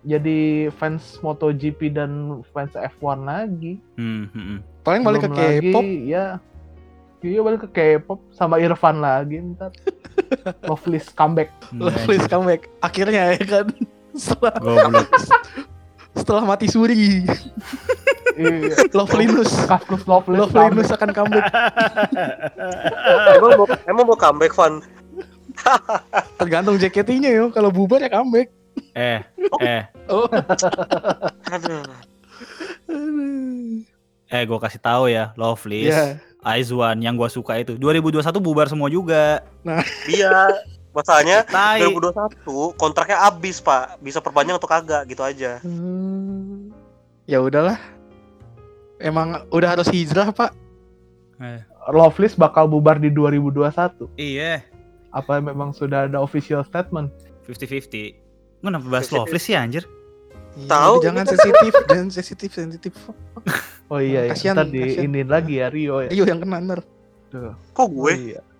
jadi 0.00 0.40
fans 0.70 1.18
MotoGP 1.18 1.90
dan 1.90 2.10
fans 2.48 2.70
F1 2.72 3.18
lagi 3.20 3.82
Hmm, 3.94 4.28
hmm, 4.28 4.44
hmm. 4.48 4.58
Paling 4.82 5.02
balik 5.02 5.20
ke 5.20 5.28
Belum 5.28 5.40
lagi, 5.40 5.58
K-pop. 5.66 5.84
ya 6.04 6.24
iya 7.20 7.40
balik 7.40 7.60
ke 7.64 7.70
K-pop 7.72 8.20
sama 8.30 8.60
Irfan 8.60 9.00
lagi 9.00 9.42
ntar 9.50 9.72
Loveless 10.68 11.10
comeback 11.10 11.50
Nah, 11.72 11.90
Please 12.04 12.24
come 12.24 12.46
back. 12.46 12.70
Akhirnya 12.78 13.34
ya 13.34 13.42
kan. 13.42 13.66
Setelah 14.14 14.54
setelah 16.14 16.46
mati 16.46 16.70
suri, 16.70 17.26
iya. 18.36 18.74
Loveliness. 18.92 19.50
Kasus 19.64 20.02
Loveless 20.04 20.48
Loveliness 20.48 20.90
akan 20.90 21.10
comeback. 21.10 21.44
emang 23.36 23.52
mau 23.54 23.66
emang 23.84 24.04
mau 24.04 24.16
comeback 24.16 24.52
Van? 24.52 24.82
Tergantung 26.40 26.76
JKT-nya 26.76 27.30
yo. 27.30 27.44
Kalau 27.48 27.70
bubar 27.70 27.98
ya 27.98 28.10
comeback. 28.10 28.50
eh, 28.92 29.22
eh, 29.60 29.82
Oh. 30.06 30.26
Aduh. 31.48 31.82
eh 34.26 34.42
gue 34.42 34.58
kasih 34.58 34.82
tahu 34.82 35.06
ya, 35.06 35.30
Loveless, 35.34 35.94
Iya. 35.94 36.04
Aizwan 36.42 36.98
yang 36.98 37.14
gua 37.14 37.30
suka 37.30 37.56
itu 37.56 37.78
2021 37.78 38.20
bubar 38.36 38.66
semua 38.66 38.90
juga. 38.90 39.40
Iya, 40.04 40.58
masalahnya 40.90 41.46
Tai. 41.54 41.80
2021 41.80 42.74
kontraknya 42.74 43.16
habis 43.22 43.62
pak, 43.62 43.96
bisa 43.98 44.18
perpanjang 44.18 44.58
atau 44.58 44.66
kagak 44.66 45.06
gitu 45.06 45.22
aja. 45.22 45.62
Hmm. 45.62 46.74
Ya 47.24 47.40
udahlah. 47.40 47.78
Emang 49.04 49.44
udah 49.52 49.76
harus 49.76 49.86
hijrah, 49.92 50.32
Pak. 50.32 50.56
Loveless 51.92 52.32
bakal 52.32 52.64
bubar 52.64 52.96
di 52.96 53.12
2021 53.12 54.08
Iya, 54.16 54.64
apa 55.12 55.36
memang 55.44 55.76
sudah 55.76 56.08
ada 56.08 56.16
official 56.24 56.64
statement 56.64 57.12
50-50. 57.44 58.64
Gue 58.64 58.64
kenapa 58.64 58.86
bahas 58.88 59.04
50-50. 59.12 59.18
Loveless 59.20 59.44
sih 59.44 59.52
anjir? 59.52 59.84
Iya, 60.56 60.70
Tahu, 60.70 60.94
jangan 61.04 61.24
sensitif, 61.28 61.72
jangan 61.90 62.08
sensitif, 62.08 62.50
sensitif. 62.56 62.92
oh 63.92 64.00
iya 64.00 64.24
ya 64.24 64.32
Kasihan, 64.32 64.54
ntar 64.56 64.72
di 64.72 64.80
kasihan. 64.80 65.04
ini 65.04 65.20
lagi 65.26 65.54
ya 65.60 65.66
Rio 65.68 66.00
ya 66.00 66.08
Ayo 66.08 66.24
yang 66.24 66.40
kena 66.40 66.56
ntar. 66.64 66.80
Tuh. 67.28 67.52
Kok 67.76 67.88
gue? 67.92 68.12
Iya. 68.32 68.40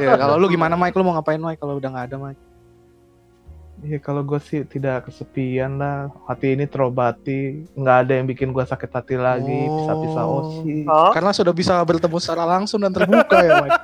Ya, 0.00 0.16
kalau 0.16 0.40
lu 0.40 0.48
gimana 0.48 0.78
Mike? 0.78 0.96
Lu 0.96 1.04
mau 1.04 1.12
ngapain 1.18 1.36
Mike 1.36 1.60
kalau 1.60 1.76
udah 1.76 1.90
nggak 1.92 2.06
ada 2.08 2.16
Mike? 2.16 2.40
Iya 3.86 4.02
kalau 4.02 4.26
gue 4.26 4.42
sih 4.42 4.66
tidak 4.66 5.06
kesepian 5.06 5.78
lah 5.78 6.10
hati 6.26 6.58
ini 6.58 6.66
terobati 6.66 7.62
nggak 7.70 7.96
ada 8.02 8.12
yang 8.18 8.26
bikin 8.26 8.50
gue 8.50 8.66
sakit 8.66 8.90
hati 8.90 9.14
lagi 9.14 9.70
Oh. 9.70 9.78
pisah-pisah 9.78 10.24
osi 10.26 10.74
Hah? 10.90 11.14
Karena 11.14 11.30
sudah 11.30 11.54
bisa 11.54 11.78
bertemu 11.86 12.18
secara 12.18 12.42
langsung 12.50 12.82
dan 12.82 12.90
terbuka 12.90 13.38
ya 13.46 13.62
Mike. 13.62 13.78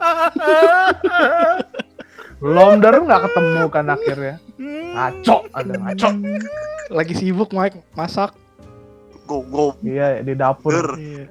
dari 2.83 2.99
nggak 2.99 3.23
ketemu 3.31 3.63
kan 3.71 3.87
akhirnya 3.87 4.35
ngaco 4.99 5.37
ada 5.55 5.75
ngaco 5.79 6.09
Lagi 6.91 7.15
sibuk 7.15 7.55
Mike 7.55 7.79
masak. 7.95 8.35
Go 9.31 9.47
go. 9.47 9.79
iya 9.87 10.19
di 10.19 10.35
dapur 10.35 10.75
Ger. 10.75 10.91
Iya. 10.99 11.27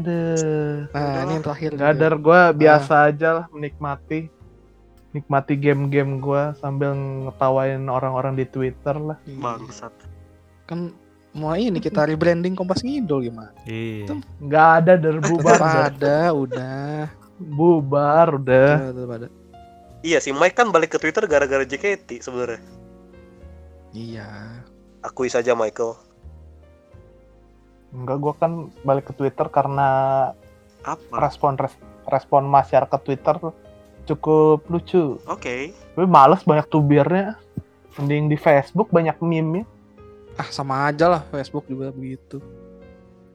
aduh 0.00 0.88
Nah, 0.96 1.28
ini 1.28 1.32
yang 1.36 1.44
terakhir. 1.44 1.70
Gadar 1.76 2.16
gue 2.16 2.40
biasa 2.56 3.12
aja 3.12 3.28
lah 3.36 3.46
menikmati 3.52 4.32
nikmati 5.14 5.54
game-game 5.54 6.18
gue 6.18 6.42
sambil 6.58 6.90
ngetawain 6.92 7.86
orang-orang 7.86 8.34
di 8.34 8.44
Twitter 8.44 8.98
lah. 8.98 9.14
Bangsat. 9.38 9.94
Kan 10.66 10.90
mau 11.30 11.54
ini 11.54 11.78
kita 11.78 12.02
rebranding 12.02 12.52
Kompas 12.52 12.82
Ngidol 12.82 13.30
gimana? 13.30 13.54
Iya. 13.62 14.10
nggak 14.42 14.68
ada 14.82 14.92
der 14.98 15.18
bubar 15.18 15.58
ada, 15.62 16.34
udah. 16.34 17.06
bubar 17.34 18.38
udah 18.38 18.90
Tetap 18.90 19.10
ada. 19.12 19.28
Iya 20.04 20.18
sih, 20.20 20.30
Mike 20.30 20.54
kan 20.54 20.68
balik 20.68 20.92
ke 20.92 20.98
Twitter 20.98 21.24
gara-gara 21.24 21.64
JKT 21.64 22.20
sebenarnya. 22.20 22.60
Iya. 23.90 24.28
Akui 25.00 25.30
saja 25.30 25.54
Michael. 25.54 25.94
enggak 27.94 28.18
gue 28.18 28.34
kan 28.34 28.52
balik 28.82 29.06
ke 29.06 29.14
Twitter 29.14 29.46
karena 29.46 29.86
Apa? 30.82 31.14
respon 31.14 31.54
res- 31.54 31.78
respon 32.04 32.42
masyarakat 32.42 33.00
Twitter 33.00 33.38
cukup 34.06 34.64
lucu. 34.66 35.16
Oke. 35.24 35.72
Gue 35.94 36.04
males 36.04 36.40
banyak 36.40 36.66
tubirnya. 36.66 37.36
Mending 37.94 38.26
di 38.26 38.34
Facebook 38.34 38.90
banyak 38.90 39.14
meme 39.20 39.62
Ah, 40.34 40.50
sama 40.50 40.90
aja 40.90 41.06
lah 41.06 41.22
Facebook 41.30 41.62
juga 41.64 41.94
begitu. 41.94 42.42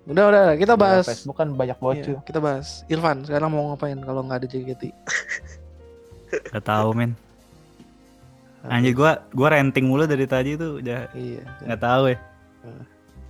Udah, 0.03 0.25
udah, 0.27 0.43
kita 0.59 0.75
bahas. 0.75 1.07
Facebook 1.07 1.37
kan 1.37 1.47
banyak 1.49 1.79
bocil. 1.79 2.19
Iya, 2.19 2.27
kita 2.27 2.43
bahas. 2.43 2.83
Irfan, 2.85 3.23
sekarang 3.23 3.47
mau 3.49 3.71
ngapain 3.71 3.95
kalau 3.95 4.19
nggak 4.21 4.43
ada 4.43 4.47
JKT? 4.47 4.83
Gak 6.51 6.65
tahu 6.65 6.91
men. 6.91 7.15
Anjir 8.61 8.91
gua 8.91 9.23
gua 9.31 9.55
renting 9.55 9.87
mulu 9.87 10.03
dari 10.03 10.27
tadi 10.27 10.59
tuh 10.59 10.83
udah 10.83 11.07
Iya. 11.15 11.43
nggak 11.63 11.79
tahu 11.79 12.03
ya. 12.11 12.17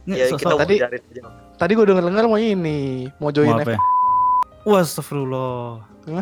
Nggak, 0.10 0.18
Ya 0.18 0.26
so- 0.26 0.40
kita 0.42 0.50
so- 0.50 0.60
tadi-. 0.60 0.80
Tadi 1.60 1.72
gue 1.76 1.86
denger-denger 1.86 2.26
mau 2.26 2.40
ini, 2.40 3.06
mau 3.20 3.30
join 3.30 3.52
mau 3.52 3.60
apa 3.60 3.76
ya? 3.76 3.80
Wah, 4.70 4.82
astagfirullah. 4.82 5.82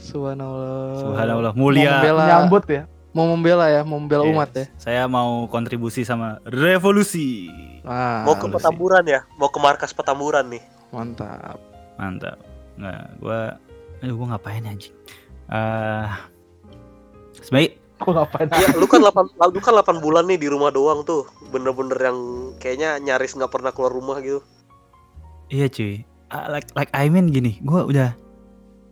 Subhanallah. 0.00 0.96
Subhanallah, 0.98 1.52
Mau 1.52 1.68
mulia. 1.68 2.00
membela, 2.00 2.24
Nyambut 2.26 2.64
ya. 2.66 2.82
mau 3.10 3.26
membela 3.26 3.66
ya, 3.66 3.82
mau 3.82 3.98
membela 3.98 4.22
Yes. 4.22 4.32
umat 4.32 4.50
ya. 4.50 4.64
Saya 4.76 5.02
mau 5.06 5.44
kontribusi 5.46 6.02
sama 6.02 6.38
revolusi. 6.42 7.50
Ah, 7.82 8.22
Mau 8.24 8.34
ke 8.34 8.46
sih. 8.46 8.54
Petamburan 8.54 9.04
ya? 9.04 9.20
Mau 9.34 9.48
ke 9.48 9.58
markas 9.58 9.90
Petamburan 9.90 10.48
nih. 10.48 10.62
mantap. 10.90 11.60
Mantap. 11.94 12.38
nggak 12.72 13.20
gue 13.20 13.40
aduh 14.00 14.14
gue 14.16 14.26
ngapain 14.26 14.64
ya, 14.64 14.72
anjing 14.72 14.94
eh 15.52 16.08
sebaik 17.38 17.76
Aku 18.00 18.10
ngapain? 18.10 18.48
Ya, 18.48 18.72
lu 18.72 18.88
kan 18.88 19.04
8 19.04 19.12
lu 19.46 19.60
kan 19.60 19.76
8 19.76 20.00
bulan 20.00 20.24
nih 20.24 20.40
di 20.40 20.48
rumah 20.48 20.72
doang 20.72 21.04
tuh. 21.04 21.28
Bener-bener 21.46 22.00
yang 22.00 22.18
kayaknya 22.56 22.96
nyaris 22.96 23.36
nggak 23.36 23.52
pernah 23.52 23.68
keluar 23.70 23.92
rumah 23.92 24.16
gitu. 24.18 24.40
iya 25.46 25.68
cuy 25.68 26.08
Ah, 26.30 26.46
like 26.46 26.70
like 26.78 26.90
I 26.94 27.10
mean 27.10 27.34
gini 27.34 27.58
gue 27.58 27.80
udah 27.90 28.14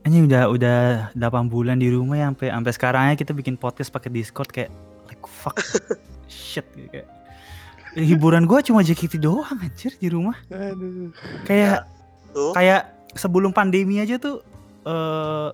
anjing 0.02 0.26
udah 0.26 0.50
udah 0.50 0.78
8 1.14 1.52
bulan 1.52 1.78
di 1.78 1.86
rumah 1.86 2.18
ya 2.18 2.26
sampai 2.34 2.50
sampai 2.50 2.72
sekarang 2.74 3.02
aja 3.10 3.16
kita 3.18 3.30
bikin 3.30 3.54
podcast 3.54 3.94
pakai 3.94 4.10
Discord 4.10 4.50
kayak 4.50 4.74
like 5.06 5.22
fuck 5.22 5.54
shit 6.26 6.66
gitu, 6.74 6.90
kayak 6.90 7.06
hiburan 7.94 8.42
gue 8.44 8.58
cuma 8.66 8.82
JKT 8.82 9.22
doang 9.22 9.54
anjir 9.58 9.94
di 9.96 10.10
rumah 10.10 10.34
Aduh. 10.50 11.14
kayak 11.46 11.86
Tuh. 12.34 12.52
kayak 12.58 12.90
sebelum 13.14 13.54
pandemi 13.54 14.02
aja 14.02 14.18
tuh 14.18 14.42
eh 14.82 15.50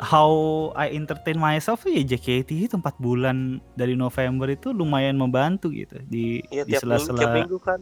how 0.00 0.32
I 0.74 0.90
entertain 0.92 1.38
myself 1.38 1.86
ya 1.86 2.02
JKT 2.02 2.72
itu 2.72 2.74
4 2.76 2.98
bulan 2.98 3.60
dari 3.78 3.94
November 3.94 4.50
itu 4.50 4.72
lumayan 4.74 5.16
membantu 5.20 5.70
gitu 5.70 6.00
di 6.08 6.40
Iya 6.50 6.66
di 6.66 6.72
minggu, 6.72 6.80
tiap 6.80 6.80
sela-sela 6.82 7.20
minggu 7.30 7.58
kan. 7.62 7.80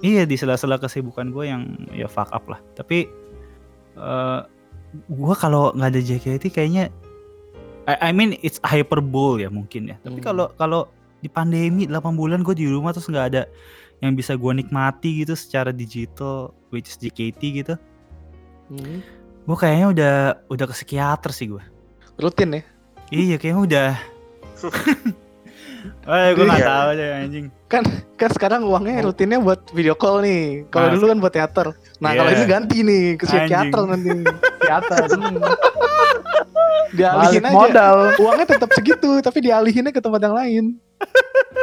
Iya 0.00 0.22
di 0.22 0.34
sela-sela 0.34 0.76
kesibukan 0.76 1.28
gue 1.28 1.44
yang 1.44 1.62
ya 1.90 2.06
fuck 2.06 2.30
up 2.30 2.46
lah 2.46 2.60
tapi 2.72 3.08
eh 3.94 4.40
gue 5.04 5.34
kalau 5.36 5.70
nggak 5.72 5.90
ada 5.90 6.00
JKT 6.00 6.44
kayaknya 6.48 6.88
I, 7.84 8.08
I 8.08 8.12
mean 8.12 8.36
it's 8.40 8.60
hyperbole 8.62 9.40
ya 9.40 9.48
mungkin 9.48 9.88
ya 9.88 9.96
tapi 10.00 10.18
Hmm. 10.18 10.26
kalau 10.26 10.46
kalau 10.54 10.80
di 11.18 11.26
pandemi 11.26 11.84
8 11.84 11.98
bulan 12.14 12.40
gue 12.40 12.54
di 12.54 12.64
rumah 12.64 12.92
terus 12.92 13.06
nggak 13.06 13.26
ada 13.28 13.42
yang 13.98 14.14
bisa 14.14 14.32
gue 14.32 14.52
nikmati 14.54 15.20
gitu 15.20 15.34
secara 15.34 15.74
digital 15.74 16.54
which 16.70 16.86
is 16.86 16.96
JKT 16.96 17.40
gitu 17.56 17.74
Hmm. 18.68 19.00
gue 19.44 19.56
kayaknya 19.56 19.86
udah 19.88 20.14
udah 20.46 20.64
ke 20.68 20.74
psikiater 20.74 21.32
sih 21.32 21.48
gue 21.48 21.64
Rutin 22.16 22.52
ya. 22.52 22.62
iya 23.10 23.36
kayaknya 23.36 23.60
udah 23.60 23.90
Eh, 26.02 26.28
gue 26.32 26.44
nggak 26.44 26.58
Iya. 26.58 26.68
tahu 26.68 26.88
deh 26.92 27.10
anjing. 27.14 27.46
Kan 27.68 27.84
sekarang 28.30 28.60
uangnya 28.62 29.02
rutinnya 29.02 29.38
buat 29.38 29.60
video 29.70 29.92
call 29.92 30.20
nih. 30.20 30.66
Kalau 30.68 30.88
Nah, 30.88 30.94
dulu 30.94 31.04
kan 31.06 31.18
buat 31.18 31.32
teater. 31.32 31.66
Nah, 31.98 32.10
kalau 32.12 32.30
Iya. 32.30 32.36
ini 32.36 32.44
ganti 32.46 32.78
nih 32.80 33.02
ke 33.14 33.24
psikiater 33.24 33.80
Anjing. 33.80 33.90
nanti. 33.90 34.10
Psikiater. 34.58 34.98
Hmm. 36.88 36.90
Dialihin 36.90 37.20
Balik 37.38 37.44
aja. 37.44 37.52
modal. 37.52 37.96
Uangnya 38.16 38.46
tetap 38.48 38.70
segitu, 38.72 39.20
tapi 39.20 39.38
dialihinnya 39.40 39.90
ke 39.90 40.00
tempat 40.00 40.20
yang 40.20 40.32
lain. 40.32 40.64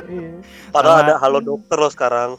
Iya. 0.05 0.31
Padahal 0.69 0.95
Sama- 0.95 1.03
ada 1.03 1.15
halo 1.17 1.39
dokter 1.39 1.77
loh 1.77 1.89
sekarang. 1.89 2.31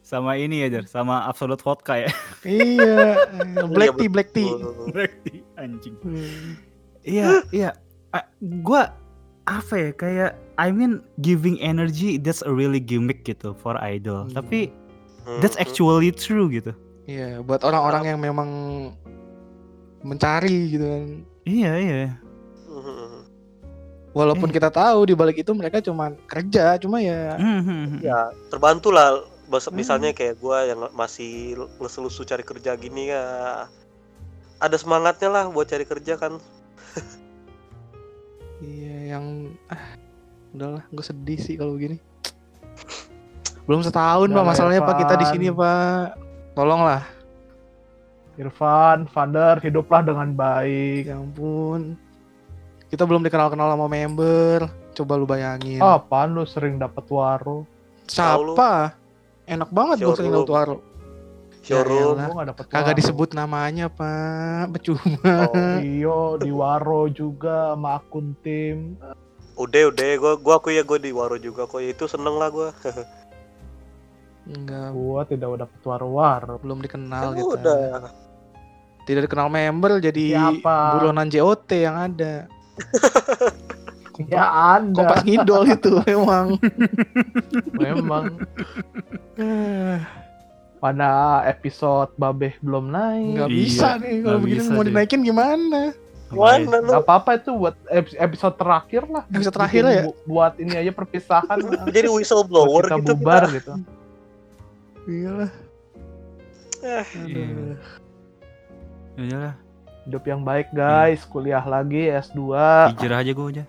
Sama 0.00 0.34
ini 0.34 0.60
ya, 0.60 0.68
Jar, 0.68 0.84
sama 0.84 1.24
Absolute 1.24 1.62
Vodka 1.62 1.96
ya. 1.96 2.10
iya. 2.44 3.16
Black 3.72 3.94
Iya, 3.94 3.98
tea, 3.98 4.10
black 4.10 4.28
tea. 4.30 4.44
betul. 4.44 4.90
Berarti 4.90 5.32
anjing. 5.54 5.94
Hmm. 5.96 6.50
Iya, 7.00 7.26
iya. 7.48 7.70
Ah, 8.10 8.24
gua 8.40 8.92
apa 9.44 9.74
ya 9.74 9.90
kayak 9.92 10.32
I 10.54 10.70
mean 10.70 11.02
giving 11.18 11.58
energy 11.58 12.14
that's 12.16 12.42
a 12.46 12.50
really 12.50 12.78
gimmick 12.78 13.26
gitu 13.26 13.58
for 13.58 13.74
idol. 13.82 14.30
Hmm. 14.30 14.38
Tapi 14.38 14.70
that's 15.42 15.58
Mhm. 15.58 15.64
actually 15.66 16.10
true 16.14 16.46
gitu. 16.52 16.70
Iya, 17.04 17.42
buat 17.44 17.60
orang-orang 17.66 18.14
yang 18.14 18.20
memang 18.22 18.50
mencari 20.00 20.72
gitu 20.72 20.84
kan. 20.86 21.04
Iya, 21.44 21.72
iya. 21.76 21.96
Mhm. 22.70 23.28
Walaupun 24.14 24.48
Eh. 24.48 24.54
kita 24.54 24.70
tahu 24.70 25.10
di 25.10 25.14
balik 25.18 25.42
itu 25.42 25.50
mereka 25.52 25.82
cuma 25.82 26.14
kerja, 26.30 26.78
cuma 26.78 27.02
ya. 27.02 27.34
Ya, 27.98 28.30
terbantu 28.48 28.94
lah. 28.94 29.26
Hmm. 29.44 29.74
Misalnya 29.76 30.14
kayak 30.16 30.40
gua 30.40 30.64
yang 30.64 30.88
masih 30.96 31.66
ngeselusu 31.82 32.24
cari 32.24 32.46
kerja 32.46 32.78
gini 32.78 33.12
ya. 33.12 33.24
Ada 34.62 34.80
semangatnya 34.80 35.28
lah 35.28 35.44
buat 35.52 35.68
cari 35.68 35.84
kerja 35.84 36.16
kan. 36.16 36.40
iya 38.64 39.18
yang 39.18 39.52
ah 39.68 39.98
udahlah 40.54 40.84
gue 40.86 41.04
sedih 41.04 41.38
sih 41.38 41.54
kalau 41.58 41.74
begini. 41.74 41.98
Belum 43.64 43.80
setahun 43.82 44.28
Udah 44.28 44.36
pak 44.36 44.44
lah, 44.44 44.50
masalahnya 44.54 44.82
pak 44.84 44.96
kita 45.02 45.14
di 45.18 45.24
Irfan. 45.26 45.32
sini 45.34 45.46
pak. 45.50 46.04
Tolonglah. 46.54 47.02
Irfan, 48.34 48.98
Vander, 49.10 49.56
hiduplah 49.62 50.02
dengan 50.02 50.28
baik. 50.34 51.10
Ya 51.10 51.18
ampun. 51.18 51.98
Kita 52.90 53.06
belum 53.06 53.26
dikenal-kenal 53.26 53.74
sama 53.74 53.86
member. 53.90 54.70
Coba 54.94 55.12
lu 55.18 55.26
bayangin. 55.26 55.82
Oh, 55.82 55.98
apaan 55.98 56.38
lu 56.38 56.46
sering 56.46 56.78
dapat 56.78 57.02
waro? 57.10 57.66
Siapa? 58.06 58.94
Enak 59.50 59.70
banget 59.74 60.06
gue 60.06 60.14
sering 60.14 60.30
dapat 60.34 60.52
waro. 60.54 60.76
Showroom. 61.64 62.20
gak 62.20 62.48
dapet 62.52 62.64
Kagak 62.68 62.96
disebut 63.00 63.32
namanya 63.32 63.88
pak. 63.88 64.68
Percuma. 64.76 65.48
Oh, 65.48 65.80
Iyo, 65.80 66.36
di 66.36 66.52
waro 66.52 67.08
juga 67.08 67.72
sama 67.72 67.96
akun 67.98 68.36
tim. 68.44 69.00
Udah 69.54 69.82
udah 69.88 70.06
gua 70.16 70.32
gua 70.36 70.54
aku 70.56 70.68
ya 70.70 70.82
gua 70.82 70.98
di 70.98 71.10
waro 71.10 71.36
juga 71.36 71.64
kok. 71.64 71.78
Ya 71.78 71.90
itu 71.90 72.04
seneng 72.04 72.34
lah 72.34 72.48
gua. 72.48 72.68
Enggak, 74.44 74.92
Gua 74.92 75.20
tidak 75.24 75.56
dapet 75.56 75.80
waro-waro. 75.82 76.60
belum 76.60 76.78
dikenal 76.80 77.32
Kan 77.32 77.38
gitu. 77.38 77.56
udah. 77.56 78.12
Tidak 79.04 79.24
dikenal 79.24 79.48
member 79.48 80.00
jadi 80.00 80.24
Siapa? 80.36 80.76
buronan 80.96 81.28
JOT 81.28 81.68
yang 81.72 81.96
ada. 81.96 82.44
Ya 84.28 84.44
anda. 84.76 85.00
Kompas 85.00 85.24
ngidol 85.24 85.64
itu 85.72 85.90
memang. 86.02 86.60
Memang. 87.74 88.24
Pada 90.76 91.10
episode 91.44 92.12
Babeh 92.14 92.52
belum 92.60 92.92
naik. 92.92 93.24
Nggak 93.34 93.48
Iya, 93.48 93.56
bisa 93.56 93.88
nih 93.96 94.14
kalau 94.20 94.38
begini 94.38 94.60
bisa, 94.60 94.72
mau 94.72 94.84
dinaikin 94.84 95.20
gimana? 95.24 95.80
Mana 96.34 96.76
lu? 96.78 96.90
Gak 96.90 97.02
apa-apa 97.02 97.30
itu 97.34 97.50
buat 97.52 97.74
ep- 97.88 98.16
episode 98.16 98.54
terakhir 98.54 99.02
lah. 99.06 99.22
Episode 99.26 99.54
terakhir 99.54 99.82
Bikin 99.82 99.94
ya? 99.94 100.02
bu- 100.04 100.18
buat 100.24 100.52
ini 100.56 100.74
aja 100.76 100.90
perpisahan. 100.90 101.58
Jadi 101.94 102.08
whistleblower 102.08 102.82
kita 102.84 102.96
gitu. 102.98 103.14
bubar 103.14 103.42
gitu. 103.50 103.72
Iyalah. 105.04 105.50
Eh, 106.80 107.06
Iya. 107.24 107.46
Ya 109.14 109.22
udahlah, 109.24 109.54
Hidup 110.04 110.24
yang 110.26 110.42
baik 110.42 110.68
guys, 110.70 111.24
kuliah 111.24 111.62
lagi 111.62 112.10
S2. 112.10 112.40
hijrah 112.92 113.18
aja 113.18 113.32
gue 113.32 113.46
aja. 113.48 113.64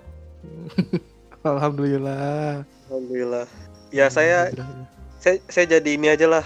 Alhamdulillah. 1.45 2.66
Alhamdulillah. 2.88 3.45
Ya 3.89 4.09
saya 4.09 4.49
Alhamdulillah. 4.49 4.89
saya 5.18 5.36
saya 5.47 5.66
jadi 5.72 5.89
ini 5.91 6.09
aja 6.09 6.28
lah. 6.28 6.45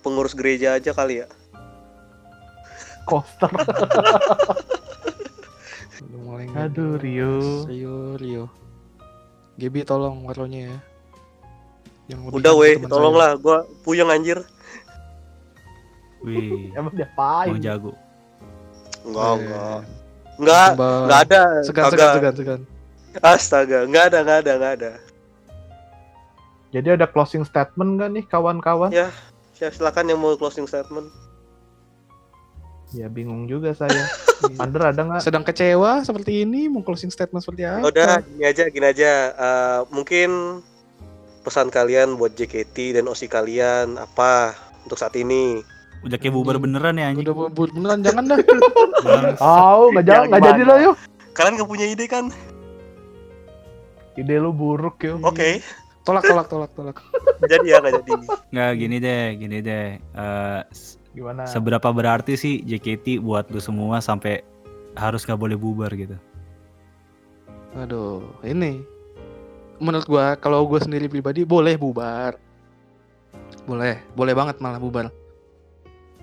Pengurus 0.00 0.32
gereja 0.32 0.74
aja 0.74 0.90
kali 0.90 1.20
ya. 1.20 1.28
Coaster. 3.04 3.50
Mulai 6.32 6.48
Aduh. 6.56 6.96
Rio. 6.96 7.68
Rio, 7.68 7.96
Rio. 8.16 8.44
Gebi 9.60 9.84
tolong 9.84 10.24
waronya 10.24 10.72
ya. 10.72 10.76
Yang 12.08 12.20
Udah 12.32 12.52
weh, 12.56 12.80
tolonglah 12.88 13.36
gua 13.36 13.68
puyeng 13.84 14.08
anjir. 14.08 14.40
Wih, 16.24 16.72
Emang 16.78 16.96
dia 16.96 17.04
mau 17.12 17.20
paling. 17.20 17.60
jago. 17.60 17.92
Enggak, 19.04 19.28
saya. 19.28 19.44
enggak. 19.44 19.80
Enggak, 20.40 20.68
enggak 21.04 21.20
ada. 21.20 21.42
Segan, 21.68 21.84
segan, 21.92 22.10
segan, 22.16 22.34
segan. 22.40 22.60
Astaga, 23.20 23.78
enggak 23.84 24.04
ada, 24.08 24.18
enggak 24.24 24.38
ada, 24.40 24.52
enggak 24.56 24.72
ada. 24.80 24.92
Jadi 26.72 26.88
ada 26.96 27.04
closing 27.04 27.44
statement 27.44 28.00
gak 28.00 28.08
nih 28.08 28.24
kawan-kawan? 28.24 28.88
Ya. 28.88 29.12
Ya, 29.60 29.68
silakan 29.68 30.08
yang 30.08 30.16
mau 30.16 30.32
closing 30.40 30.64
statement. 30.64 31.12
Ya 32.92 33.08
bingung 33.08 33.44
juga 33.44 33.72
saya. 33.72 34.04
Vander 34.58 34.90
ada 34.90 35.00
nggak? 35.00 35.22
Sedang 35.22 35.42
kecewa 35.42 36.02
seperti 36.02 36.42
ini, 36.42 36.66
mau 36.66 36.82
closing 36.82 37.08
statement 37.08 37.40
seperti 37.40 37.62
apa? 37.64 37.88
Udah, 37.88 38.20
gini 38.20 38.42
aja, 38.42 38.64
gini 38.68 38.86
aja. 38.86 39.12
Eh, 39.32 39.80
mungkin 39.88 40.60
pesan 41.42 41.68
kalian 41.68 42.14
buat 42.14 42.32
JKT 42.32 42.94
dan 42.94 43.06
OSI 43.06 43.26
kalian 43.26 43.96
apa 43.96 44.52
untuk 44.82 44.94
saat 44.96 45.14
ini? 45.14 45.62
Udah 46.02 46.18
kayak 46.18 46.34
bubar 46.34 46.58
beneran 46.58 46.98
ya 46.98 47.08
anjing. 47.08 47.22
Udah 47.22 47.34
bu- 47.34 47.50
bu- 47.50 47.70
beneran 47.70 48.02
jangan 48.02 48.24
dah. 48.28 48.38
Oh, 49.38 49.90
nggak 49.90 50.04
jangan, 50.04 50.24
nggak 50.28 50.42
jadi 50.44 50.62
lah 50.62 50.78
yuk. 50.80 50.94
Kalian 51.32 51.56
gak 51.56 51.70
punya 51.70 51.86
ide 51.86 52.04
kan? 52.06 52.28
Ide 54.14 54.36
lu 54.36 54.52
buruk 54.52 55.00
yuk. 55.00 55.18
Oke, 55.22 55.62
Tolak, 56.02 56.26
tolak, 56.26 56.46
tolak, 56.46 56.70
tolak. 56.74 56.98
nggak 57.38 57.48
jadi 57.48 57.66
ya, 57.66 57.76
nggak 57.78 57.94
jadi. 58.02 58.12
Nggak 58.50 58.70
gini 58.74 58.96
deh, 58.98 59.24
gini 59.38 59.58
deh. 59.58 59.86
Eh, 59.98 60.60
s- 60.70 60.98
Gimana? 61.12 61.44
seberapa 61.44 61.84
berarti 61.92 62.40
sih 62.40 62.64
JKT 62.64 63.20
buat 63.20 63.44
lu 63.52 63.60
semua 63.60 64.00
sampai 64.00 64.40
harus 64.96 65.24
nggak 65.24 65.36
boleh 65.36 65.56
bubar 65.56 65.92
gitu? 65.92 66.16
Aduh, 67.76 68.24
ini 68.44 68.80
menurut 69.76 70.04
gua 70.04 70.36
kalau 70.36 70.64
gua 70.64 70.80
sendiri 70.80 71.08
pribadi 71.08 71.44
boleh 71.44 71.76
bubar. 71.76 72.36
Boleh, 73.64 74.00
boleh 74.12 74.32
banget 74.32 74.56
malah 74.60 74.80
bubar. 74.80 75.08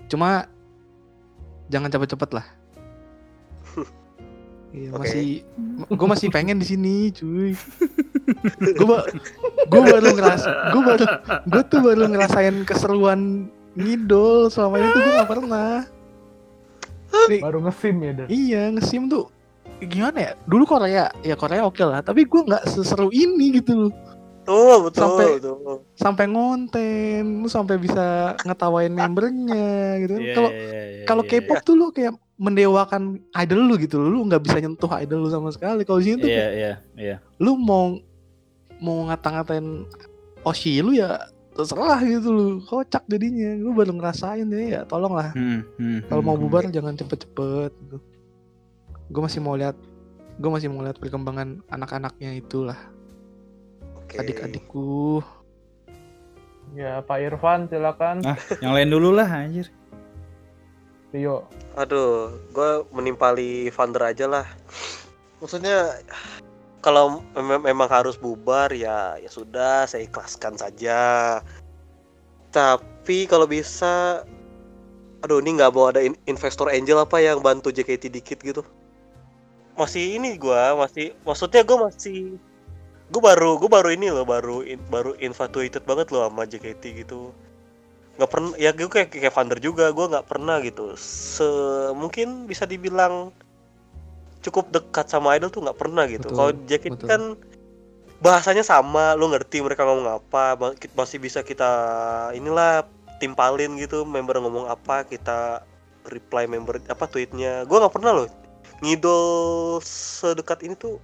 Cuma 0.06 0.46
jangan 1.70 1.90
cepet-cepet 1.90 2.30
lah. 2.34 2.46
Iya, 4.70 4.94
Oke. 4.94 5.02
masih 5.02 5.26
gua 5.98 6.08
masih 6.14 6.30
pengen 6.30 6.62
di 6.62 6.66
sini, 6.66 7.10
cuy. 7.10 7.58
gua 8.78 8.86
ba- 8.86 9.06
gua 9.66 9.82
baru 9.82 10.14
ngeras 10.14 10.46
gua 10.46 10.82
baru 10.94 11.04
gua 11.50 11.62
tuh 11.66 11.80
baru 11.82 12.02
ngerasain 12.06 12.62
keseruan 12.62 13.50
ngidol 13.72 14.48
selama 14.48 14.74
ini 14.76 14.88
tuh 14.88 15.00
gua 15.00 15.12
gak 15.16 15.30
pernah. 15.30 15.72
Nih, 17.26 17.40
Baru 17.42 17.58
ngesim 17.60 17.96
ya, 18.00 18.12
Der. 18.14 18.26
iya 18.28 18.62
ngesim 18.70 19.06
tuh 19.06 19.26
gimana 19.80 20.18
ya? 20.20 20.32
Dulu 20.44 20.62
Korea, 20.64 21.10
ya 21.20 21.34
Korea 21.34 21.64
oke 21.64 21.80
lah. 21.80 22.00
Tapi 22.00 22.22
gue 22.22 22.40
nggak 22.44 22.68
seseru 22.68 23.10
ini 23.10 23.58
gitu 23.58 23.88
loh. 23.88 23.92
Tuh, 24.40 24.86
betul, 24.86 25.00
Sampai- 25.04 25.34
betul. 25.36 25.76
Sampai 25.94 26.24
ngonten, 26.26 27.22
lu 27.40 27.48
sampai 27.48 27.76
bisa 27.76 28.06
ngetawain 28.40 28.90
membernya 28.90 29.66
gitu. 30.00 30.12
kan. 30.12 30.22
Iya, 30.22 30.34
Kalau 30.34 30.50
iya, 30.50 30.62
iya, 30.62 31.04
kalau 31.04 31.22
iya, 31.24 31.30
K-pop 31.34 31.58
tuh 31.60 31.74
lu 31.74 31.86
kayak 31.90 32.12
mendewakan 32.36 33.02
idol 33.36 33.60
lu 33.64 33.74
gitu 33.76 33.98
loh. 33.98 34.08
Lu 34.10 34.26
nggak 34.26 34.42
bisa 34.42 34.56
nyentuh 34.58 34.90
idol 34.96 35.18
lu 35.22 35.30
sama 35.30 35.50
sekali. 35.50 35.82
Kalau 35.82 35.98
di 35.98 36.04
sini 36.04 36.16
tuh 36.18 36.28
Iya, 36.28 36.38
kayak 36.38 36.52
iya, 36.56 36.72
iya. 36.96 37.16
lu 37.38 37.56
mau 37.56 37.98
mau 38.78 39.08
ngata-ngatain 39.08 39.84
Oshi 40.40 40.80
lu 40.80 40.94
ya 40.94 41.20
terserah 41.54 42.00
gitu 42.02 42.28
lu. 42.30 42.46
Kocak 42.64 43.04
jadinya. 43.06 43.56
Lu 43.58 43.74
baru 43.74 43.94
ngerasain 43.96 44.46
ya, 44.48 44.60
ya 44.60 44.80
tolonglah. 44.86 45.34
Hmm, 45.34 45.66
hmm, 45.76 46.08
Kalau 46.08 46.22
mau 46.22 46.34
hmm, 46.38 46.44
bubar 46.46 46.64
jangan 46.70 46.94
cepet-cepet 46.96 47.72
gitu. 47.74 47.98
Gue 49.10 49.22
masih 49.26 49.40
mau 49.42 49.58
lihat 49.58 49.74
gue 50.40 50.48
masih 50.48 50.72
mau 50.72 50.80
lihat 50.80 50.96
perkembangan 50.96 51.60
anak-anaknya 51.68 52.40
itulah 52.40 52.80
Oke. 53.92 54.16
adik-adikku 54.16 55.20
Ya, 56.70 57.02
Pak 57.02 57.18
Irfan 57.18 57.66
silakan. 57.66 58.22
Ah, 58.22 58.38
yang 58.62 58.70
lain 58.70 58.94
dulu 58.94 59.10
lah 59.10 59.26
anjir. 59.26 59.66
Rio. 61.10 61.50
Aduh, 61.74 62.30
gue 62.54 62.70
menimpali 62.94 63.74
Vander 63.74 64.14
aja 64.14 64.30
lah. 64.30 64.46
Maksudnya 65.42 65.98
kalau 66.80 67.20
mem- 67.36 67.64
memang 67.64 67.88
harus 67.88 68.16
bubar 68.16 68.72
ya 68.72 69.16
ya 69.20 69.30
sudah 69.30 69.84
saya 69.88 70.04
ikhlaskan 70.04 70.56
saja. 70.56 71.00
Tapi 72.50 73.30
kalau 73.30 73.46
bisa, 73.46 74.24
aduh 75.22 75.38
ini 75.38 75.60
nggak 75.60 75.70
mau 75.70 75.92
ada 75.92 76.02
in- 76.02 76.18
investor 76.26 76.68
angel 76.72 76.98
apa 77.04 77.22
yang 77.22 77.38
bantu 77.40 77.70
JKT 77.70 78.10
dikit 78.10 78.38
gitu. 78.42 78.62
Masih 79.78 80.18
ini 80.18 80.36
gua 80.36 80.74
masih, 80.76 81.14
maksudnya 81.24 81.62
gue 81.62 81.78
masih 81.78 82.18
gue 83.10 83.18
baru 83.18 83.58
gue 83.58 83.66
baru 83.66 83.90
ini 83.90 84.06
loh 84.14 84.22
baru 84.22 84.62
in- 84.62 84.86
baru 84.86 85.18
infatuated 85.18 85.82
banget 85.82 86.14
loh 86.14 86.30
sama 86.30 86.46
JKT 86.46 87.02
gitu 87.02 87.34
nggak 88.14 88.30
pernah 88.30 88.52
ya 88.54 88.70
gue 88.70 88.86
kayak 88.86 89.10
kayak 89.10 89.34
Vander 89.34 89.58
juga 89.58 89.90
gue 89.90 90.06
nggak 90.14 90.28
pernah 90.30 90.62
gitu 90.62 90.94
se 90.94 91.46
mungkin 91.96 92.46
bisa 92.46 92.68
dibilang 92.70 93.34
cukup 94.40 94.72
dekat 94.72 95.06
sama 95.12 95.36
idol 95.36 95.52
tuh 95.52 95.60
nggak 95.64 95.78
pernah 95.78 96.08
gitu 96.08 96.32
kalau 96.32 96.52
betul. 96.56 97.06
kan 97.08 97.22
bahasanya 98.20 98.64
sama 98.64 99.16
lu 99.16 99.32
ngerti 99.32 99.64
mereka 99.64 99.84
ngomong 99.84 100.20
apa 100.20 100.56
masih 100.96 101.20
bisa 101.20 101.40
kita 101.40 101.68
inilah 102.36 102.84
timpalin 103.20 103.76
gitu 103.76 104.04
member 104.04 104.40
ngomong 104.40 104.68
apa 104.68 105.04
kita 105.08 105.64
reply 106.08 106.48
member 106.48 106.80
apa 106.88 107.04
tweetnya 107.08 107.64
gue 107.68 107.76
nggak 107.76 107.92
pernah 107.92 108.12
loh 108.16 108.28
ngidol 108.80 109.80
sedekat 109.84 110.64
ini 110.64 110.76
tuh 110.76 110.96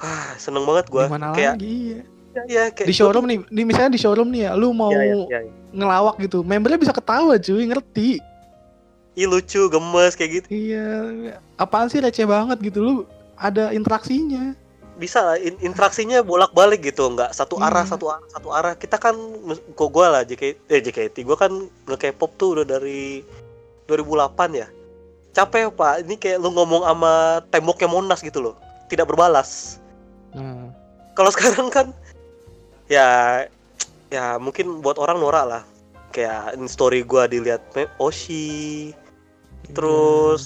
ah 0.00 0.32
seneng 0.40 0.64
banget 0.64 0.88
gue 0.88 1.04
kayak 1.08 1.56
lagi 1.56 1.76
ya. 1.76 2.00
ya, 2.34 2.42
ya, 2.48 2.64
kayak 2.72 2.88
di 2.88 2.94
showroom 2.96 3.24
nih, 3.30 3.38
di 3.46 3.62
misalnya 3.62 3.92
di 3.94 4.00
showroom 4.00 4.28
nih 4.34 4.50
ya, 4.50 4.58
lu 4.58 4.74
mau 4.74 4.90
ya, 4.90 5.06
ya, 5.06 5.38
ya. 5.38 5.40
ngelawak 5.70 6.18
gitu, 6.18 6.42
membernya 6.42 6.82
bisa 6.82 6.90
ketawa 6.90 7.38
cuy, 7.38 7.62
ngerti. 7.62 8.18
Ih 9.14 9.30
lucu 9.30 9.70
gemes 9.70 10.18
kayak 10.18 10.30
gitu. 10.42 10.46
Iya, 10.50 10.86
apaan 11.54 11.86
sih 11.86 12.02
receh 12.02 12.26
banget 12.26 12.58
gitu 12.60 12.78
lu 12.82 12.94
ada 13.34 13.70
interaksinya. 13.70 14.54
bisa 14.94 15.18
lah 15.26 15.34
in- 15.42 15.58
interaksinya 15.58 16.22
bolak-balik 16.22 16.78
gitu 16.86 17.02
nggak 17.10 17.34
satu 17.34 17.58
arah 17.58 17.82
Iya. 17.82 17.98
satu 17.98 18.14
arah 18.14 18.26
satu 18.30 18.48
arah. 18.54 18.74
Kita 18.78 18.94
kan 18.94 19.18
kok 19.74 19.90
gue 19.90 20.06
lah 20.06 20.22
JKT 20.22 20.70
eh 20.70 20.78
JKT 20.78 21.26
gue 21.26 21.34
kan 21.34 21.50
nge 21.90 21.96
K-pop 21.98 22.30
tuh 22.38 22.54
udah 22.54 22.78
dari 22.78 23.26
2008 23.90 24.54
ya. 24.54 24.70
Capek 25.34 25.74
pak. 25.74 26.06
Ini 26.06 26.14
kayak 26.14 26.38
lu 26.38 26.54
ngomong 26.54 26.86
sama 26.86 27.42
temboknya 27.50 27.90
Monas 27.90 28.22
gitu 28.22 28.38
loh 28.38 28.54
tidak 28.86 29.10
berbalas. 29.10 29.82
Nah, 30.30 30.70
kalau 31.18 31.30
sekarang 31.34 31.74
kan 31.74 31.86
ya 32.86 33.42
ya 34.14 34.38
mungkin 34.38 34.78
buat 34.78 34.94
orang 35.02 35.18
norak 35.18 35.44
lah. 35.46 35.62
Kayak 36.14 36.54
story 36.70 37.02
gue 37.02 37.22
dilihat 37.26 37.66
Oshi 37.98 38.94
terus 39.70 40.42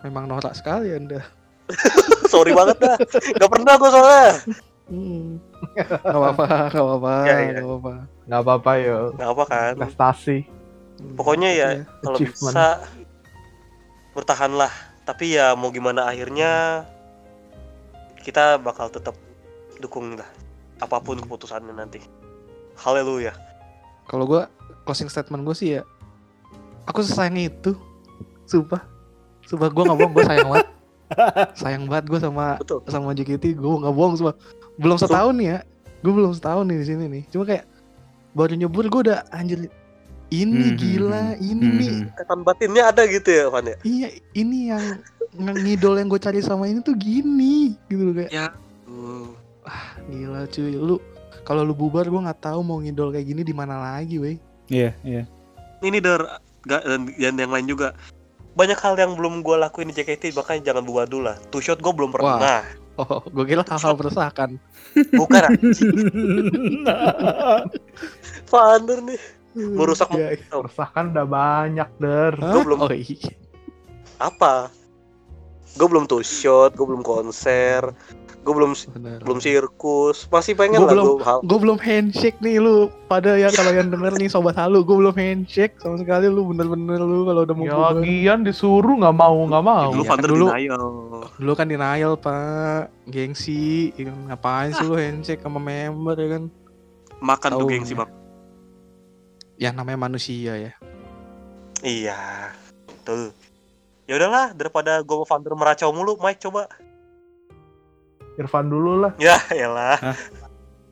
memang 0.00 0.26
norak 0.26 0.54
sekali 0.54 0.92
anda. 0.92 1.24
sorry 2.32 2.52
banget 2.52 2.78
dah 2.78 2.96
nggak 3.34 3.50
pernah 3.50 3.74
gue 3.74 3.90
soalnya 3.90 4.28
Hmm. 4.88 5.36
Gak 5.76 6.00
apa-apa, 6.00 6.72
gak 6.72 6.80
apa-apa, 6.80 7.12
Iya, 7.28 7.36
iya. 7.44 7.52
gak 7.54 7.66
apa-apa. 7.68 7.92
Nggak 8.24 8.40
apa-apa 8.40 8.70
yo. 8.80 8.98
nggak 9.12 9.30
apa 9.36 9.44
kan 9.44 9.72
Prestasi. 9.76 10.38
Pokoknya 11.12 11.50
ya 11.52 11.68
Iya. 11.76 11.84
kalau 12.00 12.16
bisa 12.16 12.66
bertahanlah. 14.16 14.72
Tapi 15.04 15.36
ya 15.36 15.52
mau 15.52 15.68
gimana 15.68 16.08
akhirnya 16.08 16.84
kita 18.20 18.56
bakal 18.56 18.88
tetap 18.88 19.12
dukung 19.76 20.16
lah 20.16 20.28
apa 20.80 20.96
pun 21.00 21.20
keputusannya 21.20 21.76
nanti. 21.76 22.00
Haleluya. 22.80 23.36
Kalau 24.04 24.24
gua 24.24 24.48
closing 24.84 25.12
statement 25.12 25.44
gue 25.44 25.52
sih 25.52 25.76
ya, 25.76 25.82
aku 26.84 27.04
sesayang 27.04 27.36
itu, 27.36 27.76
sumpah, 28.48 28.80
sumpah 29.44 29.68
gue 29.68 29.82
nggak 29.84 29.98
bohong, 29.98 30.12
gue 30.12 30.24
sayang 30.24 30.48
banget, 30.48 30.68
sayang 31.60 31.84
banget 31.84 32.04
gue 32.08 32.18
sama 32.18 32.56
Betul. 32.56 32.80
sama 32.88 33.12
JKT, 33.12 33.44
gue 33.54 33.74
nggak 33.78 33.92
bohong 33.92 34.16
sumpah, 34.16 34.34
belum 34.76 34.96
setahun 34.96 35.36
nih 35.36 35.46
ya, 35.46 35.58
gue 36.00 36.12
belum 36.12 36.32
setahun 36.32 36.64
nih 36.64 36.78
di 36.80 36.86
sini 36.86 37.04
nih, 37.06 37.22
cuma 37.28 37.44
kayak 37.44 37.64
baru 38.32 38.56
nyebur 38.56 38.88
gue 38.88 39.00
udah 39.06 39.20
anjir, 39.30 39.68
ini 40.28 40.72
Hmm, 40.72 40.76
gila, 40.76 41.24
ini 41.38 41.60
Hmm, 41.62 41.76
nih, 41.76 41.92
hmm. 41.94 42.10
Ikatan 42.10 42.40
batinnya 42.40 42.82
ada 42.88 43.02
gitu 43.04 43.28
ya, 43.28 43.44
Van 43.48 43.64
ya. 43.64 43.76
iya 43.84 44.08
ini 44.32 44.72
yang 44.72 44.84
ngidol 45.36 45.96
yang 45.96 46.08
gue 46.08 46.18
cari 46.18 46.40
sama 46.40 46.64
ini 46.64 46.80
tuh 46.80 46.96
gini, 46.96 47.76
gitu 47.86 48.02
loh 48.02 48.14
kayak, 48.16 48.56
Hmm. 48.88 49.36
gila 50.08 50.48
cuy, 50.48 50.72
lu 50.72 50.96
kalau 51.44 51.60
lu 51.60 51.72
bubar 51.72 52.04
gue 52.04 52.20
nggak 52.20 52.40
tahu 52.42 52.60
mau 52.60 52.76
ngidol 52.76 53.08
kayak 53.08 53.24
gini 53.26 53.40
di 53.40 53.52
mana 53.52 53.76
lagi, 53.80 54.16
weh. 54.16 54.36
Iya, 54.68 54.92
iya. 55.00 55.24
Ini 55.80 55.96
der 55.96 56.20
ga- 56.64 56.84
dan, 56.84 57.08
dan 57.08 57.34
yang 57.36 57.48
lain 57.48 57.64
juga 57.64 57.96
banyak 58.58 58.74
hal 58.76 58.98
yang 58.98 59.14
belum 59.14 59.40
gue 59.40 59.54
lakuin 59.56 59.88
di 59.88 59.94
JKT 59.94 60.34
makanya 60.34 60.74
jangan 60.74 60.82
buat 60.82 61.06
dulu 61.06 61.22
lah. 61.24 61.38
Two 61.48 61.62
shot 61.62 61.78
gue 61.78 61.88
belum 61.88 62.10
Wah. 62.10 62.18
pernah. 62.34 62.60
Oh, 62.98 63.22
gue 63.22 63.44
kira 63.46 63.62
hal-hal 63.62 63.94
meresahkan. 63.94 64.58
Bukan. 65.14 65.42
Vander 68.44 68.98
nih. 69.06 69.20
Merusak 69.54 70.10
Iya, 70.12 70.34
iya. 70.34 70.50
Resah 70.52 70.88
kan 70.88 71.10
udah 71.10 71.22
banyak, 71.24 71.88
Der. 71.96 72.34
Gua 72.34 72.62
belum- 72.62 72.80
Oh 72.80 72.90
iya. 72.90 73.30
apa 74.18 74.66
gue 75.78 75.86
belum 75.86 76.10
two 76.10 76.26
shot 76.26 76.74
gue 76.74 76.82
belum 76.82 77.06
konser 77.06 77.94
gue 78.48 78.56
belum 78.56 78.72
Benar. 78.72 79.20
belum 79.20 79.38
sirkus. 79.38 80.24
Masih 80.26 80.56
pengen 80.56 80.80
Gua 80.80 80.88
lah 80.88 80.92
belum- 80.96 81.08
gue 81.14 81.44
Gue 81.44 81.58
belum 81.60 81.78
handshake 81.78 82.40
nih 82.40 82.56
lu. 82.56 82.88
Pada 83.04 83.36
ya 83.36 83.52
kalau 83.52 83.70
yang 83.70 83.88
denger 83.88 84.16
nih 84.16 84.26
sobat 84.26 84.56
halu 84.56 84.80
gue 84.80 84.96
belum 84.96 85.12
handshake 85.12 85.76
sama 85.76 85.96
sekali 85.96 86.26
lu. 86.26 86.48
Bener-bener 86.48 86.96
lu 86.96 87.22
kalau 87.22 87.44
udah 87.44 87.52
mau 87.52 87.64
Ya 88.00 88.32
disuruh 88.34 88.96
nggak 88.96 89.12
mau 89.12 89.36
nggak 89.44 89.60
mau. 89.62 89.88
dulu 89.90 90.00
iya, 90.00 90.08
Vander 90.08 90.30
dulu- 90.30 90.48
denial. 90.50 90.84
Dulu 91.36 91.52
kan 91.52 91.66
denial 91.66 92.12
pak. 92.16 92.88
Gengsi 93.04 93.92
ya 93.92 94.08
kan, 94.08 94.16
Ngapain 94.26 94.70
sih 94.72 94.84
lu 94.84 94.96
handshake 94.96 95.40
sama 95.40 95.58
member 95.58 96.16
ya 96.16 96.28
kan? 96.34 96.42
Makan 97.20 97.50
tuh 97.52 97.60
Taunya. 97.60 97.72
gengsi 97.76 97.92
bang. 97.92 98.10
Ya 99.56 99.70
namanya 99.70 99.98
manusia 100.00 100.56
ya. 100.56 100.72
Iya 101.78 102.16
tuh 103.02 103.30
ya 104.04 104.16
udahlah 104.16 104.50
daripada 104.50 104.98
gue 104.98 105.14
mau 105.14 105.22
Vander 105.22 105.52
meracau 105.52 105.92
mulu 105.92 106.16
Mike 106.16 106.40
coba 106.40 106.64
Irfan 108.38 108.70
dulu 108.70 109.02
lah. 109.02 109.12
ya 109.18 109.36
elah 109.50 109.98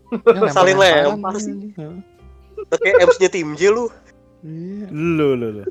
Ya, 0.06 0.50
Saling 0.54 0.78
lempar 0.78 1.34
sih. 1.38 1.74
Ya. 1.74 1.90
Kayak 2.78 3.10
MC-nya 3.10 3.30
tim 3.30 3.54
J 3.54 3.74
lu 3.74 3.90
Iya 4.46 4.86
Lu, 4.94 5.34
lu, 5.34 5.48
lu. 5.50 5.64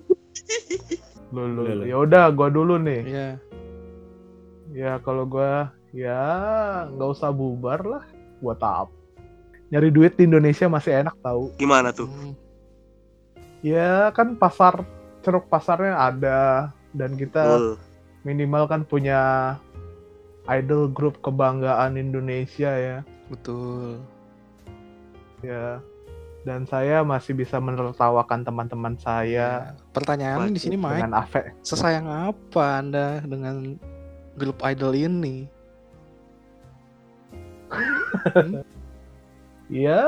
Lu, 1.32 1.44
lu. 1.52 1.62
Lu. 1.64 1.84
Ya 1.88 1.96
udah, 2.00 2.32
gua 2.36 2.52
dulu 2.52 2.76
nih. 2.80 3.02
Iya 3.08 3.28
Ya 4.76 4.92
kalau 5.00 5.24
gua 5.24 5.72
ya 5.96 6.20
nggak 6.92 7.10
usah 7.16 7.32
bubar 7.32 7.80
lah. 7.88 8.04
Buat 8.44 8.60
apa? 8.60 8.92
Nyari 9.72 9.90
duit 9.90 10.14
di 10.16 10.28
Indonesia 10.28 10.68
masih 10.68 11.04
enak 11.04 11.16
tahu. 11.20 11.52
gimana 11.56 11.96
tuh 11.96 12.08
Hmm. 12.08 12.36
Ya 13.64 14.12
kan 14.14 14.38
pasar 14.38 14.86
ceruk 15.24 15.50
pasarnya 15.50 15.98
ada 15.98 16.70
dan 16.94 17.18
kita 17.18 17.58
minimal 18.22 18.70
kan 18.70 18.86
punya 18.86 19.56
idol 20.50 20.90
grup 20.90 21.20
kebanggaan 21.22 21.98
Indonesia 21.98 22.72
ya. 22.72 22.98
Betul 23.30 24.02
Ya. 25.44 25.82
Dan 26.46 26.70
saya 26.70 27.02
masih 27.02 27.34
bisa 27.34 27.58
menertawakan 27.58 28.46
teman-teman 28.46 28.94
saya 29.02 29.74
Pertanyaan 29.90 30.54
di 30.54 30.62
sini 30.62 30.78
Mike 30.78 31.02
dengan. 31.02 31.58
Sesayang 31.66 32.06
apa 32.06 32.86
anda 32.86 33.18
dengan 33.26 33.82
grup 34.38 34.62
idol 34.62 34.94
ini? 34.94 35.50
Ya, 39.66 40.06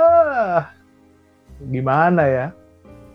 gimana 1.58 2.30
ya? 2.30 2.48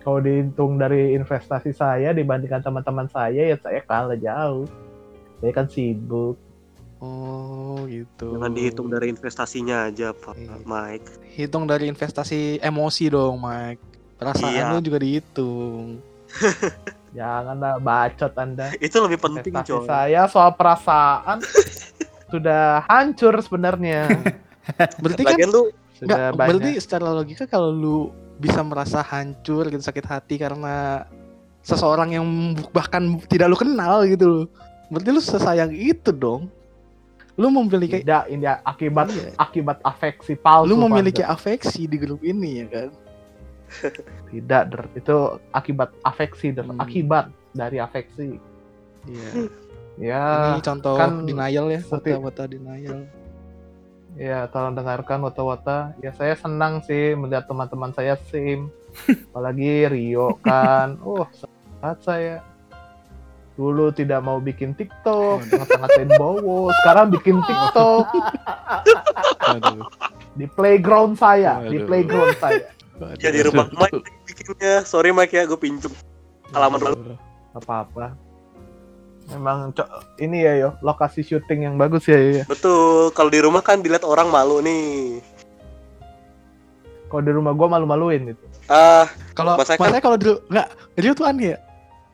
Kalau 0.03 0.19
dihitung 0.19 0.75
dari 0.75 1.15
investasi 1.15 1.71
saya 1.71 2.11
dibandingkan 2.11 2.59
teman-teman 2.59 3.07
saya 3.07 3.55
ya 3.55 3.57
saya 3.63 3.79
kalah 3.87 4.19
jauh. 4.19 4.67
Saya 5.39 5.53
kan 5.55 5.71
sibuk. 5.71 6.35
Oh 7.03 7.83
gitu. 7.85 8.39
Jangan 8.39 8.55
dihitung 8.55 8.87
dari 8.87 9.11
investasinya 9.11 9.91
aja, 9.91 10.15
Pak 10.15 10.39
Iya. 10.39 10.55
Mike. 10.63 11.07
Hitung 11.35 11.67
dari 11.67 11.91
investasi 11.91 12.63
emosi 12.63 13.11
dong, 13.11 13.43
Mike. 13.43 13.83
Perasaan 14.17 14.55
Iya. 14.55 14.71
lu 14.71 14.79
juga 14.79 15.03
dihitung. 15.03 15.99
Janganlah 17.13 17.77
bacot 17.77 18.33
Anda. 18.33 18.71
Itu 18.79 19.03
lebih 19.03 19.19
penting, 19.19 19.51
Investasi 19.53 19.75
coy. 19.75 19.85
saya 19.85 20.23
soal 20.25 20.55
perasaan 20.55 21.43
sudah 22.33 22.87
hancur 22.87 23.35
sebenarnya. 23.43 24.07
Berarti 25.03 25.23
kan 25.23 25.39
lu 25.45 25.75
Sudah 25.93 26.19
Nggak, 26.19 26.31
banyak. 26.35 26.51
berarti 26.51 26.71
secara 26.79 27.07
logika 27.11 27.45
kalau 27.47 27.71
lu 27.71 28.11
bisa 28.35 28.59
merasa 28.63 29.03
hancur 29.03 29.71
gitu 29.71 29.79
sakit 29.79 30.03
hati 30.03 30.35
karena 30.35 31.07
seseorang 31.63 32.11
yang 32.11 32.27
bahkan 32.71 33.23
tidak 33.27 33.47
lu 33.47 33.55
kenal 33.55 34.03
gitu 34.03 34.27
loh. 34.27 34.45
Berarti 34.91 35.09
lu 35.11 35.23
sesayang 35.23 35.71
itu 35.71 36.11
dong. 36.11 36.51
Lu 37.43 37.51
memiliki 37.51 37.99
tidak 38.01 38.31
ini 38.31 38.47
akibat 38.47 39.11
Iya. 39.11 39.35
akibat 39.37 39.79
afeksi 39.83 40.35
palsu. 40.35 40.71
lu 40.71 40.79
memiliki 40.79 41.21
Fanda. 41.21 41.35
afeksi 41.35 41.83
di 41.85 41.97
grup 41.99 42.23
ini 42.23 42.63
ya 42.63 42.67
kan. 42.71 42.89
tidak 44.31 44.63
Der. 44.71 44.83
itu 44.95 45.17
akibat 45.51 45.91
afeksi 46.03 46.55
Der. 46.55 46.63
Hmm. 46.65 46.79
akibat 46.79 47.27
dari 47.51 47.77
afeksi. 47.77 48.39
Iya. 49.05 49.31
Ya, 49.99 50.25
Ini 50.55 50.63
contoh 50.63 50.95
kan 50.95 51.27
denial 51.27 51.69
ya, 51.69 51.81
seperti- 51.83 52.17
wata-wata 52.17 52.45
denial. 52.47 52.99
ya 54.15 54.45
tolong 54.47 54.73
dengarkan 54.73 55.21
wata-wata. 55.21 55.93
Ya 55.99 56.13
saya 56.13 56.33
senang 56.33 56.81
sih 56.81 57.13
melihat 57.13 57.45
teman-teman 57.45 57.93
saya 57.93 58.17
sim, 58.29 58.69
apalagi 59.29 59.89
Rio 59.89 60.37
kan. 60.41 60.97
Oh, 61.01 61.25
saat 61.77 61.99
saya 62.01 62.45
dulu 63.53 63.93
tidak 63.93 64.25
mau 64.25 64.41
bikin 64.41 64.73
TikTok, 64.73 65.45
ngata-ngatain 65.45 66.11
Bowo, 66.17 66.73
sekarang 66.83 67.13
bikin 67.13 67.37
TikTok 67.45 68.07
di 70.33 70.47
playground 70.49 71.21
saya, 71.21 71.61
di 71.61 71.79
playground 71.85 72.37
saya. 72.41 72.73
Waduh. 72.97 73.19
ya 73.19 73.31
di 73.35 73.41
rumah 73.43 73.67
Mike 73.75 73.99
bikinnya. 74.29 74.87
Sorry 74.87 75.11
Mike 75.11 75.35
ya, 75.35 75.43
gue 75.45 75.59
pinjem 75.59 75.91
halaman 76.55 76.79
lalu. 76.81 77.17
apa-apa. 77.53 78.15
Memang 79.33 79.71
ini 80.19 80.43
ya 80.45 80.53
yo 80.59 80.71
lokasi 80.83 81.23
syuting 81.23 81.67
yang 81.67 81.75
bagus 81.79 82.07
ya 82.09 82.19
yo. 82.19 82.31
ya. 82.43 82.45
Betul, 82.47 83.11
kalau 83.13 83.31
di 83.31 83.41
rumah 83.43 83.63
kan 83.63 83.81
dilihat 83.83 84.03
orang 84.07 84.29
malu 84.31 84.59
nih. 84.63 85.21
Kalau 87.07 87.23
di 87.23 87.33
rumah 87.33 87.53
gua 87.53 87.69
malu-maluin 87.77 88.33
itu. 88.33 88.45
Ah, 88.73 89.05
Kalau 89.37 89.61
masalahnya 89.61 90.01
kalau 90.01 90.17
di 90.17 90.33
enggak, 90.49 90.69
dia 90.97 91.13
tuh 91.13 91.27
aneh 91.29 91.53
ya. 91.53 91.59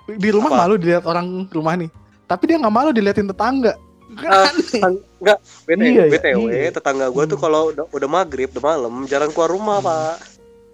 Di 0.08 0.28
rumah 0.32 0.48
Apa? 0.48 0.58
malu 0.64 0.74
dilihat 0.74 1.04
orang 1.04 1.44
rumah 1.46 1.76
nih. 1.76 1.90
Tapi 2.24 2.42
dia 2.44 2.56
nggak 2.56 2.72
malu 2.72 2.90
diliatin 2.90 3.28
tetangga. 3.28 3.76
Kan 4.08 4.30
Ah, 4.30 4.48
aneh. 4.48 4.80
enggak, 5.20 5.38
BTW, 5.68 5.84
Iya 5.84 5.92
ya, 6.00 6.04
BTW 6.08 6.40
iya. 6.48 6.70
tetangga 6.72 7.06
gue 7.06 7.24
tuh 7.26 7.36
Hmm. 7.36 7.44
kalau 7.44 7.60
udah, 7.68 7.84
udah 7.92 8.08
maghrib, 8.08 8.48
udah 8.48 8.64
malam, 8.64 9.04
jarang 9.04 9.28
keluar 9.28 9.52
rumah, 9.52 9.78
Hmm. 9.78 9.86
Pak. 9.86 10.16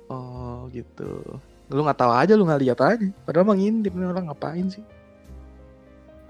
Oh 0.07 0.71
gitu. 0.71 1.11
Lu 1.67 1.83
nggak 1.83 1.99
tahu 1.99 2.13
aja, 2.13 2.33
lu 2.33 2.47
nggak 2.47 2.63
lihat 2.63 2.79
aja. 2.79 3.07
Padahal 3.25 3.43
mah 3.45 3.57
ngintip 3.57 3.91
nih 3.91 4.07
orang 4.07 4.31
ngapain 4.31 4.67
sih? 4.69 4.85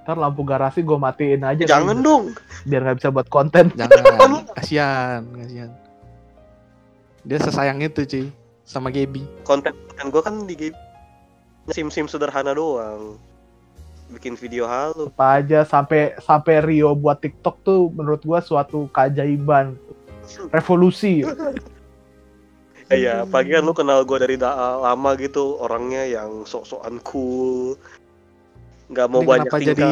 Ntar 0.01 0.17
lampu 0.17 0.41
garasi 0.43 0.81
gua 0.81 0.97
matiin 0.97 1.41
aja. 1.41 1.61
Jangan 1.63 1.93
kan, 1.93 2.01
dong. 2.01 2.25
biar 2.65 2.81
nggak 2.83 2.97
bisa 3.01 3.09
buat 3.09 3.29
konten. 3.29 3.69
Jangan. 3.75 4.45
kasihan, 4.57 5.21
kasihan. 5.35 5.71
Dia 7.21 7.39
sesayang 7.39 7.81
itu 7.81 8.01
cuy 8.03 8.27
sama 8.63 8.89
Gaby. 8.89 9.25
Konten 9.43 9.73
konten 9.89 10.07
gue 10.09 10.23
kan 10.23 10.35
di 10.45 10.55
game 11.65 11.73
sim-sim 11.73 12.07
sederhana 12.07 12.53
doang. 12.53 13.17
Bikin 14.13 14.37
video 14.37 14.69
halu. 14.69 15.09
Apa 15.09 15.41
aja 15.41 15.65
sampai 15.65 16.13
sampai 16.21 16.61
Rio 16.61 16.93
buat 16.93 17.19
TikTok 17.19 17.57
tuh 17.65 17.89
menurut 17.89 18.21
gua 18.21 18.45
suatu 18.45 18.87
keajaiban. 18.93 19.77
Revolusi. 20.53 21.25
Iya, 22.85 23.25
pagi 23.25 23.57
kan 23.57 23.65
lu 23.65 23.73
kenal 23.73 24.05
gue 24.05 24.21
dari 24.21 24.37
da- 24.37 24.77
lama 24.77 25.17
gitu, 25.17 25.57
orangnya 25.57 26.05
yang 26.05 26.45
sok-sokan 26.45 27.01
cool. 27.01 27.81
Nggak 28.93 29.07
mau 29.09 29.25
Ini 29.25 29.27
banyak 29.27 29.49
kenapa 29.49 29.57
tingkah. 29.57 29.73
jadi 29.73 29.91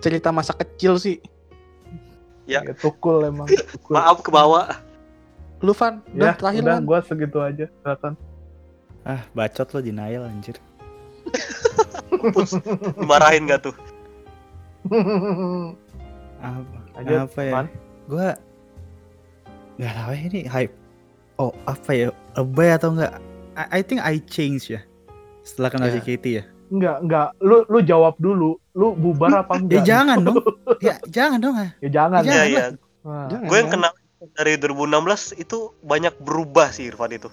cerita 0.00 0.28
masa 0.32 0.56
kecil 0.56 0.96
sih? 0.96 1.20
Ya. 2.48 2.64
Ya, 2.64 2.72
tukul 2.72 3.28
emang. 3.28 3.44
Tukul. 3.76 3.92
Maaf 3.92 4.24
ke 4.24 4.32
bawah. 4.32 4.72
Lu 5.60 5.76
Van, 5.76 6.00
udah 6.16 6.32
Ya, 6.32 6.34
terakhir 6.34 6.64
udah 6.64 6.80
gua 6.80 6.98
segitu 7.04 7.38
aja. 7.44 7.68
Silakan. 7.68 8.16
Ah, 9.02 9.22
bacot 9.32 9.66
lo 9.72 9.80
denial 9.80 10.24
anjir. 10.24 10.56
Dimarahin 12.98 13.46
gak 13.46 13.66
tuh? 13.66 13.74
Apa? 16.42 16.78
Lanjut, 16.92 17.18
apa 17.24 17.40
ya? 17.40 17.52
Van. 17.54 17.66
Gua 18.04 18.28
nggak 19.72 19.92
tahu 19.94 20.10
ya 20.12 20.20
ini 20.28 20.40
hype. 20.44 20.74
Oh, 21.38 21.50
apa 21.64 21.90
ya? 21.90 22.06
Lebay 22.34 22.68
atau 22.74 22.92
enggak? 22.92 23.12
I, 23.54 23.78
I 23.78 23.80
think 23.80 24.02
I 24.02 24.20
change 24.22 24.68
ya. 24.68 24.82
Setelah 25.42 25.70
kenal 25.70 25.88
Ya. 25.88 25.96
JKT 25.96 26.24
ya. 26.28 26.44
Enggak, 26.68 26.96
enggak. 27.00 27.28
Lu 27.40 27.64
lu 27.66 27.78
jawab 27.80 28.14
dulu. 28.18 28.58
Lu 28.74 28.92
bubar 28.92 29.32
apa 29.40 29.56
Ya 29.58 29.62
enggak? 29.62 29.84
jangan 29.86 30.18
dong. 30.20 30.36
Ya 30.78 30.94
jangan 31.08 31.38
dong. 31.40 31.54
ah. 31.56 31.70
Ya 31.78 31.88
jangan. 31.90 32.20
Ya, 32.20 32.26
Iya, 32.26 32.34
Jangan 32.34 32.50
iya. 32.50 32.64
Nah, 33.02 33.26
Jangan, 33.26 33.46
Gue 33.50 33.56
yang 33.58 33.70
kenal 33.70 33.92
dari 34.34 34.52
2016 34.54 35.42
itu 35.42 35.58
banyak 35.82 36.14
berubah 36.20 36.70
sih 36.70 36.86
Irfan 36.86 37.10
itu. 37.10 37.26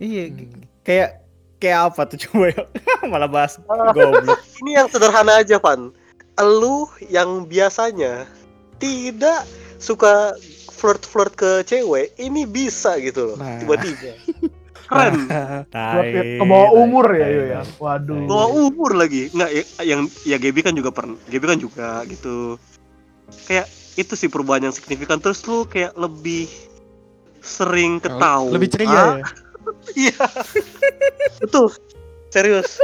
Iya, 0.00 0.22
Hmm. 0.26 0.64
kayak 0.80 1.10
kayak 1.56 1.80
apa 1.86 2.02
tuh 2.08 2.18
coba 2.24 2.44
ya? 2.50 2.62
Malah 3.04 3.28
bahas 3.28 3.60
goblok. 3.94 4.40
Ini 4.58 4.70
yang 4.74 4.88
sederhana 4.88 5.38
aja, 5.38 5.60
Van. 5.60 5.92
Elu 6.34 6.88
yang 7.06 7.44
biasanya 7.44 8.24
tidak 8.76 9.44
suka 9.76 10.32
flirt-flirt 10.72 11.36
ke 11.36 11.50
cewek, 11.62 12.16
ini 12.16 12.42
bisa 12.42 12.96
gitu 12.96 13.32
loh. 13.32 13.36
Nah. 13.36 13.60
Tiba-tiba. 13.60 14.16
Keren. 14.90 15.30
Tai, 15.68 16.02
ke 16.10 16.42
bawah 16.42 16.74
umur 16.74 17.06
ya 17.12 17.28
yo 17.28 17.42
ya. 17.46 17.60
Waduh. 17.78 18.26
Bawa 18.26 18.46
umur 18.58 18.96
lagi. 18.96 19.30
Nggak, 19.30 19.50
ya- 19.52 19.86
yang 19.86 20.00
ya 20.24 20.34
Gaby 20.34 20.60
kan 20.60 20.74
juga 20.74 20.90
pernah. 20.90 21.14
Gaby 21.24 21.46
kan 21.46 21.58
juga 21.60 21.88
gitu. 22.08 22.58
Kayak 23.46 23.70
itu 23.94 24.18
sih 24.18 24.26
perubahan 24.26 24.66
yang 24.66 24.74
signifikan. 24.74 25.22
Terus 25.22 25.44
lu 25.44 25.62
kayak 25.62 25.94
lebih 25.94 26.50
sering 27.38 27.98
ketawa. 27.98 28.50
Lebih 28.50 28.68
ceria 28.68 28.90
ya. 28.90 29.26
Iya. 29.96 30.24
Betul. 31.42 31.74
Serius. 32.30 32.78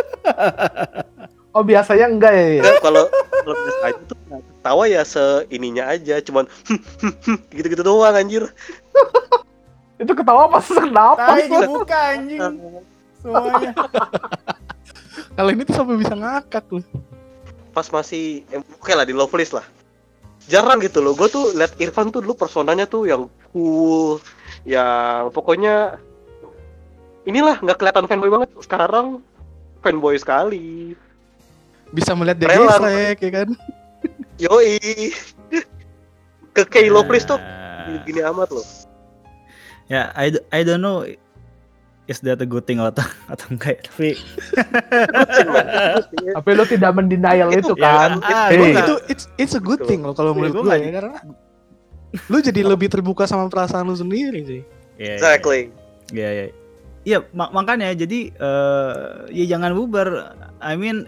Oh 1.56 1.64
biasanya 1.64 2.06
enggak 2.12 2.32
ya? 2.36 2.46
ya? 2.46 2.62
Enggak, 2.62 2.76
kalau 2.84 3.04
kalau 3.46 3.56
biasa 3.56 3.84
aja 3.88 4.02
tuh 4.04 4.18
tawa 4.60 4.84
ya 4.90 5.02
seininya 5.06 5.84
aja, 5.88 6.20
cuman 6.20 6.44
gitu-gitu 7.56 7.80
doang 7.80 8.12
anjir. 8.12 8.44
Itu 9.96 10.12
ketawa 10.12 10.52
pas 10.52 10.66
kenapa? 10.68 11.16
Tai 11.16 11.48
dibuka 11.48 11.98
anjing 12.12 12.42
semuanya. 13.22 13.72
Kalau 15.36 15.50
ini 15.52 15.62
tuh 15.64 15.74
sampai 15.74 15.96
bisa 15.96 16.14
ngakak 16.14 16.64
lu. 16.68 16.80
Pas 17.72 17.88
masih 17.92 18.44
eh, 18.52 18.60
oke 18.60 18.92
lah 18.92 19.04
di 19.08 19.16
Loveless 19.16 19.52
lah. 19.56 19.66
Jarang 20.46 20.78
gitu 20.80 21.02
loh. 21.02 21.16
Gue 21.16 21.28
tuh 21.28 21.56
liat 21.56 21.76
Irfan 21.80 22.12
tuh 22.14 22.22
dulu 22.22 22.38
personanya 22.38 22.86
tuh 22.86 23.08
yang 23.08 23.26
cool, 23.50 24.22
yang 24.68 25.32
pokoknya 25.32 25.98
inilah 27.26 27.58
nggak 27.58 27.76
kelihatan 27.76 28.06
fanboy 28.06 28.30
banget. 28.30 28.50
Sekarang 28.58 29.20
fanboy 29.80 30.16
sekali. 30.16 30.94
Bisa 31.88 32.14
melihat 32.14 32.38
dia 32.38 32.48
Rela. 32.48 32.66
gesrek 32.72 33.18
ya 33.20 33.30
kan. 33.34 33.48
Yoi. 34.44 34.78
Ke 36.50 36.62
Kay 36.64 36.88
Loveless 36.88 37.22
tuh 37.24 37.36
Nah, 37.36 38.02
gini 38.02 38.18
amat 38.20 38.50
loh. 38.50 38.66
Ya, 39.86 40.10
I, 40.12 40.32
d- 40.32 40.42
I 40.50 40.60
don't 40.60 40.80
know 40.80 41.06
is 42.04 42.18
that 42.20 42.38
a 42.38 42.44
good 42.44 42.64
thing 42.64 42.82
atau 42.82 43.02
atau 43.26 43.46
enggak 43.48 43.78
ya. 43.78 43.82
Tapi. 43.84 44.10
Tapi 46.34 46.50
lu 46.52 46.64
tidak 46.64 46.90
mendenial 46.92 47.50
itu, 47.50 47.62
Itu 47.62 47.74
kan? 47.76 48.18
ah, 48.20 48.48
Hey. 48.48 48.56
gua 48.56 48.66
nggak- 48.68 48.82
itu 48.82 48.94
it's 49.06 49.24
it's 49.36 49.54
a 49.54 49.60
good 49.60 49.78
Betul. 49.78 49.88
thing 49.88 50.00
loh 50.02 50.12
kalau 50.12 50.30
Iya, 50.30 50.36
menurut 50.36 50.52
gue 50.52 50.64
nggak- 50.64 50.80
ya 50.80 50.90
karena 50.92 51.14
lu 52.24 52.38
jadi 52.40 52.60
lebih 52.64 52.88
terbuka 52.88 53.24
sama 53.24 53.46
perasaan 53.46 53.84
lu 53.84 53.94
sendiri 53.94 54.40
sih. 54.42 54.62
Iya, 54.96 55.04
iya, 55.04 55.14
Exactly. 55.14 55.60
Iya, 56.10 56.28
iya. 56.32 56.46
Iya, 57.06 57.22
mak- 57.30 57.54
makanya 57.54 57.94
jadi 57.94 58.34
eh 58.34 59.02
ya 59.30 59.44
jangan 59.46 59.78
bubar. 59.78 60.34
I 60.58 60.74
mean 60.74 61.06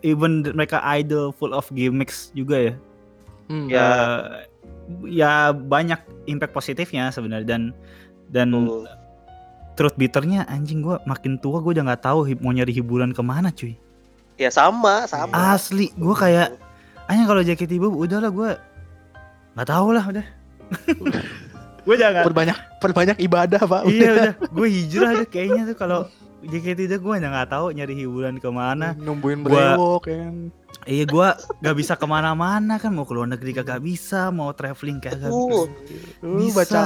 even 0.00 0.40
mereka 0.56 0.80
idol 0.80 1.28
full 1.36 1.52
of 1.52 1.68
gimmicks 1.76 2.32
juga 2.32 2.72
ya. 2.72 2.74
Hmm. 3.52 3.68
Ya. 3.68 3.88
Ya 5.04 5.32
banyak 5.52 6.00
impact 6.24 6.56
positifnya 6.56 7.12
sebenarnya 7.12 7.44
dan 7.44 7.62
dan 8.32 8.52
Tuh. 8.52 8.88
truth 9.76 9.96
bitternya 10.00 10.48
anjing 10.48 10.80
gua 10.80 11.00
makin 11.04 11.36
tua 11.40 11.60
gue 11.60 11.76
udah 11.76 11.84
nggak 11.88 12.04
tahu 12.04 12.28
mau 12.40 12.52
nyari 12.52 12.72
hiburan 12.72 13.12
ke 13.12 13.20
mana 13.20 13.52
cuy. 13.52 13.76
Ya 14.40 14.48
sama, 14.48 15.04
sama. 15.04 15.56
Asli, 15.56 15.92
gue 15.94 16.16
kayak 16.16 16.56
hanya 17.08 17.24
kalau 17.28 17.44
JKT 17.44 17.76
Bob 17.76 17.96
udahlah 17.96 18.32
gue 18.32 18.50
nggak 19.52 19.68
tahu 19.68 19.88
lah 19.92 20.04
udah. 20.08 20.26
gue 21.84 21.94
jangan. 21.94 22.22
Perbanyak 22.22 22.58
perbanyak 22.78 23.16
ibadah, 23.18 23.60
Pak. 23.60 23.82
iya 23.86 24.08
udah, 24.16 24.32
gue 24.40 24.66
hijrah 24.66 25.10
deh 25.16 25.26
kayaknya 25.26 25.62
tuh 25.68 25.76
kalau 25.76 26.00
JKT 26.42 26.80
itu 26.86 26.96
gue 26.98 27.14
nggak 27.18 27.48
tahu 27.48 27.72
nyari 27.72 27.94
hiburan 27.94 28.36
ke 28.36 28.48
mana. 28.48 28.92
Nungguin 28.94 29.40
Gua- 29.40 29.76
brewok 29.76 30.02
ya 30.06 30.16
kan. 30.22 30.36
Iya 30.84 31.04
gue 31.06 31.28
nggak 31.62 31.76
bisa 31.78 31.92
ke 31.94 32.04
mana-mana 32.04 32.76
kan 32.76 32.92
mau 32.92 33.02
ke 33.02 33.12
luar 33.12 33.24
negeri 33.26 33.54
kagak 33.54 33.80
bisa, 33.80 34.28
mau 34.28 34.52
traveling 34.52 35.00
kagak. 35.00 35.32
Lu 35.32 35.64
bisa. 36.20 36.52
baca 36.54 36.82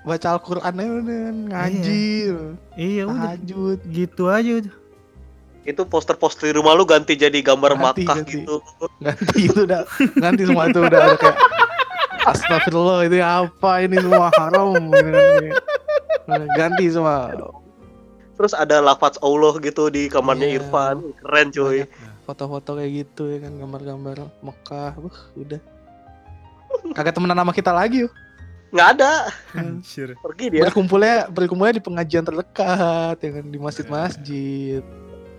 baca 0.00 0.26
Al-Qur'an 0.32 0.74
aja 0.74 0.90
udah 0.90 1.18
kan, 1.20 1.36
ngaji. 1.46 2.10
Iya 2.74 3.02
udah 3.06 3.30
Tahajud. 3.30 3.78
gitu 3.86 4.24
aja 4.26 4.50
udah. 4.58 4.74
Itu 5.60 5.82
poster-poster 5.84 6.50
di 6.50 6.56
rumah 6.56 6.72
lu 6.72 6.82
ganti 6.82 7.14
jadi 7.14 7.36
gambar 7.38 7.76
Ganti, 7.76 8.02
Makkah 8.02 8.16
ganti. 8.18 8.32
gitu. 8.34 8.56
Ganti 8.98 9.38
itu 9.40 9.60
udah 9.62 9.82
ganti 10.16 10.42
semua 10.42 10.64
itu 10.66 10.80
udah 10.80 10.98
ada 11.00 11.16
kayak 11.16 11.36
Astagfirullah 12.26 13.08
itu 13.08 13.18
apa 13.20 13.80
ini 13.80 13.96
semua 13.96 14.28
haram. 14.36 14.76
Ganti 16.54 16.86
semua. 16.90 17.32
Terus 18.36 18.56
ada 18.56 18.80
lafaz 18.80 19.20
Allah 19.20 19.52
gitu 19.60 19.92
di 19.92 20.08
kamarnya 20.08 20.48
Iya. 20.48 20.56
Irfan. 20.64 20.96
Keren 21.20 21.48
cuy. 21.52 21.84
Foto-foto 22.24 22.78
kayak 22.78 22.90
gitu 23.04 23.26
ya 23.26 23.42
kan 23.42 23.58
gambar-gambar 23.58 24.16
Mekah 24.40 24.92
Wah, 25.02 25.18
udah 25.34 25.58
kagak 26.94 27.18
temenan 27.18 27.34
sama 27.34 27.50
kita 27.50 27.74
lagi 27.74 28.06
yuk 28.06 28.12
Nggak 28.70 28.88
ada. 28.94 29.12
Anjir. 29.58 30.14
Pergi 30.14 30.46
dia. 30.54 30.62
berkumpulnya 30.62 31.26
berkumpulnya 31.26 31.74
di 31.74 31.82
pengajian 31.82 32.22
terdekat 32.22 33.18
ya 33.18 33.30
kan 33.34 33.44
di 33.50 33.58
masjid-masjid 33.58 34.78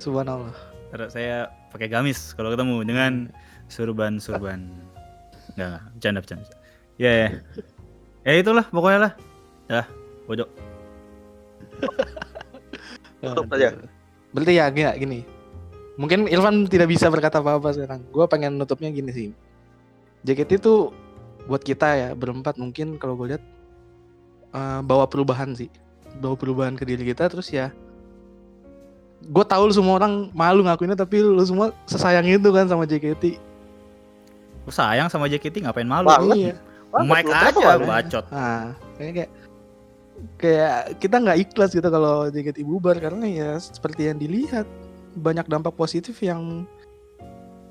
subhanallah 0.04 0.52
Terus 0.92 1.16
saya 1.16 1.48
pakai 1.72 1.88
gamis 1.88 2.36
kalau 2.36 2.52
ketemu 2.52 2.84
dengan 2.84 3.32
surban-surban. 3.72 4.68
Enggak, 5.56 5.56
enggak, 5.56 5.82
bercanda 5.96 6.20
bercanda. 6.20 6.48
Ya 7.02 7.12
ya. 7.26 7.30
Ya 8.22 8.34
itulah 8.38 8.70
pokoknya 8.70 9.00
lah. 9.10 9.14
Dah, 9.66 9.88
pojok. 10.30 10.50
Tutup 13.22 13.50
aja. 13.54 13.74
berarti 14.32 14.54
ya 14.56 14.66
gini, 14.72 14.92
gini 14.98 15.20
mungkin 16.00 16.26
Irfan 16.26 16.66
tidak 16.66 16.90
bisa 16.90 17.12
berkata 17.12 17.44
apa-apa 17.44 17.76
sekarang 17.76 18.02
gue 18.10 18.26
pengen 18.26 18.56
nutupnya 18.56 18.90
gini 18.90 19.12
sih 19.12 19.28
JKT 20.24 20.58
itu 20.58 20.90
buat 21.46 21.62
kita 21.62 21.88
ya 21.94 22.10
berempat 22.16 22.56
mungkin 22.56 22.96
kalau 22.96 23.14
gue 23.20 23.36
lihat 23.36 23.44
eh, 24.56 24.80
bawa 24.82 25.06
perubahan 25.06 25.52
sih 25.54 25.68
bawa 26.18 26.40
perubahan 26.40 26.80
ke 26.80 26.88
diri 26.88 27.12
kita 27.12 27.28
terus 27.28 27.52
ya 27.52 27.70
gue 29.22 29.46
tahu 29.46 29.70
lu 29.70 29.74
semua 29.76 30.02
orang 30.02 30.32
malu 30.34 30.66
ngakuinnya 30.66 30.98
tapi 30.98 31.22
lu 31.22 31.44
semua 31.46 31.76
sesayang 31.86 32.26
itu 32.26 32.50
kan 32.50 32.66
sama 32.66 32.90
JKT 32.90 33.52
Lu 34.62 34.70
sayang 34.70 35.10
sama 35.10 35.26
JKT 35.26 35.66
ngapain 35.66 35.90
malu? 35.90 36.06
Banget. 36.06 36.38
iya 36.38 36.56
Wah, 36.92 37.04
kenapa, 37.24 37.60
aja 37.60 37.88
bacot. 37.88 38.26
nah 38.30 38.76
kayaknya 39.00 39.14
kayak 39.16 39.32
kayak 40.38 40.76
kita 41.00 41.16
nggak 41.18 41.40
ikhlas 41.48 41.72
gitu 41.72 41.88
kalau 41.88 42.28
JKT 42.30 42.60
bubar 42.68 43.00
karena 43.00 43.26
ya 43.26 43.50
seperti 43.58 44.12
yang 44.12 44.20
dilihat 44.20 44.68
banyak 45.16 45.48
dampak 45.48 45.74
positif 45.74 46.20
yang 46.20 46.68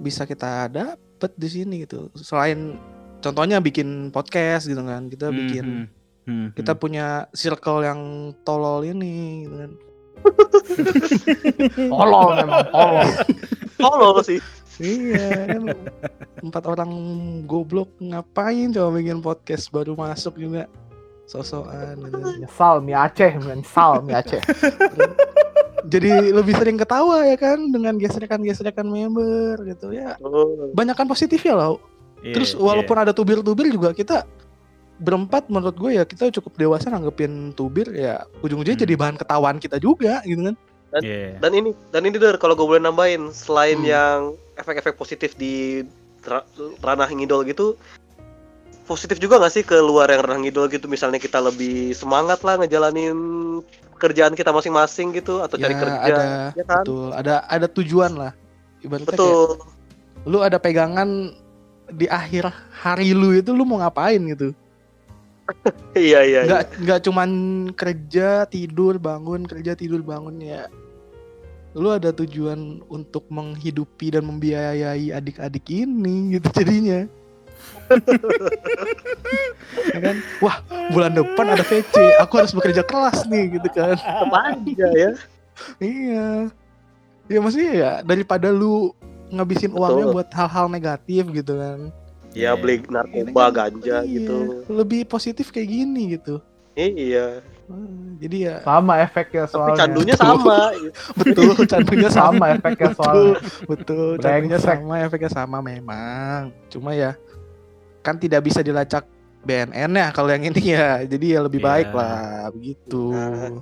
bisa 0.00 0.24
kita 0.24 0.72
dapet 0.72 1.30
di 1.36 1.48
sini 1.48 1.84
gitu 1.84 2.08
selain 2.16 2.80
contohnya 3.20 3.60
bikin 3.60 4.08
podcast 4.08 4.66
gitu 4.66 4.80
kan 4.80 5.12
kita 5.12 5.28
bikin 5.28 5.64
Hmm, 5.64 5.86
hmm, 6.24 6.32
hmm, 6.32 6.46
kita 6.56 6.72
hmm. 6.72 6.80
punya 6.80 7.06
circle 7.36 7.84
yang 7.84 8.32
tolol 8.42 8.80
ini 8.82 9.44
gitu 9.44 9.56
kan 9.60 9.72
Tolol 11.92 12.28
memang 12.36 12.64
tolol. 12.68 13.08
Tolol 13.80 14.16
sih. 14.20 14.38
Iya 14.80 15.28
kan 15.52 15.62
empat 16.40 16.64
orang 16.66 16.90
goblok 17.44 17.92
ngapain 18.00 18.72
coba 18.72 18.96
bikin 18.96 19.20
podcast 19.20 19.68
baru 19.68 19.92
masuk 19.92 20.36
juga 20.36 20.64
sosokan. 21.24 21.94
Nyesal 22.42 22.80
Mi 22.80 22.90
Aceh, 22.90 23.38
nyesal 23.38 24.02
Mi 24.02 24.12
Aceh. 24.12 24.42
jadi 25.92 26.28
lebih 26.30 26.52
sering 26.52 26.76
ketawa 26.76 27.24
ya 27.24 27.36
kan 27.36 27.70
dengan 27.70 27.96
gesekan-gesekan 27.96 28.84
member 28.84 29.62
gitu 29.64 29.92
ya 29.92 30.18
Oh. 30.20 30.68
banyak 30.72 30.92
kan 30.92 31.06
positifnya 31.06 31.56
loh 31.56 31.76
Iya, 32.20 32.36
terus 32.36 32.52
iya. 32.52 32.60
walaupun 32.60 32.96
ada 32.98 33.16
tubir-tubir 33.16 33.72
juga 33.72 33.96
kita 33.96 34.28
berempat 35.00 35.48
menurut 35.48 35.72
gue 35.72 35.96
ya 35.96 36.04
kita 36.04 36.28
cukup 36.30 36.52
dewasa 36.58 36.92
nanggepin 36.92 37.56
tubir 37.56 37.88
ya 37.90 38.28
ujung-ujungnya 38.44 38.76
Hmm. 38.76 38.84
jadi 38.84 38.94
bahan 38.94 39.16
ketawaan 39.16 39.56
kita 39.56 39.78
juga 39.78 40.20
gitu 40.22 40.52
kan 40.52 40.56
Iya. 41.00 41.38
Dan 41.38 41.52
ini 41.54 41.70
dan 41.88 42.02
ini 42.02 42.18
der 42.18 42.34
kalau 42.36 42.52
gue 42.52 42.66
boleh 42.66 42.82
nambahin 42.82 43.30
selain 43.30 43.78
Hmm. 43.78 43.88
yang 43.88 44.18
efek-efek 44.60 44.94
positif 44.94 45.34
di 45.34 45.84
ra- 46.24 46.46
ranah 46.84 47.08
ngidol 47.08 47.42
gitu 47.48 47.74
positif 48.90 49.22
juga 49.22 49.38
nggak 49.38 49.54
sih 49.54 49.62
ke 49.62 49.78
luar 49.78 50.10
yang 50.10 50.26
ranah 50.26 50.42
ngidol 50.42 50.66
gitu? 50.66 50.90
Misalnya 50.90 51.22
kita 51.22 51.38
lebih 51.38 51.94
semangat 51.94 52.42
lah 52.42 52.58
ngejalanin 52.58 53.14
kerjaan 54.02 54.34
kita 54.34 54.50
masing-masing 54.50 55.14
gitu 55.14 55.38
atau 55.38 55.54
cari 55.54 55.70
ya 55.70 55.78
kerja 55.78 55.98
ada. 56.02 56.24
ya 56.58 56.64
kan? 56.66 56.82
Betul. 56.82 57.08
Ada 57.14 57.46
ada 57.46 57.66
tujuan 57.70 58.18
lah. 58.18 58.32
Ibaratnya 58.82 59.14
kayak 59.14 59.14
betul. 59.14 59.62
lu 60.26 60.38
ada 60.42 60.58
pegangan 60.58 61.30
di 61.94 62.10
akhir 62.10 62.50
hari 62.74 63.14
lu 63.14 63.30
itu 63.38 63.54
lu 63.54 63.62
mau 63.62 63.78
ngapain 63.78 64.18
gitu? 64.18 64.50
Iya 65.94 66.20
iya 66.30 66.40
iya. 66.40 66.40
nggak 66.46 66.62
nggak 66.82 67.00
cuman 67.06 67.30
kerja 67.78 68.46
tidur 68.50 68.98
bangun 68.98 69.46
kerja 69.46 69.74
tidur 69.74 70.02
bangun 70.02 70.38
ya 70.38 70.66
lu 71.74 71.88
ada 71.94 72.10
tujuan 72.10 72.82
untuk 72.90 73.26
menghidupi 73.30 74.10
dan 74.10 74.26
membiayai 74.26 75.14
adik-adik 75.14 75.66
ini 75.70 76.38
gitu 76.38 76.48
jadinya. 76.50 77.06
Ya 79.90 79.98
kan? 80.02 80.16
Wah 80.42 80.62
bulan 80.94 81.14
depan 81.14 81.46
ada 81.50 81.62
VC 81.66 81.94
aku 82.22 82.38
harus 82.38 82.54
bekerja 82.54 82.82
keras 82.86 83.26
nih 83.26 83.58
gitu 83.58 83.68
kan. 83.74 83.98
Aja 83.98 84.88
ya. 84.94 85.10
Iya. 85.78 86.50
Ya 87.30 87.38
maksudnya 87.38 87.72
ya 87.74 87.90
daripada 88.02 88.50
lu 88.50 88.94
ngabisin 89.30 89.74
uangnya 89.74 90.10
Betul. 90.10 90.14
buat 90.14 90.28
hal-hal 90.34 90.66
negatif 90.70 91.22
gitu 91.30 91.52
kan. 91.58 91.78
Ya 92.34 92.54
Iya. 92.54 92.58
beli 92.58 92.82
Ini 92.82 92.90
narkoba 92.90 93.44
ganja 93.50 93.96
iya, 94.06 94.14
gitu. 94.14 94.62
lebih 94.70 95.06
positif 95.06 95.50
kayak 95.50 95.68
gini 95.70 96.18
gitu. 96.18 96.38
Iya 96.78 97.42
jadi 98.16 98.36
ya 98.38 98.56
Sama 98.60 99.00
efeknya 99.00 99.44
tapi 99.44 99.52
soalnya. 99.54 99.78
candunya 99.78 100.14
sama 100.14 100.58
betul 101.20 101.54
candunya 101.64 102.10
sama 102.10 102.44
efeknya 102.52 102.88
betul 102.90 102.98
soalnya. 102.98 103.38
betul 103.64 104.08
candunya 104.18 104.58
sama 104.58 104.94
efeknya 105.00 105.30
sama 105.30 105.58
memang 105.60 106.40
cuma 106.66 106.90
ya 106.92 107.14
kan 108.00 108.14
tidak 108.14 108.42
bisa 108.42 108.60
dilacak 108.60 109.04
BNN 109.40 109.90
ya 109.90 110.08
kalau 110.10 110.28
yang 110.28 110.44
ini 110.44 110.62
ya 110.70 111.00
jadi 111.02 111.26
ya 111.26 111.40
lebih 111.42 111.58
Iya. 111.58 111.68
baik 111.70 111.90
lah 111.90 112.20
begitu 112.50 113.02
Nah. 113.10 113.60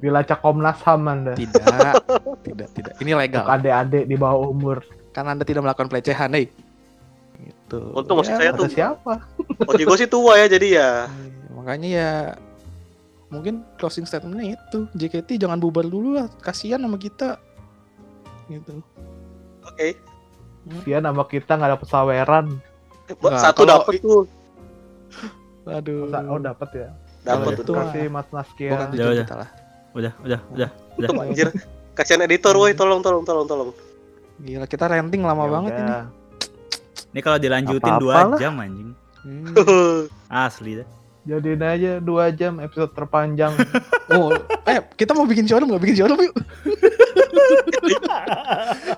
Dilacak 0.00 0.40
Komnas 0.40 0.80
HAM 0.80 1.02
Anda. 1.04 1.32
tidak 1.34 1.92
tidak 2.40 2.68
tidak 2.72 2.94
ini 2.98 3.12
legal 3.12 3.44
adik-adik 3.44 4.04
di 4.04 4.16
bawah 4.16 4.48
umur. 4.48 4.80
kan 5.10 5.26
anda 5.26 5.42
tidak 5.42 5.60
melakukan 5.60 5.86
pelecehan 5.86 6.30
nih 6.30 6.46
gitu 7.40 7.92
Untung 7.92 8.16
maksud 8.16 8.32
saya 8.32 8.52
tuh 8.52 8.66
siapa? 8.66 9.26
Oji 9.66 9.82
gue 9.82 9.96
sih 9.96 10.06
tua 10.06 10.36
ya 10.36 10.46
jadi 10.46 10.68
ya 10.72 10.90
makanya 11.52 11.88
ya 11.90 12.10
mungkin 13.30 13.62
closing 13.76 14.04
statementnya 14.04 14.58
itu 14.58 14.90
JKT 14.92 15.38
jangan 15.38 15.56
bubar 15.56 15.82
dulu 15.82 16.18
lah 16.18 16.26
kasihan 16.38 16.78
sama 16.78 16.94
kita 16.94 17.38
gitu 18.46 18.82
oke 19.62 19.88
Dia 20.84 21.00
nama 21.00 21.24
kita 21.24 21.56
nggak 21.56 21.70
ada 21.70 21.78
pesaweran. 21.78 22.60
Mbak, 23.08 23.26
Nah, 23.26 23.40
satu 23.40 23.64
kalau- 23.64 23.80
dapet 23.80 23.94
tuh 23.98 24.22
aduh 25.64 26.04
Oh 26.26 26.38
dapat 26.38 26.68
ya. 26.74 26.88
dapet 27.22 27.54
itu 27.54 27.62
tuh. 27.64 27.74
Kasih 27.74 28.06
Mas 28.06 28.28
Naskia. 28.28 28.70
bukan 28.70 28.86
Udah, 28.86 28.92
tujuan 28.92 29.14
udah. 29.16 29.36
lah 29.36 29.50
Udah, 29.90 30.12
udah, 30.20 30.40
udah. 30.50 30.68
udah. 30.94 31.08
Tuh, 31.08 31.22
anjir 31.22 31.48
kasihan 31.92 32.22
editor 32.22 32.54
woi 32.54 32.72
tolong 32.72 33.00
tolong 33.00 33.24
tolong 33.24 33.46
tolong 33.46 33.70
gila 34.38 34.64
kita 34.64 34.84
renting 34.86 35.20
lama 35.20 35.42
Ya 35.42 35.50
banget 35.50 35.72
ini 35.72 35.82
udah. 35.82 36.04
Ini 37.10 37.20
kalau 37.20 37.38
dilanjutin 37.38 37.94
2 37.98 38.38
jam 38.38 38.54
anjing. 38.56 38.90
Hmm. 39.20 39.54
Asli 40.46 40.78
dah. 40.78 40.88
Jadiin 41.20 41.60
aja 41.60 41.92
dua 42.00 42.30
jam 42.30 42.58
episode 42.58 42.90
terpanjang. 42.92 43.54
Oh, 44.10 44.34
eh 44.66 44.82
kita 44.98 45.14
mau 45.14 45.22
bikin 45.22 45.46
showroom 45.46 45.70
nggak? 45.70 45.82
Bikin 45.86 45.96
showroom 46.02 46.18
yuk. 46.18 46.34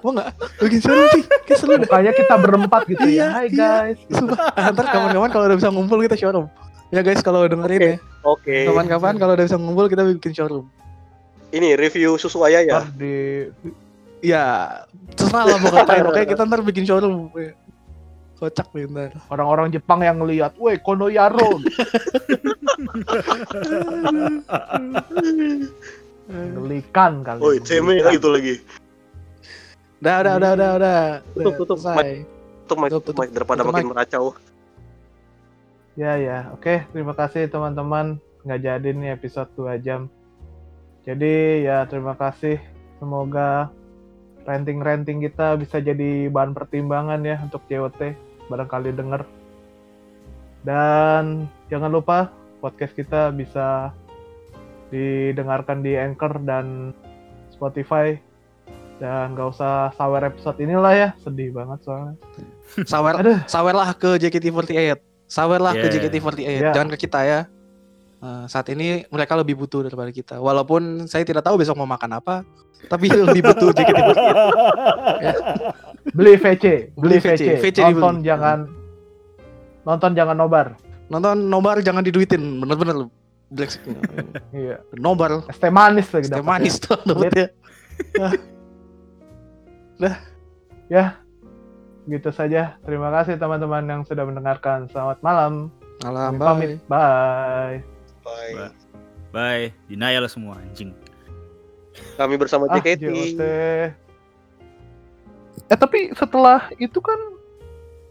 mau 0.00 0.10
nggak? 0.10 0.28
Bikin 0.56 0.80
showroom 0.80 1.04
sih, 1.12 1.22
kayak 1.44 1.58
seru 1.60 1.72
deh. 1.76 1.84
Makanya 1.84 2.12
kita 2.16 2.34
berempat 2.40 2.88
gitu 2.88 3.04
Iya, 3.04 3.20
ya. 3.20 3.26
Hai 3.28 3.46
iya. 3.52 3.52
guys. 3.52 3.98
Sumpah, 4.08 4.40
Ah, 4.56 4.72
ntar 4.72 4.88
kawan-kawan 4.88 5.28
kalau 5.28 5.44
udah 5.46 5.58
bisa 5.60 5.68
ngumpul 5.68 6.00
kita 6.00 6.16
showroom. 6.16 6.48
Ya 6.88 7.00
guys 7.00 7.20
kalau 7.20 7.44
dengerin 7.44 7.80
ya, 7.80 7.96
oke 8.24 8.56
kapan-kapan 8.68 9.16
kalau 9.16 9.32
udah 9.32 9.44
bisa 9.44 9.56
ngumpul 9.56 9.88
kita 9.88 10.02
bikin 10.06 10.32
showroom. 10.32 10.64
ini 11.50 11.72
review 11.72 12.16
susu 12.16 12.40
ayah 12.44 12.64
ya 12.64 12.72
Ntar 12.80 12.84
di 12.96 13.12
Ya, 14.22 14.44
terserah 15.12 15.44
lah 15.44 15.56
mau 15.58 15.74
ngapain. 15.74 16.06
Oke 16.06 16.22
kita 16.24 16.46
ntar 16.46 16.62
bikin 16.62 16.86
showroom. 16.86 17.34
Kocak 18.42 18.74
ntar. 18.74 19.14
orang-orang 19.30 19.70
Jepang 19.70 20.02
yang 20.02 20.18
ngeliat, 20.18 20.58
woi 20.58 20.74
Kono 20.82 21.06
Yaro. 21.06 21.62
Ngelikan 26.26 27.22
kali. 27.22 27.38
Woi, 27.38 27.62
ceme 27.62 28.02
gitu 28.10 28.34
lagi. 28.34 28.58
Udah, 30.02 30.26
udah, 30.26 30.34
udah, 30.42 30.50
udah, 30.58 30.70
udah. 30.74 31.22
Tutup, 31.38 31.54
tutup. 31.62 31.78
Selesai. 31.86 32.26
Tutup 32.66 32.82
mic, 32.82 32.90
Tutup, 32.90 33.14
mic 33.14 33.30
daripada 33.30 33.62
makin 33.62 33.94
meracau. 33.94 34.34
Ya 35.94 36.18
ya, 36.18 36.50
oke 36.50 36.88
terima 36.90 37.14
kasih 37.14 37.46
teman-teman 37.46 38.18
nggak 38.42 38.60
jadi 38.64 38.88
nih 38.90 39.14
episode 39.14 39.54
2 39.54 39.78
jam. 39.78 40.10
Jadi 41.06 41.62
ya 41.62 41.86
terima 41.86 42.18
kasih. 42.18 42.58
Semoga 42.98 43.70
renting-renting 44.42 45.22
kita 45.30 45.54
bisa 45.62 45.78
jadi 45.78 46.26
bahan 46.26 46.58
pertimbangan 46.58 47.22
ya 47.22 47.38
untuk 47.38 47.62
JOT. 47.70 48.31
Barangkali 48.52 48.92
denger. 48.92 49.24
Dan 50.62 51.48
jangan 51.72 51.88
lupa 51.88 52.28
podcast 52.60 52.92
kita 52.92 53.32
bisa 53.32 53.90
didengarkan 54.92 55.80
di 55.80 55.96
Anchor 55.96 56.36
dan 56.44 56.92
Spotify. 57.48 58.14
Dan 59.00 59.34
gak 59.34 59.56
usah 59.56 59.90
sawer 59.96 60.28
episode 60.28 60.60
inilah 60.62 60.92
ya. 60.92 61.08
Sedih 61.18 61.50
banget 61.50 61.80
soalnya. 61.82 62.14
Sawer, 62.86 63.18
Aduh. 63.18 63.40
sawerlah 63.50 63.90
ke 63.96 64.20
JKT48. 64.20 65.00
Sawerlah 65.26 65.72
ke 65.74 65.86
Yeah. 65.88 65.94
JKT48. 65.96 66.38
Yeah. 66.44 66.74
Jangan 66.76 66.90
ke 66.94 66.98
kita 67.08 67.20
ya. 67.24 67.40
Eh, 68.22 68.44
saat 68.46 68.70
ini 68.70 69.02
mereka 69.10 69.34
lebih 69.34 69.58
butuh 69.58 69.82
daripada 69.82 70.14
kita. 70.14 70.38
Walaupun 70.38 71.10
saya 71.10 71.26
tidak 71.26 71.42
tahu 71.42 71.58
besok 71.58 71.74
mau 71.74 71.90
makan 71.90 72.22
apa, 72.22 72.46
tapi 72.88 73.06
lebih 73.10 73.42
butuh 73.44 73.70
JKT48. 73.70 74.26
Beli 76.16 76.34
VC, 76.34 76.90
beli 76.92 76.98
Beli 76.98 77.16
VC, 77.22 77.38
VC. 77.38 77.42
VC 77.62 77.78
Nonton 77.80 78.14
dibeli. 78.18 78.26
jangan 78.26 78.58
nonton 79.82 80.10
jangan 80.14 80.36
nobar. 80.36 80.66
Nonton 81.08 81.36
nobar 81.46 81.76
jangan 81.80 82.02
diduitin, 82.02 82.42
bener-bener 82.58 82.94
lu. 82.94 83.06
Black 83.52 83.76
Iya. 84.56 84.80
nobar, 84.96 85.44
teh 85.46 85.68
manis 85.68 86.08
lagi 86.08 86.26
dapetnya. 86.26 86.46
manis 86.46 86.74
tuh 86.80 86.98
dapetnya. 87.04 87.46
Ya. 90.90 91.22
Gitu 92.04 92.28
saja. 92.34 92.76
Terima 92.82 93.08
kasih 93.14 93.38
teman-teman 93.38 93.86
yang 93.86 94.02
sudah 94.02 94.26
mendengarkan. 94.26 94.90
Selamat 94.90 95.22
malam. 95.22 95.70
Alam, 96.02 96.34
Kami 96.36 96.42
pamit. 96.42 96.70
Bye. 96.90 97.78
Bye. 98.26 98.52
Bye. 98.52 98.72
Bye, 99.32 99.66
denial 99.88 100.28
semua 100.28 100.60
anjing. 100.60 100.92
Kami 102.14 102.34
bersama 102.36 102.66
Ah, 102.66 102.76
JKT. 102.76 103.02
JOT. 103.02 103.40
Eh 105.68 105.76
tapi 105.76 106.12
setelah 106.12 106.68
itu 106.76 107.00
kan 107.00 107.16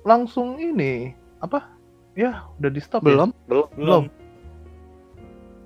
langsung 0.02 0.58
ini 0.58 1.14
apa? 1.38 1.70
Ya 2.14 2.50
udah 2.58 2.70
di 2.70 2.82
stop. 2.82 3.02
ya? 3.02 3.14
Belum? 3.14 3.30
Belum. 3.76 4.04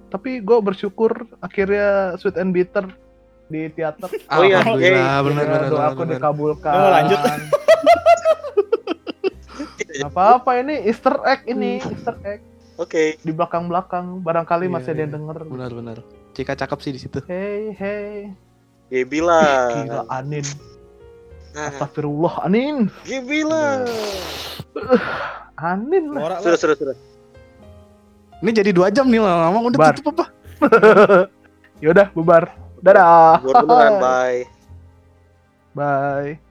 Tapi 0.08 0.40
gue 0.40 0.58
bersyukur 0.60 1.12
akhirnya 1.40 2.16
Sweet 2.16 2.36
and 2.36 2.52
Bitter 2.52 2.86
di 3.48 3.68
teater. 3.70 4.12
Oh 4.32 4.44
iya, 4.44 4.60
Alhamdulillah, 4.60 4.92
yay. 5.14 5.24
benar 5.24 5.44
Ya, 5.44 5.50
benar 5.50 5.70
doaku 5.70 6.02
benar. 6.02 6.12
dikabulkan. 6.18 6.74
Oh, 6.74 6.90
lanjut. 6.90 7.20
Apa-apa 10.04 10.60
ini 10.60 10.84
Easter 10.84 11.16
egg 11.24 11.48
ini, 11.48 11.80
Easter 11.80 12.16
egg 12.22 12.44
Oke. 12.76 13.16
di 13.18 13.32
belakang-belakang. 13.32 14.20
Barangkali 14.20 14.68
Iya, 14.68 14.74
masih 14.74 14.90
ada 14.92 15.00
yang 15.00 15.08
iya. 15.08 15.16
denger. 15.16 15.38
Benar 15.48 15.72
benar. 15.72 15.98
Cika 16.36 16.52
cakep 16.52 16.80
sih 16.84 16.92
di 16.92 17.00
situ. 17.00 17.24
Hey, 17.32 17.72
hey. 17.80 18.36
Gebila. 18.92 19.72
Gila 19.72 20.04
Anin. 20.12 20.44
Nah, 21.56 21.72
Astagfirullah 21.72 22.44
Anin. 22.44 22.92
Gebila. 23.08 23.88
Anin 25.56 26.12
lah. 26.12 26.44
Sudah, 26.44 26.60
sudah, 26.60 26.76
sudah. 26.76 26.98
Ini 28.44 28.52
jadi 28.52 28.76
dua 28.76 28.92
jam 28.92 29.08
nih 29.08 29.24
lama 29.24 29.64
udah 29.64 29.80
Bar. 29.80 29.96
tutup 29.96 30.20
apa? 30.20 30.26
Yaudah 31.84 32.12
bubar. 32.12 32.52
Dadah. 32.84 33.40
Beneran, 33.40 33.94
bye. 34.04 34.40
Bye. 35.72 36.45